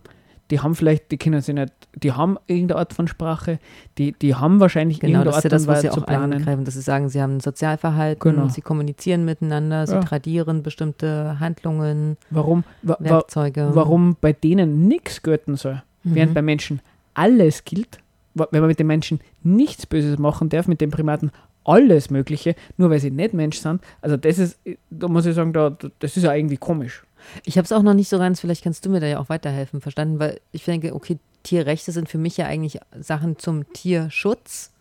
die 0.51 0.59
haben 0.59 0.75
vielleicht, 0.75 1.11
die 1.11 1.17
können 1.17 1.41
sie 1.41 1.53
nicht, 1.53 1.71
die 1.95 2.11
haben 2.11 2.37
irgendeine 2.47 2.79
Art 2.79 2.93
von 2.93 3.07
Sprache, 3.07 3.59
die, 3.97 4.11
die 4.13 4.35
haben 4.35 4.59
wahrscheinlich 4.59 4.99
Genau, 4.99 5.19
irgendeine 5.19 5.35
Art 5.35 5.45
das, 5.45 5.67
was 5.67 5.77
Weise 5.77 5.87
sie 5.89 5.93
zu 5.93 6.01
planen. 6.01 6.33
eingreifen, 6.33 6.65
dass 6.65 6.73
sie 6.73 6.81
sagen, 6.81 7.07
sie 7.09 7.21
haben 7.21 7.37
ein 7.37 7.39
Sozialverhalten, 7.39 8.19
Genau. 8.35 8.47
sie 8.49 8.61
kommunizieren 8.61 9.23
miteinander, 9.25 9.87
sie 9.87 9.93
Ja. 9.95 10.01
tradieren 10.01 10.61
bestimmte 10.61 11.39
Handlungen, 11.39 12.17
Warum, 12.29 12.63
wa, 12.83 12.97
wa, 12.99 13.03
Werkzeuge. 13.09 13.69
warum 13.73 14.17
bei 14.19 14.33
denen 14.33 14.87
nichts 14.87 15.23
gelten 15.23 15.55
soll, 15.55 15.81
während 16.03 16.31
Mhm. 16.31 16.35
bei 16.35 16.41
Menschen 16.41 16.81
alles 17.13 17.63
gilt, 17.63 17.99
wenn 18.33 18.47
man 18.61 18.67
mit 18.67 18.79
den 18.79 18.87
Menschen 18.87 19.19
nichts 19.43 19.85
Böses 19.85 20.17
machen 20.19 20.49
darf, 20.49 20.67
mit 20.67 20.79
den 20.81 20.91
Primaten 20.91 21.31
alles 21.63 22.09
Mögliche, 22.09 22.55
nur 22.77 22.89
weil 22.89 22.99
sie 22.99 23.11
nicht 23.11 23.33
Mensch 23.33 23.59
sind. 23.59 23.81
Also 24.01 24.17
das 24.17 24.39
ist, 24.39 24.59
da 24.89 25.07
muss 25.07 25.25
ich 25.25 25.35
sagen, 25.35 25.53
da, 25.53 25.75
das 25.99 26.17
ist 26.17 26.23
ja 26.23 26.33
irgendwie 26.33 26.57
komisch. 26.57 27.03
Ich 27.45 27.57
habe 27.57 27.65
es 27.65 27.71
auch 27.71 27.83
noch 27.83 27.93
nicht 27.93 28.09
so 28.09 28.17
ganz, 28.17 28.39
vielleicht 28.39 28.63
kannst 28.63 28.85
du 28.85 28.89
mir 28.89 28.99
da 28.99 29.07
ja 29.07 29.19
auch 29.19 29.29
weiterhelfen, 29.29 29.81
verstanden, 29.81 30.19
weil 30.19 30.39
ich 30.51 30.65
denke, 30.65 30.95
okay, 30.95 31.19
Tierrechte 31.43 31.91
sind 31.91 32.09
für 32.09 32.17
mich 32.17 32.37
ja 32.37 32.45
eigentlich 32.45 32.79
Sachen 32.99 33.37
zum 33.37 33.71
Tierschutz. 33.73 34.71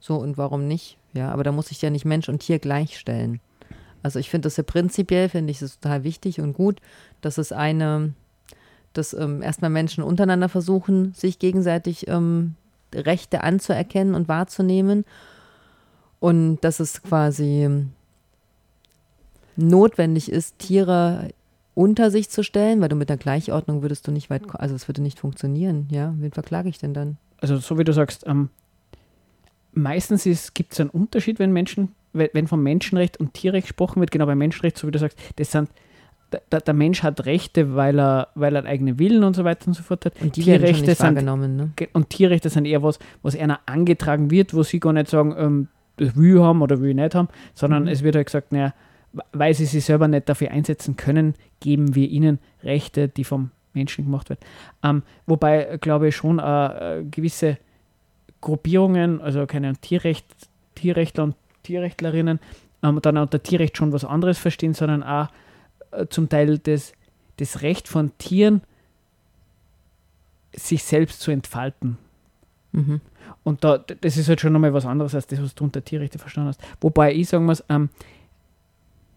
So 0.00 0.16
und 0.16 0.36
warum 0.36 0.66
nicht? 0.66 0.98
Ja, 1.12 1.30
aber 1.30 1.44
da 1.44 1.52
muss 1.52 1.70
ich 1.70 1.80
ja 1.80 1.90
nicht 1.90 2.04
Mensch 2.04 2.28
und 2.28 2.40
Tier 2.40 2.58
gleichstellen. 2.58 3.40
Also 4.02 4.18
ich 4.18 4.28
finde 4.28 4.46
das 4.46 4.56
ja 4.56 4.62
prinzipiell, 4.62 5.28
finde 5.28 5.50
ich 5.50 5.62
es 5.62 5.80
total 5.80 6.04
wichtig 6.04 6.40
und 6.40 6.52
gut, 6.52 6.80
dass 7.22 7.38
es 7.38 7.52
eine, 7.52 8.12
dass 8.92 9.14
ähm, 9.14 9.40
erstmal 9.40 9.70
Menschen 9.70 10.04
untereinander 10.04 10.50
versuchen, 10.50 11.14
sich 11.14 11.38
gegenseitig 11.38 12.06
ähm, 12.08 12.54
Rechte 12.94 13.42
anzuerkennen 13.42 14.14
und 14.14 14.28
wahrzunehmen. 14.28 15.04
Und 16.24 16.56
dass 16.62 16.80
es 16.80 17.02
quasi 17.02 17.68
notwendig 19.56 20.32
ist, 20.32 20.58
Tiere 20.58 21.28
unter 21.74 22.10
sich 22.10 22.30
zu 22.30 22.42
stellen, 22.42 22.80
weil 22.80 22.88
du 22.88 22.96
mit 22.96 23.10
der 23.10 23.18
Gleichordnung 23.18 23.82
würdest 23.82 24.06
du 24.06 24.10
nicht 24.10 24.30
weit, 24.30 24.42
also 24.54 24.74
es 24.74 24.88
würde 24.88 25.02
nicht 25.02 25.18
funktionieren, 25.18 25.86
ja. 25.90 26.14
Wen 26.16 26.32
verklage 26.32 26.70
ich 26.70 26.78
denn 26.78 26.94
dann? 26.94 27.18
Also 27.42 27.58
so 27.58 27.76
wie 27.78 27.84
du 27.84 27.92
sagst, 27.92 28.26
ähm, 28.26 28.48
meistens 29.74 30.24
gibt 30.54 30.72
es 30.72 30.80
einen 30.80 30.88
Unterschied, 30.88 31.38
wenn 31.38 31.52
Menschen, 31.52 31.90
wenn, 32.14 32.46
vom 32.48 32.62
Menschenrecht 32.62 33.18
und 33.20 33.34
Tierrecht 33.34 33.66
gesprochen 33.66 34.00
wird, 34.00 34.10
genau 34.10 34.24
bei 34.24 34.34
Menschenrecht, 34.34 34.78
so 34.78 34.86
wie 34.86 34.92
du 34.92 34.98
sagst, 34.98 35.18
das 35.36 35.50
sind 35.50 35.68
der, 36.50 36.62
der- 36.62 36.72
Mensch 36.74 37.02
hat 37.02 37.26
Rechte, 37.26 37.74
weil 37.74 38.00
er, 38.00 38.28
weil 38.34 38.56
er 38.56 38.60
einen 38.60 38.66
eigenen 38.68 38.98
Willen 38.98 39.24
und 39.24 39.36
so 39.36 39.44
weiter 39.44 39.66
und 39.66 39.74
so 39.74 39.82
fort 39.82 40.06
hat. 40.06 40.14
Und 40.22 40.36
die 40.36 40.40
nicht 40.40 40.96
sind 40.96 41.18
ne? 41.56 41.70
Und 41.92 42.08
Tierrechte 42.08 42.48
sind 42.48 42.64
eher 42.64 42.82
was, 42.82 42.98
was 43.20 43.36
einer 43.36 43.60
angetragen 43.66 44.30
wird, 44.30 44.54
wo 44.54 44.62
sie 44.62 44.80
gar 44.80 44.94
nicht 44.94 45.10
sagen, 45.10 45.34
ähm, 45.36 45.68
will 45.96 46.42
haben 46.42 46.62
oder 46.62 46.80
will 46.80 46.90
ich 46.90 46.96
nicht 46.96 47.14
haben, 47.14 47.28
sondern 47.54 47.84
Mhm. 47.84 47.88
es 47.88 48.02
wird 48.02 48.16
halt 48.16 48.26
gesagt, 48.26 48.52
naja, 48.52 48.74
weil 49.32 49.54
sie 49.54 49.64
sich 49.66 49.84
selber 49.84 50.08
nicht 50.08 50.28
dafür 50.28 50.50
einsetzen 50.50 50.96
können, 50.96 51.34
geben 51.60 51.94
wir 51.94 52.08
ihnen 52.08 52.38
Rechte, 52.62 53.08
die 53.08 53.24
vom 53.24 53.50
Menschen 53.72 54.04
gemacht 54.04 54.28
werden. 54.30 54.40
Ähm, 54.82 55.02
wobei, 55.26 55.78
glaube 55.80 56.08
ich, 56.08 56.16
schon 56.16 56.38
äh, 56.38 56.98
äh, 56.98 57.04
gewisse 57.04 57.58
Gruppierungen, 58.40 59.20
also 59.20 59.46
keine 59.46 59.74
Tierrecht, 59.76 60.26
Tierrechtler 60.74 61.24
und 61.24 61.36
Tierrechtlerinnen, 61.62 62.40
ähm, 62.82 63.00
dann 63.02 63.16
unter 63.16 63.42
Tierrecht 63.42 63.76
schon 63.76 63.92
was 63.92 64.04
anderes 64.04 64.38
verstehen, 64.38 64.74
sondern 64.74 65.02
auch 65.02 65.28
äh, 65.92 66.06
zum 66.08 66.28
Teil 66.28 66.58
das, 66.58 66.92
das 67.36 67.62
Recht 67.62 67.88
von 67.88 68.16
Tieren, 68.18 68.62
sich 70.54 70.84
selbst 70.84 71.20
zu 71.20 71.30
entfalten. 71.30 71.98
Mhm. 72.72 73.00
Und 73.44 73.62
da, 73.62 73.78
das 73.78 74.16
ist 74.16 74.28
halt 74.28 74.40
schon 74.40 74.52
nochmal 74.52 74.72
was 74.74 74.86
anderes 74.86 75.14
als 75.14 75.26
das, 75.26 75.40
was 75.42 75.54
du 75.54 75.64
unter 75.64 75.84
Tierrechte 75.84 76.18
verstanden 76.18 76.48
hast. 76.48 76.60
Wobei 76.80 77.12
ich 77.14 77.28
sagen 77.28 77.44
muss, 77.44 77.62
ähm, 77.68 77.90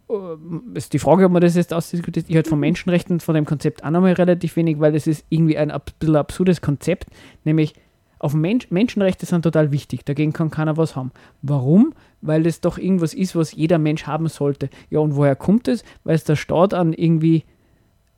ähm, 0.09 0.63
ist 0.73 0.93
die 0.93 0.99
Frage, 0.99 1.25
ob 1.25 1.31
man 1.31 1.41
das 1.41 1.55
jetzt 1.55 1.73
ausdiskutiert, 1.73 2.25
ich 2.29 2.35
halt 2.35 2.47
von 2.47 2.59
Menschenrechten, 2.59 3.19
von 3.19 3.35
dem 3.35 3.45
Konzept 3.45 3.83
auch 3.83 3.89
nochmal 3.89 4.13
relativ 4.13 4.55
wenig, 4.55 4.79
weil 4.79 4.91
das 4.91 5.07
ist 5.07 5.25
irgendwie 5.29 5.57
ein 5.57 5.71
bisschen 5.99 6.15
absurdes 6.15 6.61
Konzept, 6.61 7.07
nämlich 7.43 7.73
auf 8.19 8.33
Mensch, 8.33 8.71
Menschenrechte 8.71 9.25
sind 9.25 9.43
total 9.43 9.71
wichtig, 9.71 10.03
dagegen 10.03 10.33
kann 10.33 10.49
keiner 10.49 10.75
was 10.75 10.95
haben. 10.95 11.11
Warum? 11.41 11.93
Weil 12.21 12.43
das 12.43 12.61
doch 12.61 12.77
irgendwas 12.77 13.13
ist, 13.13 13.35
was 13.35 13.51
jeder 13.53 13.77
Mensch 13.77 14.07
haben 14.07 14.27
sollte. 14.27 14.69
Ja, 14.89 14.99
und 14.99 15.15
woher 15.15 15.35
kommt 15.35 15.67
es? 15.67 15.83
Weil 16.03 16.15
es 16.15 16.23
der 16.23 16.35
Staat 16.35 16.73
an 16.73 16.93
irgendwie 16.93 17.43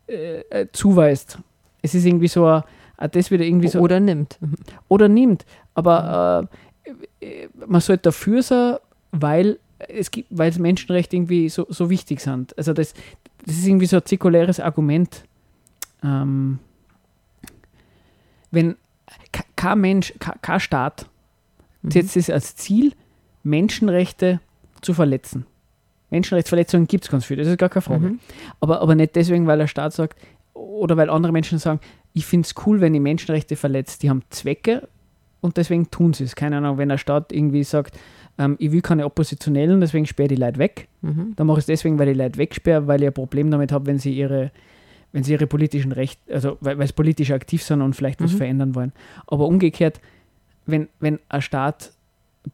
äh, 0.07 0.39
äh, 0.49 0.67
zuweist. 0.71 1.39
Es 1.81 1.95
ist 1.95 2.05
irgendwie 2.05 2.29
so, 2.29 2.45
ein- 2.45 2.63
das 3.07 3.31
wieder 3.31 3.45
irgendwie 3.45 3.67
so 3.69 3.79
Oder 3.79 3.99
nimmt. 3.99 4.37
oder 4.87 5.07
nimmt. 5.07 5.45
Aber 5.73 6.49
äh, 7.21 7.47
man 7.65 7.81
sollte 7.81 8.03
dafür 8.03 8.43
sein, 8.43 8.75
weil 9.11 9.57
es 9.87 10.11
gibt, 10.11 10.27
weil 10.29 10.51
Menschenrechte 10.59 11.15
irgendwie 11.15 11.47
so, 11.49 11.65
so 11.69 11.89
wichtig 11.89 12.19
sind. 12.19 12.57
Also 12.57 12.73
das, 12.73 12.93
das 13.45 13.55
ist 13.55 13.65
irgendwie 13.67 13.85
so 13.85 13.97
ein 13.97 14.05
zirkuläres 14.05 14.59
Argument. 14.59 15.23
Ähm, 16.03 16.59
wenn 18.51 18.75
ke- 19.31 19.43
kein 19.55 19.79
Mensch, 19.81 20.13
ke- 20.19 20.35
kein 20.41 20.59
Staat 20.59 21.07
Mhm. 21.81 21.91
setzt 21.91 22.17
es 22.17 22.29
als 22.29 22.55
Ziel, 22.57 22.91
Menschenrechte 23.43 24.41
zu 24.81 24.93
verletzen. 24.93 25.45
Menschenrechtsverletzungen 26.09 26.87
gibt 26.87 27.05
es 27.05 27.09
ganz 27.11 27.23
viele, 27.25 27.43
das 27.43 27.51
ist 27.51 27.57
gar 27.57 27.69
keine 27.69 27.81
Frage. 27.81 28.09
Mhm. 28.09 28.19
Aber, 28.59 28.81
aber 28.81 28.95
nicht 28.95 29.15
deswegen, 29.15 29.47
weil 29.47 29.59
der 29.59 29.67
Staat 29.67 29.93
sagt, 29.93 30.19
oder 30.53 30.97
weil 30.97 31.09
andere 31.09 31.31
Menschen 31.31 31.57
sagen, 31.59 31.79
ich 32.13 32.25
finde 32.25 32.45
es 32.45 32.55
cool, 32.65 32.81
wenn 32.81 32.93
die 32.93 32.99
Menschenrechte 32.99 33.55
verletzt. 33.55 34.03
Die 34.03 34.09
haben 34.09 34.23
Zwecke 34.29 34.87
und 35.41 35.57
deswegen 35.57 35.89
tun 35.91 36.13
sie 36.13 36.23
es. 36.25 36.35
Keine 36.35 36.57
Ahnung, 36.57 36.77
wenn 36.77 36.89
der 36.89 36.97
Staat 36.97 37.31
irgendwie 37.31 37.63
sagt, 37.63 37.97
ähm, 38.37 38.55
ich 38.59 38.71
will 38.71 38.81
keine 38.81 39.05
Oppositionellen, 39.05 39.79
deswegen 39.81 40.05
sperre 40.05 40.29
die 40.29 40.35
Leute 40.35 40.59
weg. 40.59 40.87
Mhm. 41.01 41.33
Dann 41.35 41.47
mache 41.47 41.59
ich 41.59 41.63
es 41.63 41.67
deswegen, 41.67 41.99
weil 41.99 42.09
ich 42.09 42.17
Leute 42.17 42.37
wegsperre, 42.37 42.87
weil 42.87 43.01
ich 43.01 43.07
ein 43.07 43.13
Problem 43.13 43.51
damit 43.51 43.71
habe, 43.71 43.85
wenn 43.85 43.99
sie 43.99 44.13
ihre, 44.13 44.51
wenn 45.11 45.23
sie 45.23 45.33
ihre 45.33 45.47
politischen 45.47 45.91
Rechte, 45.91 46.33
also 46.33 46.57
weil, 46.61 46.77
weil 46.77 46.87
sie 46.87 46.93
politisch 46.93 47.31
aktiv 47.31 47.63
sind 47.63 47.81
und 47.81 47.95
vielleicht 47.95 48.21
was 48.21 48.33
Mhm. 48.33 48.37
verändern 48.37 48.75
wollen. 48.75 48.91
Aber 49.27 49.45
umgekehrt, 49.47 49.99
wenn, 50.65 50.87
wenn 50.99 51.19
ein 51.29 51.41
Staat, 51.41 51.91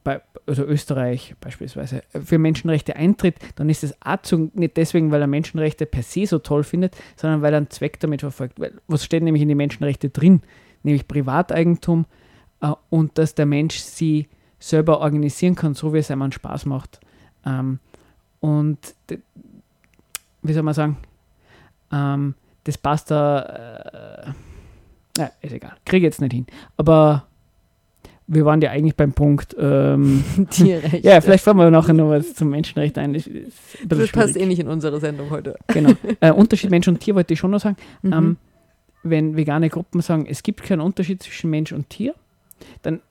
bei, 0.04 0.22
also 0.48 0.64
Österreich 0.64 1.36
beispielsweise, 1.40 2.04
für 2.24 2.38
Menschenrechte 2.38 2.96
eintritt, 2.96 3.36
dann 3.56 3.70
ist 3.70 3.84
auch 4.04 4.22
zu, 4.22 4.52
nicht 4.54 4.78
deswegen, 4.78 5.12
weil 5.12 5.22
er 5.22 5.28
Menschenrechte 5.28 5.86
per 5.86 6.04
se 6.04 6.26
so 6.26 6.40
toll 6.40 6.64
findet, 6.64 6.96
sondern 7.16 7.42
weil 7.42 7.54
er 7.54 7.58
einen 7.58 7.70
Zweck 7.70 8.00
damit 8.00 8.22
verfolgt. 8.22 8.60
Weil, 8.60 8.74
was 8.88 9.04
steht 9.06 9.24
nämlich 9.24 9.42
in 9.42 9.50
den 9.50 9.58
Menschenrechten 9.58 10.12
drin? 10.14 10.42
Nämlich 10.84 11.08
Privateigentum 11.08 12.06
äh, 12.62 12.72
und 12.90 13.18
dass 13.18 13.36
der 13.36 13.46
Mensch 13.46 13.78
sie 13.78 14.28
selber 14.60 15.00
organisieren 15.00 15.56
kann, 15.56 15.74
so 15.74 15.94
wie 15.94 16.00
es 16.00 16.12
einem 16.12 16.32
Spaß 16.32 16.66
macht. 16.66 17.00
Ähm, 17.46 17.80
und 18.40 18.78
wie 20.42 20.54
soll 20.54 20.64
man 20.64 20.74
sagen, 20.74 20.98
ähm, 21.92 22.36
das 22.64 22.78
passt 22.78 23.12
da, 23.12 23.42
äh, 24.28 24.32
na, 25.18 25.32
ist 25.42 25.54
egal, 25.54 25.78
kriege 25.86 26.06
jetzt 26.06 26.22
nicht 26.22 26.34
hin. 26.34 26.48
Aber 26.78 27.28
wir 28.28 28.46
waren 28.46 28.62
ja 28.62 28.72
eigentlich 28.72 28.96
beim 28.96 29.14
Punkt, 29.14 29.56
ähm, 29.60 30.24
Tierrechte. 30.50 30.98
ja, 31.08 31.22
vielleicht 31.22 31.44
fahren 31.44 31.58
wir 31.58 31.70
nachher 31.70 31.94
noch 31.94 32.10
was 32.10 32.34
zum 32.34 32.50
Menschenrecht 32.50 32.98
ein. 32.98 33.14
Das, 33.14 33.30
Das 33.88 34.12
passt 34.12 34.38
eh 34.38 34.46
nicht 34.46 34.60
in 34.60 34.68
unsere 34.68 35.00
Sendung 35.00 35.30
heute. 35.30 35.56
Genau. 35.68 35.92
Äh, 36.20 36.32
Unterschied 36.32 36.72
Mensch 36.72 36.88
und 36.88 37.00
Tier 37.00 37.16
wollte 37.16 37.34
ich 37.34 37.40
schon 37.40 37.52
noch 37.52 37.60
sagen. 37.60 37.78
Mhm. 38.02 38.14
Ähm, 38.14 38.38
wenn 39.04 39.38
vegane 39.38 39.70
Gruppen 39.70 40.02
sagen, 40.02 40.26
es 40.28 40.42
gibt 40.42 40.64
keinen 40.64 40.82
Unterschied 40.82 41.22
zwischen 41.22 41.52
Mensch 41.52 41.72
und 41.72 41.90
Tier, 41.90 42.16
dann 42.82 43.02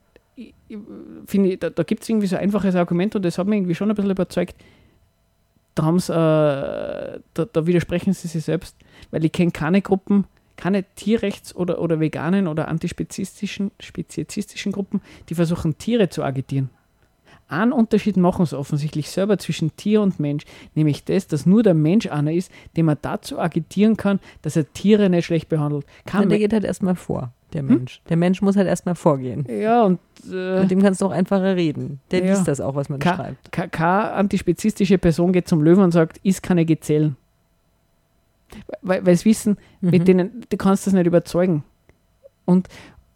finde 1.26 1.50
ich, 1.50 1.60
da, 1.60 1.70
da 1.70 1.82
gibt 1.84 2.02
es 2.02 2.08
irgendwie 2.08 2.26
so 2.26 2.36
ein 2.36 2.42
einfaches 2.42 2.74
Argument 2.74 3.14
und 3.14 3.24
das 3.24 3.38
hat 3.38 3.46
mich 3.46 3.58
irgendwie 3.58 3.76
schon 3.76 3.90
ein 3.90 3.94
bisschen 3.94 4.10
überzeugt. 4.10 4.56
Da, 5.76 5.90
äh, 5.90 7.20
da, 7.34 7.44
da 7.52 7.66
widersprechen 7.66 8.12
sie 8.12 8.28
sich 8.28 8.44
selbst, 8.44 8.76
weil 9.10 9.24
ich 9.24 9.32
kenne 9.32 9.52
keine 9.52 9.82
Gruppen, 9.82 10.24
keine 10.64 10.82
Tierrechts- 10.96 11.54
oder, 11.54 11.78
oder 11.78 12.00
veganen 12.00 12.48
oder 12.48 12.68
antispezistischen 12.68 13.70
speziesistischen 13.80 14.72
Gruppen, 14.72 15.02
die 15.28 15.34
versuchen, 15.34 15.76
Tiere 15.76 16.08
zu 16.08 16.22
agitieren. 16.22 16.70
Einen 17.48 17.72
Unterschied 17.72 18.16
machen 18.16 18.46
sie 18.46 18.58
offensichtlich 18.58 19.10
selber 19.10 19.36
zwischen 19.36 19.76
Tier 19.76 20.00
und 20.00 20.18
Mensch, 20.18 20.44
nämlich 20.74 21.04
das, 21.04 21.26
dass 21.26 21.44
nur 21.44 21.62
der 21.62 21.74
Mensch 21.74 22.06
einer 22.06 22.32
ist, 22.32 22.50
den 22.78 22.86
man 22.86 22.96
dazu 23.02 23.38
agitieren 23.38 23.98
kann, 23.98 24.20
dass 24.40 24.56
er 24.56 24.72
Tiere 24.72 25.10
nicht 25.10 25.26
schlecht 25.26 25.50
behandelt. 25.50 25.84
Kann 26.06 26.22
Und 26.22 26.28
der 26.30 26.38
geht 26.38 26.54
halt 26.54 26.64
erstmal 26.64 26.94
vor, 26.96 27.32
der 27.52 27.62
Mensch. 27.62 28.00
Der 28.08 28.16
Mensch 28.16 28.40
muss 28.40 28.56
halt 28.56 28.66
erstmal 28.66 28.94
vorgehen. 28.94 29.44
ja, 29.50 29.84
und 29.84 29.98
äh, 30.32 30.60
Mit 30.62 30.70
dem 30.70 30.80
kannst 30.80 31.02
du 31.02 31.06
auch 31.06 31.10
einfacher 31.10 31.54
reden. 31.56 32.00
Der 32.10 32.24
Ja. 32.24 32.30
liest 32.32 32.48
das 32.48 32.62
auch, 32.62 32.74
was 32.74 32.88
man 32.88 33.00
Ka- 33.00 33.16
schreibt. 33.16 33.52
ke- 33.52 33.68
keine 33.68 34.12
antispezistische 34.12 34.96
Person 34.96 35.30
geht 35.34 35.46
zum 35.46 35.62
Löwen 35.62 35.84
und 35.84 35.90
sagt, 35.92 36.16
ist 36.22 36.42
keine 36.42 36.64
Gezellen. 36.64 37.16
Weil, 38.82 39.04
weil 39.04 39.16
sie 39.16 39.26
wissen, 39.26 39.56
mit 39.80 40.00
Mhm. 40.00 40.04
denen, 40.04 40.44
du 40.48 40.56
kannst 40.56 40.86
das 40.86 40.94
nicht 40.94 41.06
überzeugen. 41.06 41.64
Und, 42.44 42.68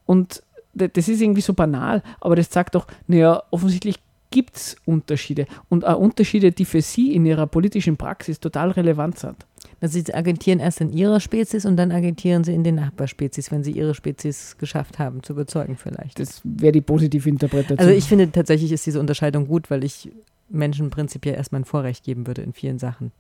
und 0.07 0.43
das 0.75 1.09
ist 1.09 1.21
irgendwie 1.21 1.41
so 1.41 1.55
banal, 1.55 2.03
aber 2.21 2.37
das 2.37 2.51
sagt 2.51 2.75
doch, 2.75 2.87
naja, 3.07 3.43
offensichtlich 3.51 3.97
gibt 4.31 4.57
es 4.57 4.77
Unterschiede 4.85 5.47
und 5.71 5.87
auch 5.87 5.99
Unterschiede, 5.99 6.53
die 6.53 6.67
für 6.67 6.83
sie 6.83 7.15
in 7.15 7.25
ihrer 7.25 7.47
politischen 7.47 7.97
Praxis 7.97 8.39
total 8.39 8.71
relevant 8.73 9.19
sind. 9.19 9.37
Also 9.81 9.99
sie 9.99 10.13
agitieren 10.15 10.61
erst 10.61 10.83
in 10.83 10.93
ihrer 10.93 11.19
Spezies 11.19 11.65
und 11.65 11.77
dann 11.77 11.93
agitieren 11.93 12.45
sie 12.45 12.53
in 12.53 12.63
den 12.63 12.75
Nachbarspezies, 12.75 13.51
wenn 13.51 13.65
sie 13.65 13.73
ihre 13.73 13.95
Spezies 13.95 14.57
geschafft 14.59 14.99
haben, 14.99 15.23
zu 15.23 15.33
überzeugen 15.33 15.77
vielleicht. 15.77 16.21
Das 16.21 16.43
wäre 16.45 16.73
die 16.73 16.83
positive 16.83 17.29
Interpretation. 17.29 17.79
Also 17.79 17.91
ich 17.91 18.05
finde 18.05 18.31
tatsächlich 18.31 18.71
ist 18.71 18.85
diese 18.85 19.01
Unterscheidung 19.01 19.47
gut, 19.47 19.71
weil 19.71 19.83
ich 19.83 20.11
Menschen 20.51 20.91
prinzipiell 20.91 21.35
erstmal 21.35 21.63
ein 21.63 21.65
Vorrecht 21.65 22.05
geben 22.05 22.27
würde 22.27 22.43
in 22.43 22.53
vielen 22.53 22.79
Sachen. 22.79 23.13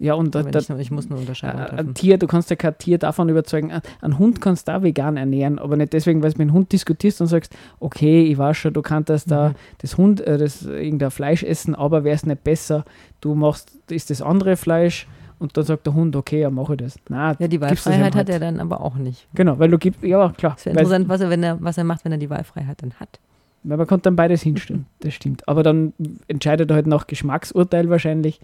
Ja, 0.00 0.14
und 0.14 0.32
da, 0.34 0.44
da, 0.44 0.60
nur, 0.68 0.78
ich 0.78 0.90
muss 0.92 1.10
eine 1.10 1.18
Unterscheidung 1.18 1.60
Äh, 1.60 1.66
treffen. 1.70 1.88
ein 1.88 1.94
Tier, 1.94 2.18
du 2.18 2.26
kannst 2.28 2.50
ja 2.50 2.56
kein 2.56 2.78
Tier 2.78 2.98
davon 2.98 3.28
überzeugen. 3.28 3.72
Ein- 4.00 4.18
Hund 4.18 4.40
kannst 4.40 4.68
du 4.68 4.76
auch 4.76 4.82
vegan 4.82 5.16
ernähren, 5.16 5.58
aber 5.58 5.76
nicht 5.76 5.92
deswegen, 5.92 6.22
weil 6.22 6.30
du 6.32 6.38
mit 6.38 6.48
dem 6.48 6.52
Hund 6.52 6.70
diskutierst 6.72 7.20
und 7.20 7.26
sagst, 7.26 7.52
okay, 7.80 8.22
ich 8.24 8.38
weiß 8.38 8.56
schon, 8.56 8.72
du 8.72 8.82
kannst 8.82 9.08
da 9.30 9.48
Mhm. 9.48 9.54
das 9.78 9.96
Hund, 9.96 10.20
äh, 10.20 10.38
das 10.38 10.62
irgendein 10.64 11.10
Fleisch 11.10 11.42
essen, 11.42 11.74
aber 11.74 12.04
wäre 12.04 12.14
es 12.14 12.24
nicht 12.24 12.44
besser, 12.44 12.84
du 13.20 13.34
machst, 13.34 13.72
ist 13.90 14.10
das 14.10 14.22
andere 14.22 14.56
Fleisch 14.56 15.08
und 15.40 15.56
dann 15.56 15.64
sagt 15.64 15.86
der 15.86 15.94
Hund, 15.94 16.14
okay, 16.14 16.40
ja, 16.42 16.50
mache 16.50 16.74
ich 16.74 16.78
das. 16.80 16.96
Nein, 17.08 17.36
Ja, 17.40 17.48
die 17.48 17.58
das 17.58 17.68
Wahlfreiheit 17.70 18.04
hat 18.06 18.14
halt. 18.14 18.28
er 18.28 18.38
dann 18.40 18.60
aber 18.60 18.80
auch 18.80 18.94
nicht. 18.96 19.26
Genau, 19.34 19.58
weil 19.58 19.68
du 19.70 19.78
gibst, 19.78 20.02
ja 20.04 20.30
klar. 20.30 20.54
Es 20.56 20.66
wäre 20.66 20.74
interessant, 20.76 21.08
was 21.08 21.20
er, 21.20 21.30
wenn 21.30 21.42
er, 21.42 21.60
was 21.60 21.76
er 21.76 21.84
macht, 21.84 22.04
wenn 22.04 22.12
er 22.12 22.18
die 22.18 22.30
Wahlfreiheit 22.30 22.82
dann 22.82 22.92
hat. 23.00 23.18
Weil 23.64 23.76
man 23.76 23.86
kann 23.86 24.00
dann 24.02 24.14
beides 24.16 24.42
hinstimmen, 24.42 24.86
das 25.00 25.14
stimmt. 25.14 25.46
Aber 25.48 25.62
dann 25.62 25.92
entscheidet 26.28 26.70
er 26.70 26.76
halt 26.76 26.86
nach 26.86 27.06
Geschmacksurteil 27.06 27.90
wahrscheinlich 27.90 28.40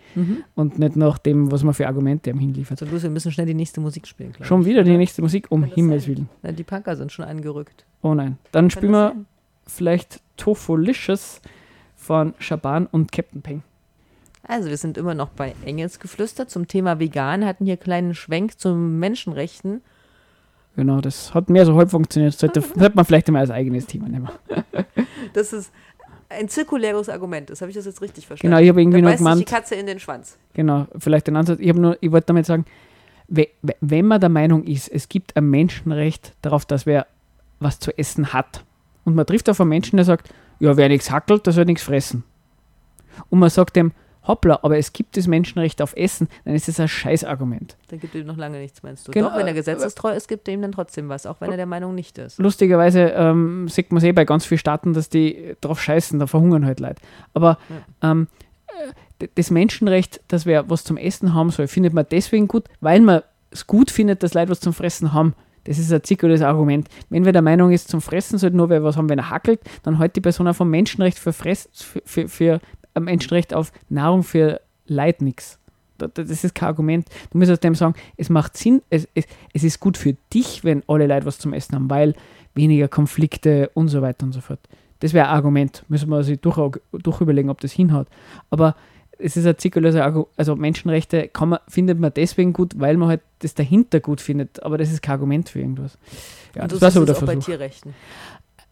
und 0.55 0.79
nicht 0.79 0.97
nach 0.97 1.19
dem, 1.19 1.53
was 1.53 1.63
man 1.63 1.73
für 1.73 1.87
Argumente 1.87 2.31
ihm 2.31 2.39
hinliefert. 2.41 2.83
Also, 2.83 2.93
Lucy, 2.93 3.05
wir 3.05 3.11
müssen 3.11 3.31
schnell 3.33 3.47
die 3.47 3.55
nächste 3.55 3.81
Musik 3.81 4.07
spielen. 4.07 4.33
glaub 4.33 4.47
Schon 4.47 4.65
wieder 4.65 4.83
die 4.83 4.97
nächste 4.97 5.23
Musik, 5.23 5.47
um 5.51 5.63
Himmels 5.65 6.05
sein? 6.05 6.17
Willen. 6.17 6.29
Na, 6.43 6.53
die 6.53 6.65
Punker 6.65 6.97
sind 6.97 7.13
schon 7.13 7.25
angerückt. 7.25 7.85
Oh 8.03 8.13
nein. 8.13 8.39
Dann 8.53 8.65
Kann 8.65 8.71
spielen 8.71 8.93
wir 8.93 9.09
sein? 9.11 9.27
vielleicht 9.67 10.21
Tofolicious 10.37 11.41
von 11.97 12.35
Shaban 12.39 12.87
und 12.87 13.13
Captain 13.13 13.41
Peng. 13.41 13.63
Also, 14.47 14.69
wir 14.69 14.77
sind 14.77 14.99
immer 14.99 15.15
noch 15.15 15.31
bei 15.31 15.55
Engelsgeflüster 15.65 16.49
zum 16.49 16.69
Thema 16.69 16.99
Vegan, 16.99 17.47
hatten 17.47 17.65
hier 17.65 17.75
einen 17.75 17.81
kleinen 17.81 18.15
Schwenk 18.15 18.59
zu 18.59 18.75
Menschenrechten. 18.75 19.81
Genau, 20.77 21.01
das 21.01 21.33
hat 21.35 21.49
mehr 21.51 21.65
so 21.67 21.77
halb 21.77 21.91
funktioniert. 21.91 22.35
Sollte, 22.37 22.61
sollte 22.61 22.93
man 22.97 23.05
vielleicht 23.05 23.29
immer 23.29 23.39
als 23.41 23.51
eigenes 23.51 23.87
Thema 23.87 24.09
nehmen. 24.09 24.29
Das 25.33 25.53
ist 25.53 25.73
ein 26.29 26.49
zirkuläres 26.49 27.09
Argument. 27.09 27.51
Das 27.51 27.61
habe 27.61 27.71
ich 27.71 27.77
das 27.77 27.87
jetzt 27.87 28.01
richtig 28.03 28.27
verstanden. 28.27 28.53
Genau, 28.55 28.63
ich 28.63 28.69
habe 28.69 28.81
irgendwie 28.81 28.99
da 29.01 29.03
nur 29.03 29.11
sich 29.13 29.19
die 29.19 29.25
gemeint, 29.25 29.47
Katze 29.47 29.75
in 29.75 29.87
den 29.87 29.99
Schwanz. 29.99 30.37
genau, 30.53 30.87
vielleicht 30.99 31.27
den 31.27 31.37
Ansatz. 31.37 31.59
Ich 31.61 31.73
nur, 31.75 31.97
ich 32.01 32.13
wollte 32.13 32.27
damit 32.27 32.47
sagen, 32.47 32.65
we- 33.27 33.49
we- 33.63 33.75
wenn 33.81 34.07
man 34.07 34.21
der 34.21 34.29
Meinung 34.29 34.63
ist, 34.65 34.89
es 34.89 35.09
gibt 35.09 35.37
ein 35.37 35.49
Menschenrecht 35.51 36.35
darauf, 36.43 36.67
dass 36.67 36.87
wer 36.87 37.07
was 37.59 37.81
zu 37.81 37.97
essen 37.99 38.33
hat. 38.33 38.65
Und 39.05 39.15
man 39.17 39.27
trifft 39.27 39.49
auf 39.51 39.61
einen 39.61 39.71
Menschen, 39.71 39.97
der 39.97 40.05
sagt, 40.05 40.33
ja, 40.61 40.77
wer 40.77 40.89
nichts 40.89 41.11
hackelt, 41.11 41.47
der 41.47 41.53
soll 41.53 41.65
nichts 41.65 41.83
fressen. 41.83 42.23
Und 43.31 43.39
man 43.41 43.51
sagt 43.51 43.75
dem, 43.77 43.91
hoppla, 44.27 44.61
aber 44.63 44.79
es 44.79 44.93
gibt 44.93 45.17
das 45.17 45.27
Menschenrecht 45.27 45.83
auf 45.83 45.97
Essen, 45.97 46.29
dann 46.45 46.55
ist 46.55 46.69
das 46.69 46.81
ein 46.81 46.89
Scheißargument. 46.89 47.77
Dann 47.89 48.01
gibt 48.01 48.15
ihm 48.15 48.27
noch 48.27 48.37
lange 48.37 48.59
nichts, 48.59 48.83
meinst 48.83 49.07
du? 49.07 49.13
Genau, 49.13 49.31
Doch, 49.31 49.37
wenn 49.37 49.47
er 49.47 49.53
äh, 49.53 49.57
gesetzestreu 49.57 50.15
ist, 50.15 50.29
gibt 50.29 50.49
er 50.49 50.55
ihm 50.55 50.63
dann 50.63 50.73
trotzdem 50.73 51.09
was, 51.09 51.27
auch 51.27 51.41
wenn 51.41 51.51
er 51.51 51.57
der 51.57 51.67
Meinung 51.67 51.95
nicht 51.95 52.19
ist. 52.19 52.39
Lustigerweise 52.39 53.13
ähm, 53.17 53.69
sieht 53.69 53.93
man 53.93 53.99
es 53.99 54.05
eh 54.05 54.13
bei 54.13 54.25
ganz 54.25 54.45
vielen 54.45 54.59
Staaten, 54.59 54.93
dass 54.93 55.09
die 55.09 55.55
drauf 55.61 55.81
scheißen, 55.81 56.19
da 56.19 56.27
verhungern 56.27 56.65
halt 56.65 56.81
Leute. 56.81 57.03
Aber 57.33 57.59
ähm, 58.03 58.29
äh, 59.19 59.29
das 59.35 59.51
Menschenrecht, 59.51 60.21
dass 60.29 60.47
wer 60.47 60.69
was 60.69 60.85
zum 60.85 60.97
Essen 60.97 61.35
haben 61.35 61.51
soll, 61.51 61.69
findet 61.69 61.93
man 61.93 62.07
deswegen 62.11 62.49
gut, 62.49 62.65
weil 62.81 63.01
man 63.01 63.23
es 63.51 63.67
gut 63.67 63.91
findet, 63.91 64.23
dass 64.23 64.35
Leute 64.35 64.51
was 64.51 64.61
zum 64.61 64.75
Fressen 64.75 65.13
haben. 65.13 65.35
Das 65.65 65.79
ist 65.79 65.93
ein 65.93 66.03
zirkuläres 66.03 66.43
Argument. 66.43 66.89
Wenn 67.09 67.25
wer 67.25 67.33
der 67.33 67.43
Meinung 67.43 67.73
ist, 67.73 67.89
zum 67.89 68.01
Fressen 68.03 68.39
sollte 68.39 68.57
nur 68.57 68.69
wer 68.69 68.85
was 68.85 68.97
haben, 68.97 69.09
wenn 69.09 69.19
er 69.19 69.31
hackelt, 69.31 69.61
dann 69.83 69.99
hält 69.99 70.15
die 70.17 70.21
Person 70.21 70.47
auch 70.47 70.55
vom 70.55 70.69
Menschenrecht 70.69 71.19
für, 71.19 71.33
Fress, 71.33 71.69
für, 71.73 72.03
für, 72.05 72.29
für 72.29 72.61
Menschenrecht 73.01 73.55
auf 73.55 73.73
Nahrung 73.89 74.23
für 74.23 74.61
Leid 74.87 75.23
nichts. 75.23 75.59
Da- 75.99 76.09
da- 76.09 76.23
Das 76.23 76.45
ist 76.45 76.55
kein 76.55 76.69
Argument. 76.69 77.07
Du 77.31 77.39
musst 77.39 77.51
aus 77.51 77.61
dem 77.61 77.75
sagen, 77.75 77.95
es 78.17 78.29
macht 78.29 78.57
Sinn, 78.57 78.83
es, 78.91 79.09
es, 79.15 79.25
es 79.53 79.63
ist 79.65 79.81
gut 79.81 79.97
für 79.97 80.15
dich, 80.33 80.65
wenn 80.65 80.83
alle 80.89 81.07
Leute 81.07 81.27
was 81.27 81.39
zum 81.39 81.53
Essen 81.53 81.75
haben, 81.75 81.89
weil 81.91 82.15
weniger 82.55 82.89
Konflikte 82.89 83.71
und 83.75 83.89
so 83.89 84.03
weiter 84.03 84.25
und 84.27 84.33
so 84.33 84.41
fort. 84.41 84.61
Das 85.01 85.13
wäre 85.13 85.29
ein 85.29 85.35
Argument. 85.35 85.85
Müssen 85.89 86.09
wir 86.09 86.23
sich 86.25 86.41
durch, 86.41 86.79
durch 86.93 87.21
überlegen, 87.21 87.51
ob 87.51 87.61
das 87.61 87.73
hinhaut. 87.73 88.07
Aber 88.51 88.75
es 89.19 89.37
ist 89.37 89.47
ein 89.47 89.57
zirkuläres 89.59 89.97
Argument. 89.97 90.29
Also 90.37 90.57
Menschenrechte 90.57 91.29
man, 91.51 91.59
findet 91.69 91.99
man 92.01 92.13
deswegen 92.15 92.53
gut, 92.53 92.79
weil 92.79 92.97
man 92.97 93.09
halt 93.09 93.21
das 93.41 93.55
dahinter 93.55 94.01
gut 94.01 94.21
findet. 94.21 94.63
Aber 94.63 94.79
das 94.79 94.91
ist 94.91 95.03
kein 95.03 95.13
Argument 95.15 95.49
für 95.49 95.61
irgendwas. 95.61 95.99
Ja, 96.55 96.63
Und 96.63 96.73
das 96.73 96.81
es 97.05 97.07
der 97.07 97.17
auch 97.17 97.21
bei. 97.27 97.45
Tierrechten. 97.45 97.95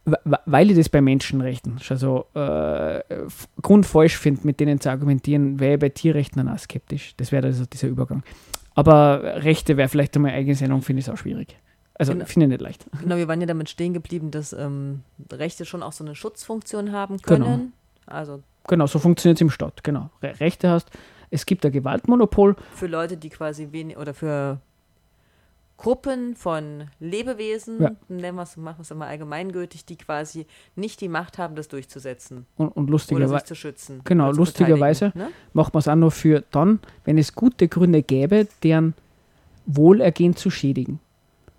Weil 0.05 0.70
ich 0.70 0.76
das 0.76 0.88
bei 0.88 1.00
Menschenrechten 1.00 1.78
schon 1.78 1.96
so 1.96 2.26
äh, 2.34 3.00
grundfalsch 3.62 4.16
finde, 4.16 4.40
mit 4.44 4.59
denen 4.59 4.80
zu 4.80 4.90
argumentieren, 4.90 5.61
wäre 5.61 5.74
ich 5.74 5.80
bei 5.80 5.88
Tierrechten 5.90 6.38
dann 6.44 6.53
auch 6.53 6.59
skeptisch. 6.59 7.14
Das 7.16 7.30
wäre 7.30 7.46
also 7.46 7.64
dieser 7.66 7.88
Übergang. 7.88 8.22
Aber 8.74 9.22
Rechte 9.44 9.76
wäre 9.76 9.88
vielleicht 9.88 10.16
einmal 10.16 10.32
eigene 10.32 10.55
Sendung, 10.57 10.82
finde 10.82 11.00
ich 11.00 11.11
auch 11.11 11.16
schwierig. 11.16 11.57
Also 11.94 12.14
Genau. 12.14 12.24
finde 12.24 12.46
ich 12.46 12.50
nicht 12.50 12.61
leicht. 12.62 12.86
Genau, 13.00 13.16
wir 13.16 13.28
waren 13.28 13.40
ja 13.40 13.46
damit 13.46 13.68
stehen 13.68 13.92
geblieben, 13.94 14.30
dass 14.32 14.53
ähm, 14.53 15.03
Rechte 15.30 15.64
schon 15.64 15.82
auch 15.84 15.92
so 15.92 16.03
eine 16.05 16.14
Schutzfunktion 16.16 16.90
haben 16.90 17.18
Genau. 17.18 17.44
können. 17.46 17.72
Also 18.07 18.42
Genau, 18.66 18.86
so 18.86 18.98
funktioniert 18.98 19.36
es 19.36 19.42
im 19.42 19.50
Staat. 19.50 19.84
Genau. 19.84 20.11
Re 20.22 20.40
Rechte 20.40 20.68
hast, 20.70 20.90
es 21.30 21.46
gibt 21.46 21.64
ein 21.64 21.70
Gewaltmonopol. 21.72 22.57
für 22.74 22.86
Leute, 22.86 23.16
die 23.16 23.28
quasi 23.28 23.68
wenig 23.72 23.96
oder 23.98 24.14
für 24.14 24.59
Gruppen 25.83 26.37
von 26.37 26.85
Lebewesen, 27.01 27.83
Ja. 27.83 27.91
nennen 28.09 28.37
wir 28.37 28.43
es, 28.45 28.57
machen 28.57 28.78
wir 28.78 28.83
es 28.83 28.91
immer 28.93 29.07
allgemeingültig, 29.07 29.85
die 29.85 29.97
quasi 29.97 30.47
nicht 30.76 31.01
die 31.01 31.09
Macht 31.09 31.39
haben, 31.39 31.57
das 31.57 31.66
durchzusetzen 31.66 32.47
Und, 32.57 32.68
und 32.68 32.89
lustigerweise 32.89 33.45
zu 33.45 33.57
schützen. 33.57 34.01
Genau, 34.05 34.30
zu 34.30 34.39
lustigerweise. 34.39 35.11
Ne? 35.16 35.30
macht 35.55 35.74
man 35.74 35.80
es 35.80 35.89
auch 35.89 35.97
nur 35.97 36.12
für 36.12 36.45
dann, 36.53 36.78
wenn 37.05 37.18
es 37.18 37.35
gute 37.35 37.66
Gründe 37.66 38.05
gäbe, 38.05 38.47
deren 38.62 38.95
Wohlergehen 39.66 40.37
zu 40.37 40.51
schädigen. 40.51 41.01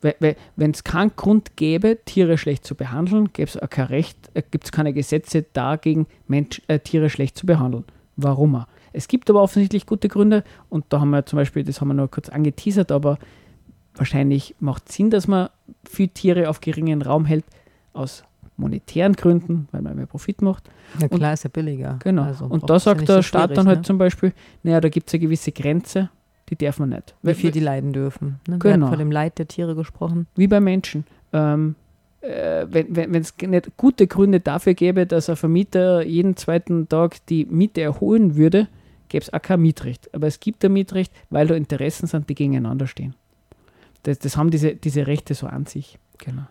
Wenn 0.02 0.72
es 0.72 0.86
keinen 0.86 1.14
Grund 1.18 1.58
gäbe, 1.58 1.98
Tiere 2.06 2.38
schlecht 2.38 2.66
zu 2.66 2.76
behandeln, 2.76 3.32
gäbe 3.34 3.50
es 3.50 3.58
auch 3.62 3.70
kein 3.70 3.88
Recht, 3.88 4.18
äh, 4.36 4.44
gibt 4.50 4.64
es 4.66 4.72
keine 4.72 4.94
Gesetze 4.94 5.44
dagegen, 5.52 6.08
Mensch, 6.28 6.62
äh, 6.68 6.80
Tiere 6.80 7.10
schlecht 7.10 7.38
zu 7.38 7.46
behandeln. 7.46 7.84
Warum 8.16 8.56
auch? 8.56 8.68
Es 8.94 9.10
gibt 9.10 9.30
aber 9.30 9.42
offensichtlich 9.42 9.86
gute 9.86 10.08
Gründe 10.08 10.46
und 10.70 10.86
da 10.90 11.02
haben 11.02 11.10
wir 11.10 11.26
zum 11.26 11.38
Beispiel, 11.38 11.64
das 11.66 11.82
haben 11.82 11.90
wir 11.90 11.94
nur 11.96 12.10
kurz 12.12 12.30
angeteasert, 12.30 12.92
aber 12.92 13.18
wahrscheinlich 13.96 14.56
macht 14.60 14.92
Sinn, 14.92 15.10
dass 15.10 15.28
man 15.28 15.50
viel 15.88 16.08
Tiere 16.08 16.50
auf 16.50 16.62
geringen 16.62 17.02
Raum 17.02 17.26
hält, 17.26 17.46
aus 17.94 18.24
monetären 18.58 19.14
Gründen, 19.14 19.68
weil 19.72 19.82
man 19.82 19.96
mehr 19.96 20.06
Profit 20.06 20.42
macht. 20.42 20.70
Na 21.00 21.08
klar, 21.08 21.34
ist 21.34 21.44
ja 21.44 21.50
billiger. 21.52 21.98
Genau. 22.04 22.24
Also 22.24 22.46
und 22.46 22.70
da 22.70 22.80
sagt 22.80 23.08
der 23.08 23.18
so 23.18 23.22
Staat 23.24 23.58
dann 23.58 23.68
halt 23.68 23.80
ne? 23.80 23.84
zum 23.84 23.98
Beispiel, 23.98 24.34
naja, 24.62 24.80
da 24.80 24.90
gibt 24.90 25.08
es 25.08 25.14
eine 25.14 25.22
gewisse 25.22 25.52
Grenze, 25.52 26.10
die 26.50 26.56
darf 26.56 26.80
man 26.80 26.90
nicht. 26.90 27.16
Wie 27.24 27.34
viel 27.34 27.52
die 27.52 27.60
leiden 27.60 27.94
dürfen. 27.94 28.40
Ne? 28.48 28.56
Wir 28.56 28.60
Genau. 28.60 28.86
hatten 28.88 28.92
von 28.96 29.00
dem 29.00 29.12
Leid 29.12 29.40
der 29.40 29.48
Tiere 29.48 29.76
gesprochen. 29.76 30.28
Wie 30.36 30.48
bei 30.48 30.60
Menschen. 30.60 31.06
Ähm, 31.32 31.76
äh, 32.22 32.66
wenn 32.70 33.16
es 33.16 33.34
nicht 33.38 33.76
gute 33.76 34.08
Gründe 34.08 34.40
dafür 34.40 34.74
gäbe, 34.76 35.06
dass 35.06 35.30
ein 35.30 35.36
Vermieter 35.36 36.06
jeden 36.06 36.38
zweiten 36.38 36.88
Tag 36.88 37.26
die 37.28 37.46
Miete 37.46 37.82
erholen 37.82 38.36
würde, 38.36 38.68
gäbe 39.10 39.24
es 39.24 39.34
auch 39.34 39.42
kein 39.42 39.62
Mietrecht. 39.62 40.14
Aber 40.14 40.28
es 40.28 40.40
gibt 40.40 40.64
ein 40.64 40.74
Mietrecht, 40.74 41.12
weil 41.30 41.48
da 41.48 41.56
Interessen 41.56 42.08
sind, 42.08 42.30
die 42.30 42.36
gegeneinander 42.36 42.88
stehen. 42.88 43.16
Das, 44.04 44.20
das 44.20 44.38
haben 44.38 44.52
diese, 44.52 44.76
diese 44.76 45.08
Rechte 45.08 45.34
so 45.34 45.48
an 45.48 45.66
sich. 45.66 45.98
Genau. 46.20 46.44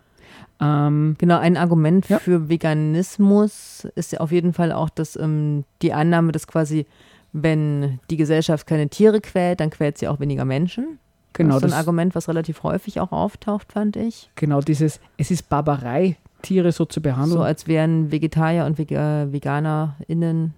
Ähm, 0.59 1.15
Genau, 1.17 1.37
ein 1.37 1.57
Argument 1.57 2.09
Ja. 2.09 2.19
für 2.19 2.49
Veganismus 2.49 3.87
ist 3.95 4.11
ja 4.13 4.19
auf 4.19 4.31
jeden 4.31 4.53
Fall 4.53 4.71
auch, 4.71 4.89
dass 4.89 5.15
ähm, 5.15 5.63
die 5.81 5.93
Annahme, 5.93 6.31
dass 6.31 6.47
quasi, 6.47 6.85
wenn 7.31 7.99
die 8.09 8.17
Gesellschaft 8.17 8.67
keine 8.67 8.89
Tiere 8.89 9.21
quält, 9.21 9.59
dann 9.59 9.69
quält 9.69 9.97
sie 9.97 10.07
auch 10.07 10.19
weniger 10.19 10.45
Menschen. 10.45 10.99
genau, 11.33 11.55
das 11.55 11.63
ist 11.63 11.69
so 11.71 11.75
ein 11.75 11.79
Argument, 11.79 12.15
was 12.15 12.27
relativ 12.29 12.63
häufig 12.63 12.99
auch 12.99 13.11
auftaucht, 13.11 13.71
fand 13.73 13.95
ich. 13.95 14.29
genau 14.35 14.61
dieses, 14.61 14.99
es 15.17 15.31
ist 15.31 15.49
Barbarei, 15.49 16.17
Tiere 16.43 16.71
so 16.71 16.85
zu 16.85 17.01
behandeln. 17.01 17.37
So 17.37 17.41
als 17.43 17.67
wären 17.67 18.11
Vegetarier 18.11 18.65
und 18.65 18.77
Vega 18.77 19.31
VeganerInnen 19.31 20.53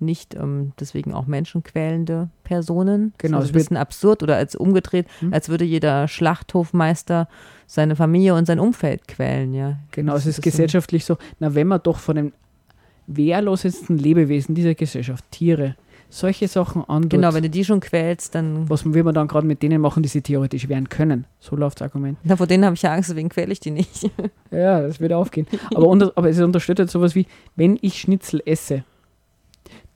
nicht 0.00 0.34
ähm, 0.34 0.72
deswegen 0.80 1.12
auch 1.14 1.26
menschenquälende 1.26 2.28
Personen. 2.44 3.12
Genau, 3.18 3.36
Das 3.38 3.44
es 3.44 3.50
ist 3.50 3.54
ein 3.56 3.58
bisschen 3.58 3.76
absurd 3.76 4.22
oder 4.22 4.36
als 4.36 4.54
umgedreht, 4.56 5.06
Hm. 5.20 5.32
als 5.32 5.48
würde 5.48 5.64
jeder 5.64 6.08
Schlachthofmeister 6.08 7.28
seine 7.66 7.96
Familie 7.96 8.34
und 8.34 8.46
sein 8.46 8.58
Umfeld 8.60 9.06
quälen, 9.08 9.54
ja. 9.54 9.78
Genau, 9.92 10.12
Das 10.14 10.26
es 10.26 10.38
ist 10.38 10.42
gesellschaftlich 10.42 11.04
so, 11.04 11.16
na, 11.38 11.54
wenn 11.54 11.66
man 11.68 11.80
doch 11.82 11.98
von 11.98 12.16
den 12.16 12.32
wehrlosesten 13.06 13.98
Lebewesen 13.98 14.54
dieser 14.54 14.74
Gesellschaft, 14.74 15.24
Tiere, 15.30 15.76
solche 16.08 16.48
Sachen 16.48 16.84
antut, 16.88 17.10
Genau, 17.10 17.34
wenn 17.34 17.42
du 17.42 17.50
die 17.50 17.64
schon 17.64 17.80
quälst, 17.80 18.34
dann. 18.34 18.68
was 18.68 18.84
will 18.84 19.04
man 19.04 19.14
dann 19.14 19.28
gerade 19.28 19.46
mit 19.46 19.62
denen 19.62 19.80
machen, 19.80 20.02
die 20.02 20.08
sie 20.08 20.22
theoretisch 20.22 20.68
wehren 20.68 20.88
können? 20.88 21.24
So 21.38 21.54
läuft 21.56 21.80
das 21.80 21.86
Argument. 21.86 22.18
Na, 22.24 22.36
vor 22.36 22.46
denen 22.46 22.64
habe 22.64 22.74
ich 22.74 22.82
ja 22.82 22.92
Angst, 22.92 23.10
deswegen 23.10 23.28
quäle 23.28 23.52
ich 23.52 23.60
die 23.60 23.70
nicht. 23.70 24.10
Ja, 24.50 24.80
das 24.82 24.98
wird 25.00 25.12
aufgehen. 25.12 25.46
Aber, 25.74 25.86
unter, 25.86 26.12
aber 26.16 26.28
es 26.28 26.40
unterstützt 26.40 26.90
sowas 26.90 27.14
wie, 27.14 27.26
wenn 27.54 27.78
ich 27.82 28.00
Schnitzel 28.00 28.42
esse, 28.44 28.82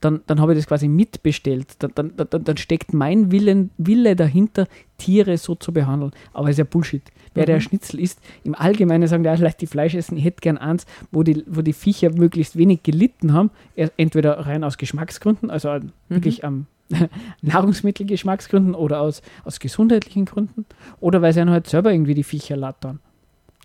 dann, 0.05 0.21
dann 0.27 0.41
habe 0.41 0.53
ich 0.53 0.59
das 0.59 0.67
quasi 0.67 0.87
mitbestellt. 0.89 1.77
Dann, 1.79 1.93
dann, 1.95 2.13
dann, 2.17 2.45
dann 2.45 2.57
steckt 2.57 2.93
mein 2.95 3.31
Willen, 3.33 3.71
Wille 3.79 4.15
dahinter, 4.17 4.67
Tiere 4.99 5.37
so 5.39 5.55
zu 5.55 5.73
behandeln. 5.73 6.13
Aber 6.33 6.49
es 6.49 6.55
ist 6.55 6.59
ja 6.59 6.65
Bullshit. 6.65 7.03
Wer 7.35 7.47
der 7.47 7.57
Mhm. 7.57 7.61
Schnitzel 7.63 7.99
isst, 8.01 8.21
im 8.45 8.55
Allgemeinen 8.55 9.09
sagen 9.09 9.23
die 9.25 9.29
auch 9.31 9.39
leicht 9.39 9.61
die 9.61 9.67
Fleisch 9.67 9.95
essen, 9.95 10.17
ich 10.17 10.25
hätte 10.25 10.41
gern 10.41 10.57
eins, 10.59 10.87
wo 11.11 11.23
die, 11.25 11.43
wo 11.47 11.63
die 11.63 11.73
Viecher 11.73 12.11
möglichst 12.11 12.57
wenig 12.57 12.83
gelitten 12.85 13.33
haben. 13.33 13.51
Er- 13.75 13.91
Entweder 13.97 14.39
rein 14.47 14.63
aus 14.63 14.79
Geschmacksgründen, 14.79 15.51
also 15.51 15.71
an- 15.71 15.93
wirklich 16.09 16.45
am 16.45 16.67
Nahrungsmittelgeschmacksgründen 17.43 18.75
oder 18.75 19.01
aus, 19.01 19.23
aus 19.45 19.59
gesundheitlichen 19.59 20.25
Gründen. 20.27 20.67
Oder 21.01 21.23
weil 21.23 21.33
sie 21.33 21.41
dann 21.41 21.51
halt 21.51 21.67
selber 21.67 21.93
irgendwie 21.93 22.15
die 22.15 22.25
Viecher 22.25 22.57
lattern. 22.57 23.01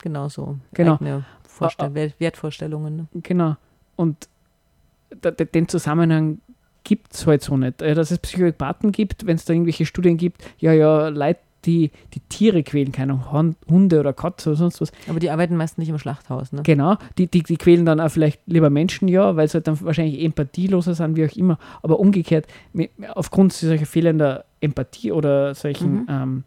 Genau 0.01 0.29
so. 0.29 0.57
Genau. 0.73 0.95
Eigene 0.95 1.25
Vorstell 1.45 1.93
Wert- 1.93 2.19
Wertvorstellungen. 2.19 2.95
Ne? 2.95 3.07
Genau. 3.21 3.57
Und 3.95 4.29
den 5.12 5.68
Zusammenhang 5.68 6.39
gibt 6.84 7.14
es 7.14 7.28
halt 7.28 7.41
so 7.41 7.57
nicht. 7.57 7.82
Dass 7.82 8.12
es 8.12 8.20
Psychopathen 8.20 8.91
gibt, 8.91 9.26
wenn 9.26 9.36
es 9.36 9.45
da 9.45 9.53
irgendwelche 9.53 9.86
Studien 9.86 10.18
gibt, 10.18 10.43
ja, 10.60 10.74
ja, 10.74 11.10
Leute, 11.10 11.39
die 11.66 11.91
die 12.14 12.22
Tiere 12.30 12.64
quälen, 12.64 12.93
keine 12.93 13.32
Hunde 13.32 13.99
oder 13.99 14.14
Katze 14.14 14.49
oder 14.49 14.57
sonst 14.57 14.80
was. 14.80 14.91
Aber 15.10 15.20
die 15.20 15.30
arbeiten 15.30 15.57
meist 15.57 15.78
nicht 15.78 15.89
im 15.89 15.97
Schlachthaus, 15.99 16.53
ne? 16.53 16.62
Genau, 16.64 16.95
die, 17.18 17.28
die, 17.28 17.43
die 17.43 17.57
quälen 17.57 17.86
dann 17.86 17.99
auch 17.99 18.10
vielleicht 18.10 18.39
lieber 18.45 18.70
Menschen, 18.70 19.10
ja, 19.10 19.36
weil 19.36 19.47
sie 19.49 19.55
halt 19.55 19.68
dann 19.68 19.80
wahrscheinlich 19.82 20.24
empathieloser 20.24 20.95
sind, 20.95 21.18
wie 21.18 21.26
auch 21.26 21.36
immer. 21.36 21.60
Aber 21.82 21.99
umgekehrt, 21.99 22.47
mit, 22.72 22.91
aufgrund 23.14 23.51
solcher 23.51 23.86
fehlender 23.86 24.45
Empathie 24.62 25.12
oder 25.12 25.53
solchen 25.53 25.91
Mhm. 26.03 26.05
ähm, 26.10 26.43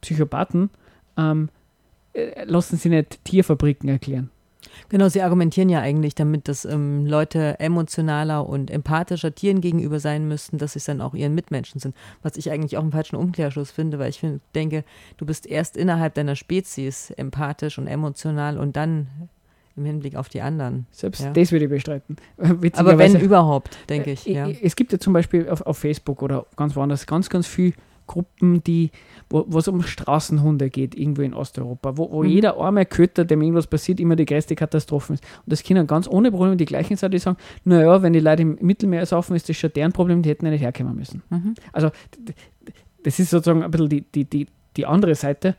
Psychopathen, 0.00 0.70
ähm, 1.16 1.48
äh, 2.12 2.44
lassen 2.44 2.76
sie 2.76 2.90
nicht 2.90 3.24
Tierfabriken 3.24 3.88
erklären. 3.88 4.30
Genau, 4.88 5.08
sie 5.08 5.22
argumentieren 5.22 5.68
ja 5.68 5.80
eigentlich 5.80 6.14
damit, 6.14 6.48
dass 6.48 6.64
ähm, 6.64 7.06
Leute 7.06 7.58
emotionaler 7.60 8.46
und 8.48 8.70
empathischer 8.70 9.34
Tieren 9.34 9.60
gegenüber 9.60 10.00
sein 10.00 10.28
müssten, 10.28 10.58
dass 10.58 10.74
sie 10.74 10.80
dann 10.84 11.00
auch 11.00 11.14
ihren 11.14 11.34
Mitmenschen 11.34 11.80
sind. 11.80 11.94
Was 12.22 12.36
ich 12.36 12.50
eigentlich 12.50 12.76
auch 12.76 12.82
einen 12.82 12.92
falschen 12.92 13.16
Umkehrschluss 13.16 13.70
finde, 13.70 13.98
weil 13.98 14.10
ich 14.10 14.20
find, 14.20 14.40
denke, 14.54 14.84
du 15.16 15.26
bist 15.26 15.46
erst 15.46 15.76
innerhalb 15.76 16.14
deiner 16.14 16.36
Spezies 16.36 17.10
empathisch 17.10 17.78
und 17.78 17.86
emotional 17.86 18.58
und 18.58 18.76
dann 18.76 19.08
im 19.76 19.84
Hinblick 19.84 20.14
auf 20.16 20.28
die 20.28 20.40
anderen. 20.40 20.86
Selbst 20.90 21.20
Ja. 21.22 21.30
das 21.32 21.50
würde 21.50 21.64
ich 21.64 21.70
bestreiten. 21.70 22.16
Aber 22.74 22.98
wenn 22.98 23.18
überhaupt, 23.18 23.76
denke 23.88 24.12
ich. 24.12 24.26
Äh, 24.28 24.32
Ja. 24.32 24.48
Es 24.48 24.76
gibt 24.76 24.92
ja 24.92 24.98
zum 24.98 25.12
Beispiel 25.12 25.48
auf, 25.48 25.62
auf 25.62 25.78
Facebook 25.78 26.22
oder 26.22 26.46
ganz 26.56 26.76
woanders 26.76 27.06
ganz, 27.06 27.28
ganz 27.28 27.46
viele 27.46 27.74
Gruppen, 28.06 28.62
die, 28.64 28.90
wo 29.30 29.58
es 29.58 29.68
um 29.68 29.82
Straßenhunde 29.82 30.70
geht, 30.70 30.94
irgendwo 30.94 31.22
in 31.22 31.34
Osteuropa, 31.34 31.96
wo, 31.96 32.10
wo 32.10 32.22
Mhm. 32.22 32.28
jeder 32.28 32.56
arme 32.58 32.84
Köter, 32.86 33.24
dem 33.24 33.40
irgendwas 33.42 33.66
passiert, 33.66 34.00
immer 34.00 34.16
die 34.16 34.24
größte 34.26 34.54
Katastrophe 34.54 35.14
ist. 35.14 35.24
Und 35.44 35.52
das 35.52 35.62
können 35.62 35.86
ganz 35.86 36.06
ohne 36.08 36.30
Probleme 36.30 36.56
die 36.56 36.64
gleichen 36.66 36.96
sein, 36.96 37.10
die 37.10 37.18
sagen, 37.18 37.36
naja, 37.64 38.02
wenn 38.02 38.12
die 38.12 38.20
Leute 38.20 38.42
im 38.42 38.58
Mittelmeer 38.60 39.06
saufen, 39.06 39.34
ist 39.36 39.48
das 39.48 39.56
schon 39.56 39.72
deren 39.74 39.92
Problem, 39.92 40.22
die 40.22 40.28
hätten 40.30 40.44
ja 40.44 40.52
nicht 40.52 40.60
herkommen 40.62 40.94
müssen. 40.94 41.22
Mhm. 41.30 41.54
Also 41.72 41.90
das 43.02 43.18
ist 43.18 43.30
sozusagen 43.30 43.62
ein 43.62 43.70
bisschen 43.70 43.88
die, 43.88 44.00
die, 44.02 44.24
die, 44.24 44.46
die 44.76 44.86
andere 44.86 45.14
Seite. 45.14 45.56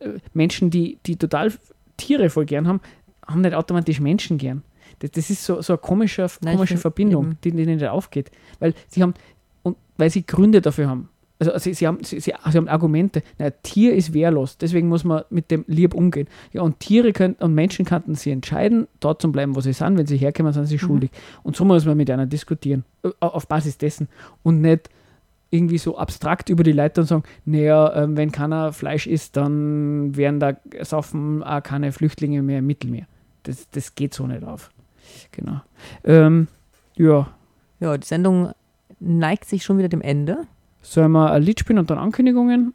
Äh, 0.00 0.10
Menschen, 0.32 0.70
die, 0.70 0.98
die 1.06 1.16
total 1.16 1.52
Tiere 1.96 2.30
voll 2.30 2.44
gern 2.46 2.66
haben, 2.66 2.80
haben 3.26 3.40
nicht 3.40 3.54
automatisch 3.54 4.00
Menschen 4.00 4.38
gern. 4.38 4.62
Das, 4.98 5.10
das 5.12 5.30
ist 5.30 5.44
so, 5.44 5.60
so 5.62 5.74
eine 5.74 5.78
komische, 5.78 6.26
Nein, 6.42 6.56
komische 6.56 6.74
find 6.74 6.80
Verbindung, 6.82 7.24
eben. 7.24 7.38
die, 7.44 7.50
die 7.52 7.66
nicht 7.66 7.84
aufgeht. 7.84 8.30
Weil 8.60 8.74
sie 8.88 9.02
haben, 9.02 9.14
und 9.62 9.76
weil 9.96 10.10
sie 10.10 10.24
Gründe 10.26 10.60
dafür 10.60 10.88
haben. 10.88 11.08
Also 11.52 11.64
sie, 11.64 11.74
sie, 11.74 11.86
haben, 11.86 12.02
sie, 12.02 12.20
sie, 12.20 12.32
haben 12.32 12.68
Argumente. 12.68 13.22
Na, 13.38 13.46
ein 13.46 13.52
Tier 13.62 13.94
ist 13.94 14.12
wehrlos, 14.12 14.58
deswegen 14.58 14.88
muss 14.88 15.04
man 15.04 15.24
mit 15.30 15.50
dem 15.50 15.64
lieb 15.66 15.94
umgehen. 15.94 16.28
Ja, 16.52 16.62
und 16.62 16.80
Tiere 16.80 17.12
können, 17.12 17.34
und 17.40 17.54
Menschen 17.54 17.84
könnten 17.84 18.14
sie 18.14 18.30
entscheiden, 18.30 18.86
dort 19.00 19.22
zu 19.22 19.30
bleiben, 19.30 19.56
wo 19.56 19.60
sie 19.60 19.72
sind. 19.72 19.96
Wenn 19.96 20.06
sie 20.06 20.16
herkommen, 20.16 20.52
sind 20.52 20.66
sie 20.66 20.78
schuldig. 20.78 21.10
Und 21.42 21.56
so 21.56 21.64
muss 21.64 21.84
man 21.84 21.96
mit 21.96 22.10
einer 22.10 22.26
diskutieren, 22.26 22.84
auf 23.20 23.46
Basis 23.46 23.78
dessen. 23.78 24.08
Und 24.42 24.60
nicht 24.60 24.90
irgendwie 25.50 25.78
so 25.78 25.96
abstrakt 25.96 26.48
über 26.48 26.64
die 26.64 26.72
Leute 26.72 27.00
und 27.00 27.06
sagen, 27.06 27.22
naja, 27.44 27.94
ähm, 27.94 28.16
wenn 28.16 28.32
keiner 28.32 28.72
Fleisch 28.72 29.06
isst, 29.06 29.36
dann 29.36 30.16
werden 30.16 30.40
da 30.40 30.56
saufen 30.82 31.42
auch 31.44 31.62
keine 31.62 31.92
Flüchtlinge 31.92 32.42
mehr 32.42 32.58
im 32.58 32.66
Mittelmeer. 32.66 33.06
Das, 33.44 33.70
das 33.70 33.94
geht 33.94 34.14
so 34.14 34.26
nicht 34.26 34.42
auf. 34.42 34.70
Genau. 35.30 35.60
Ähm, 36.02 36.48
ja, 36.96 37.28
ja, 37.80 37.96
die 37.96 38.06
Sendung 38.06 38.52
neigt 38.98 39.44
sich 39.44 39.64
schon 39.64 39.78
wieder 39.78 39.88
dem 39.88 40.00
Ende. 40.00 40.46
Sollen 40.84 41.12
wir 41.12 41.32
ein 41.32 41.42
Lied 41.42 41.60
spielen 41.60 41.78
und 41.78 41.90
dann 41.90 41.98
Ankündigungen? 41.98 42.74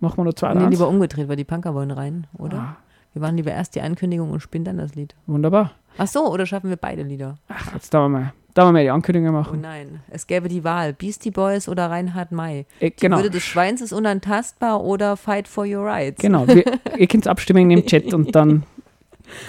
Machen 0.00 0.18
wir 0.18 0.24
noch 0.24 0.34
zwei 0.34 0.54
Nee, 0.54 0.66
lieber 0.68 0.88
umgedreht, 0.88 1.28
weil 1.28 1.36
die 1.36 1.44
Punker 1.44 1.74
wollen 1.74 1.90
rein, 1.90 2.26
oder? 2.38 2.56
Ah, 2.58 2.76
Wir 3.12 3.20
machen 3.22 3.36
lieber 3.36 3.50
erst 3.50 3.74
die 3.74 3.82
Ankündigung 3.82 4.30
und 4.30 4.40
spielen 4.40 4.64
dann 4.64 4.78
das 4.78 4.94
Lied. 4.94 5.14
wunderbar. 5.26 5.72
Ach 5.98 6.06
so, 6.06 6.26
oder 6.32 6.46
schaffen 6.46 6.70
wir 6.70 6.76
beide 6.76 7.02
Lieder? 7.02 7.34
Ach, 7.48 7.74
jetzt 7.74 7.92
da 7.92 8.00
wir 8.04 8.08
mal, 8.08 8.32
da 8.54 8.64
wir 8.64 8.72
mal 8.72 8.82
die 8.84 8.90
Ankündigungen 8.90 9.34
Oh 9.34 9.38
machen. 9.38 9.60
nein, 9.60 10.00
es 10.08 10.26
gäbe 10.26 10.48
die 10.48 10.62
Wahl, 10.64 10.92
Beastie 10.94 11.32
Boys 11.32 11.68
oder 11.68 11.90
Reinhard 11.90 12.30
May. 12.32 12.64
Äh, 12.78 12.90
Die 12.90 12.96
genau. 12.96 13.16
Würde 13.18 13.30
des 13.30 13.42
Schweins 13.42 13.80
ist 13.82 13.92
unantastbar 13.92 14.82
oder 14.82 15.16
Fight 15.16 15.48
for 15.48 15.66
Your 15.66 15.84
Rights. 15.84 16.22
Genau. 16.22 16.46
Wir, 16.46 16.64
ihr 16.96 17.06
könnt 17.08 17.26
abstimmen 17.26 17.70
im 17.70 17.84
Chat 17.84 18.14
und 18.14 18.34
dann. 18.34 18.62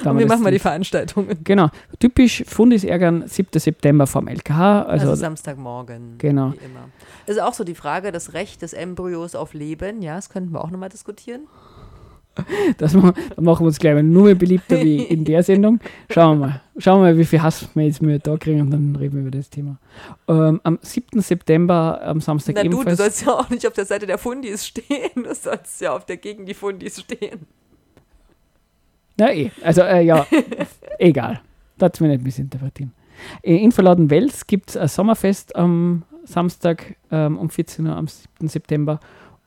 Und 0.03 0.19
wir 0.19 0.27
machen 0.27 0.43
mal 0.43 0.51
die. 0.51 0.59
Veranstaltungen. 0.59 1.39
Genau. 1.43 1.69
Typisch 1.99 2.43
Fundis 2.47 2.83
ärgern, 2.83 3.23
7. 3.27 3.59
September 3.59 4.07
vom 4.07 4.27
LKH. 4.27 4.83
Also, 4.83 5.09
Also, 5.09 5.21
Samstagmorgen. 5.21 6.15
Genau. 6.17 6.51
Wie 6.53 6.65
immer. 6.65 6.89
Ist 7.25 7.41
auch 7.41 7.53
so 7.53 7.63
die 7.63 7.75
Frage, 7.75 8.11
das 8.11 8.33
Recht 8.33 8.61
des 8.61 8.73
Embryos 8.73 9.35
auf 9.35 9.53
Leben. 9.53 10.01
Ja, 10.01 10.15
das 10.15 10.29
könnten 10.29 10.51
wir 10.51 10.63
auch 10.63 10.69
nochmal 10.71 10.89
diskutieren. 10.89 11.41
das 12.77 12.93
machen 12.93 13.15
wir 13.37 13.61
uns 13.61 13.79
gleich 13.79 13.93
mal 13.93 14.03
nur 14.03 14.23
mehr 14.25 14.35
beliebter 14.35 14.81
wie 14.81 15.03
in 15.03 15.25
der 15.25 15.43
Sendung. 15.43 15.79
Schauen 16.09 16.39
wir 16.39 16.47
mal. 16.47 16.61
Schauen 16.77 17.01
wir 17.01 17.11
mal, 17.11 17.17
wie 17.17 17.25
viel 17.25 17.41
Hass 17.41 17.67
wir 17.73 17.85
jetzt 17.85 18.01
mehr 18.01 18.19
da 18.19 18.37
kriegen 18.37 18.61
und 18.61 18.71
dann 18.71 18.95
reden 18.95 19.15
wir 19.15 19.21
über 19.21 19.31
das 19.31 19.49
Thema. 19.49 19.77
Ähm, 20.27 20.61
am 20.63 20.79
7. 20.81 21.21
September, 21.21 22.01
am 22.03 22.21
Samstag 22.21 22.55
Na 22.55 22.63
du, 22.63 22.69
du 22.69 22.75
ebenfalls. 22.77 22.97
sollst 22.99 23.25
ja 23.25 23.33
auch 23.33 23.49
nicht 23.49 23.67
auf 23.67 23.73
der 23.73 23.85
Seite 23.85 24.07
der 24.07 24.17
Fundis 24.17 24.65
stehen. 24.65 25.11
Du 25.15 25.33
sollst 25.35 25.81
ja 25.81 25.93
auf 25.93 26.05
der 26.05 26.17
gegen 26.17 26.45
die 26.45 26.53
Fundis 26.53 27.01
stehen. 27.01 27.47
Na 29.21 29.31
eh, 29.31 29.51
also 29.63 29.81
äh, 29.81 30.01
ja, 30.01 30.25
egal. 30.97 31.41
Das 31.77 31.99
mir 31.99 32.07
nicht 32.07 32.23
missinterpretieren. 32.23 32.91
Äh, 33.43 33.57
In 33.57 33.71
Verladen 33.71 34.09
Wels 34.09 34.47
gibt 34.47 34.71
es 34.71 34.77
ein 34.77 34.87
Sommerfest 34.87 35.55
am 35.55 36.01
Samstag 36.23 36.95
ähm, 37.11 37.37
um 37.37 37.51
14 37.51 37.85
Uhr 37.85 37.95
am 37.95 38.07
7. 38.07 38.47
September 38.47 38.99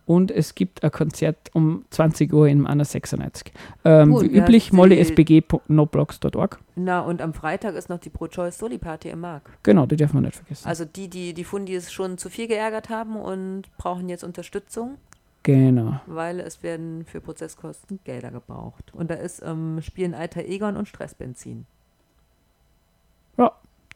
und 0.07 0.31
es 0.31 0.55
gibt 0.55 0.85
ein 0.85 0.93
Konzert 0.93 1.51
um 1.55 1.87
20 1.91 2.33
Uhr 2.33 2.47
im 2.47 2.69
Anna 2.69 2.85
96. 2.85 3.53
Ähm, 3.85 4.13
Gut, 4.13 4.23
wie 4.23 4.27
üblich, 4.27 4.73
mollysbg.noblogs.org. 4.73 6.61
Na, 6.77 7.01
und 7.01 7.21
am 7.21 7.35
Freitag 7.35 7.75
ist 7.75 7.89
noch 7.89 7.99
die 7.99 8.11
Pro-Choice-Soli-Party 8.11 9.09
im 9.09 9.21
Mark. 9.21 9.59
Genau, 9.65 9.87
die 9.87 9.97
dürfen 9.97 10.19
wir 10.19 10.21
nicht 10.21 10.37
vergessen. 10.37 10.69
Also 10.69 10.85
die, 10.85 11.09
die 11.09 11.35
die 11.35 11.45
Fundis 11.45 11.91
schon 11.91 12.17
zu 12.17 12.29
viel 12.29 12.47
geärgert 12.47 12.91
haben 12.91 13.17
und 13.17 13.63
brauchen 13.77 14.09
jetzt 14.09 14.23
Unterstützung, 14.23 14.99
genau. 15.45 16.01
weil 16.07 16.41
es 16.41 16.63
werden 16.65 17.05
für 17.05 17.21
Prozesskosten 17.21 18.01
Gelder 18.05 18.33
gebraucht. 18.33 18.93
Und 18.93 19.11
da 19.11 19.15
ist 19.15 19.43
ähm, 19.45 19.81
Spielen 19.83 20.15
Alter 20.15 20.45
Egon 20.45 20.77
und 20.77 20.89
Stressbenzin. 20.89 21.67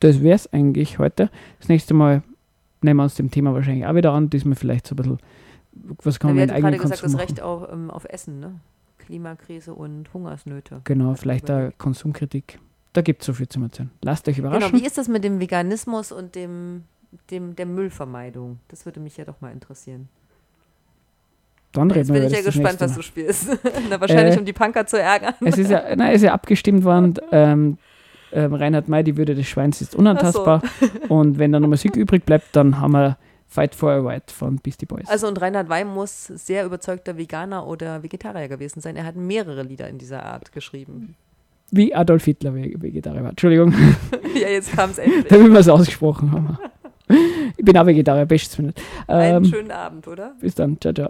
Das 0.00 0.22
wäre 0.22 0.36
es 0.36 0.52
eigentlich 0.52 0.98
heute. 0.98 1.28
Das 1.58 1.68
nächste 1.68 1.94
Mal 1.94 2.22
nehmen 2.82 2.98
wir 2.98 3.02
uns 3.04 3.16
dem 3.16 3.30
Thema 3.30 3.52
wahrscheinlich 3.52 3.86
auch 3.86 3.94
wieder 3.94 4.12
an. 4.12 4.30
Diesmal 4.30 4.54
vielleicht 4.54 4.86
so 4.86 4.94
ein 4.94 4.96
bisschen, 4.96 5.18
was 6.04 6.20
kann 6.20 6.30
Ja, 6.30 6.34
man 6.34 6.42
mit 6.42 6.50
hatten 6.52 6.60
gerade 6.62 6.66
eigenen 6.76 6.82
gesagt, 6.82 7.00
Konsum 7.00 7.18
das. 7.18 7.28
Recht 7.28 7.42
auf, 7.42 7.72
ähm, 7.72 7.90
auf 7.90 8.04
Essen, 8.04 8.40
ne? 8.40 8.60
Klimakrise 8.98 9.74
und 9.74 10.12
Hungersnöte. 10.12 10.82
Genau, 10.84 11.14
vielleicht 11.14 11.50
eine 11.50 11.72
Konsumkritik. 11.78 12.60
Da 12.92 13.00
gibt 13.02 13.22
es 13.22 13.26
so 13.26 13.32
viel 13.32 13.48
zu 13.48 13.60
erzählen. 13.60 13.90
Lasst 14.02 14.28
euch 14.28 14.36
Genau, 14.36 14.50
überraschen. 14.50 14.78
wie 14.78 14.86
ist 14.86 14.98
das 14.98 15.08
mit 15.08 15.24
dem 15.24 15.40
Veganismus 15.40 16.12
und 16.12 16.34
dem, 16.34 16.84
dem 17.30 17.56
der 17.56 17.66
Müllvermeidung? 17.66 18.60
Das 18.68 18.84
würde 18.84 19.00
mich 19.00 19.16
ja 19.16 19.24
doch 19.24 19.40
mal 19.40 19.50
interessieren. 19.52 20.08
Dann 21.72 21.88
Jetzt 21.90 21.96
reden 21.98 22.14
wir 22.14 22.20
bin 22.20 22.30
ich 22.30 22.36
ja 22.36 22.42
gespannt, 22.44 22.80
was 22.80 22.94
du 22.94 23.02
spielst. 23.02 23.48
Na, 23.90 24.00
wahrscheinlich, 24.00 24.36
Äh, 24.36 24.38
um 24.38 24.44
die 24.44 24.52
Punker 24.52 24.86
zu 24.86 25.00
ärgern. 25.00 25.34
Es 25.44 25.58
ist 25.58 25.70
ja, 25.70 25.80
es 25.80 26.14
ist 26.16 26.22
ja 26.22 26.32
abgestimmt 26.32 26.82
worden. 26.84 27.14
Ähm, 27.30 27.78
ähm, 28.32 28.54
Reinhard 28.54 28.88
May, 28.88 29.04
die 29.04 29.16
Würde 29.16 29.34
des 29.34 29.46
Schweins 29.46 29.80
ist 29.80 29.94
unantastbar. 29.94 30.62
Und 31.08 31.38
wenn 31.38 31.52
da 31.52 31.60
noch 31.60 31.68
Musik 31.68 31.96
übrig 31.96 32.24
bleibt, 32.26 32.54
dann 32.56 32.80
haben 32.80 32.92
wir 32.92 33.16
Fight 33.46 33.74
for 33.74 33.90
a 33.90 34.04
White 34.04 34.34
von 34.34 34.56
Beastie 34.56 34.84
Boys. 34.84 35.08
Also 35.08 35.26
und 35.26 35.40
Reinhard 35.40 35.70
Weim 35.70 35.88
muss 35.88 36.26
sehr 36.26 36.66
überzeugter 36.66 37.16
Veganer 37.16 37.66
oder 37.66 38.02
Vegetarier 38.02 38.46
gewesen 38.48 38.80
sein. 38.82 38.96
Er 38.96 39.04
hat 39.06 39.16
mehrere 39.16 39.62
Lieder 39.62 39.88
in 39.88 39.96
dieser 39.96 40.22
Art 40.22 40.52
geschrieben. 40.52 41.16
Wie 41.70 41.94
Adolf 41.94 42.24
Hitler 42.26 42.54
Ve- 42.54 42.74
Vegetarier 42.76 43.22
war. 43.22 43.30
Entschuldigung, 43.30 43.72
ja, 44.34 44.48
jetzt 44.48 44.72
kam 44.76 44.90
es 44.90 44.98
endlich. 44.98 45.24
damit 45.28 45.50
wir 45.50 45.60
es 45.60 45.68
ausgesprochen 45.68 46.30
haben. 46.32 46.58
Ich 47.56 47.64
bin 47.64 47.76
auch 47.78 47.86
Vegetarier, 47.86 48.26
bestes 48.26 48.58
mir 48.58 48.66
nicht. 48.66 48.82
Einen 49.06 49.44
Ähm, 49.44 49.50
schönen 49.50 49.70
Abend, 49.70 50.06
oder? 50.06 50.34
bis 50.40 50.54
dann. 50.54 50.78
Ciao, 50.78 50.92
ciao. 50.92 51.08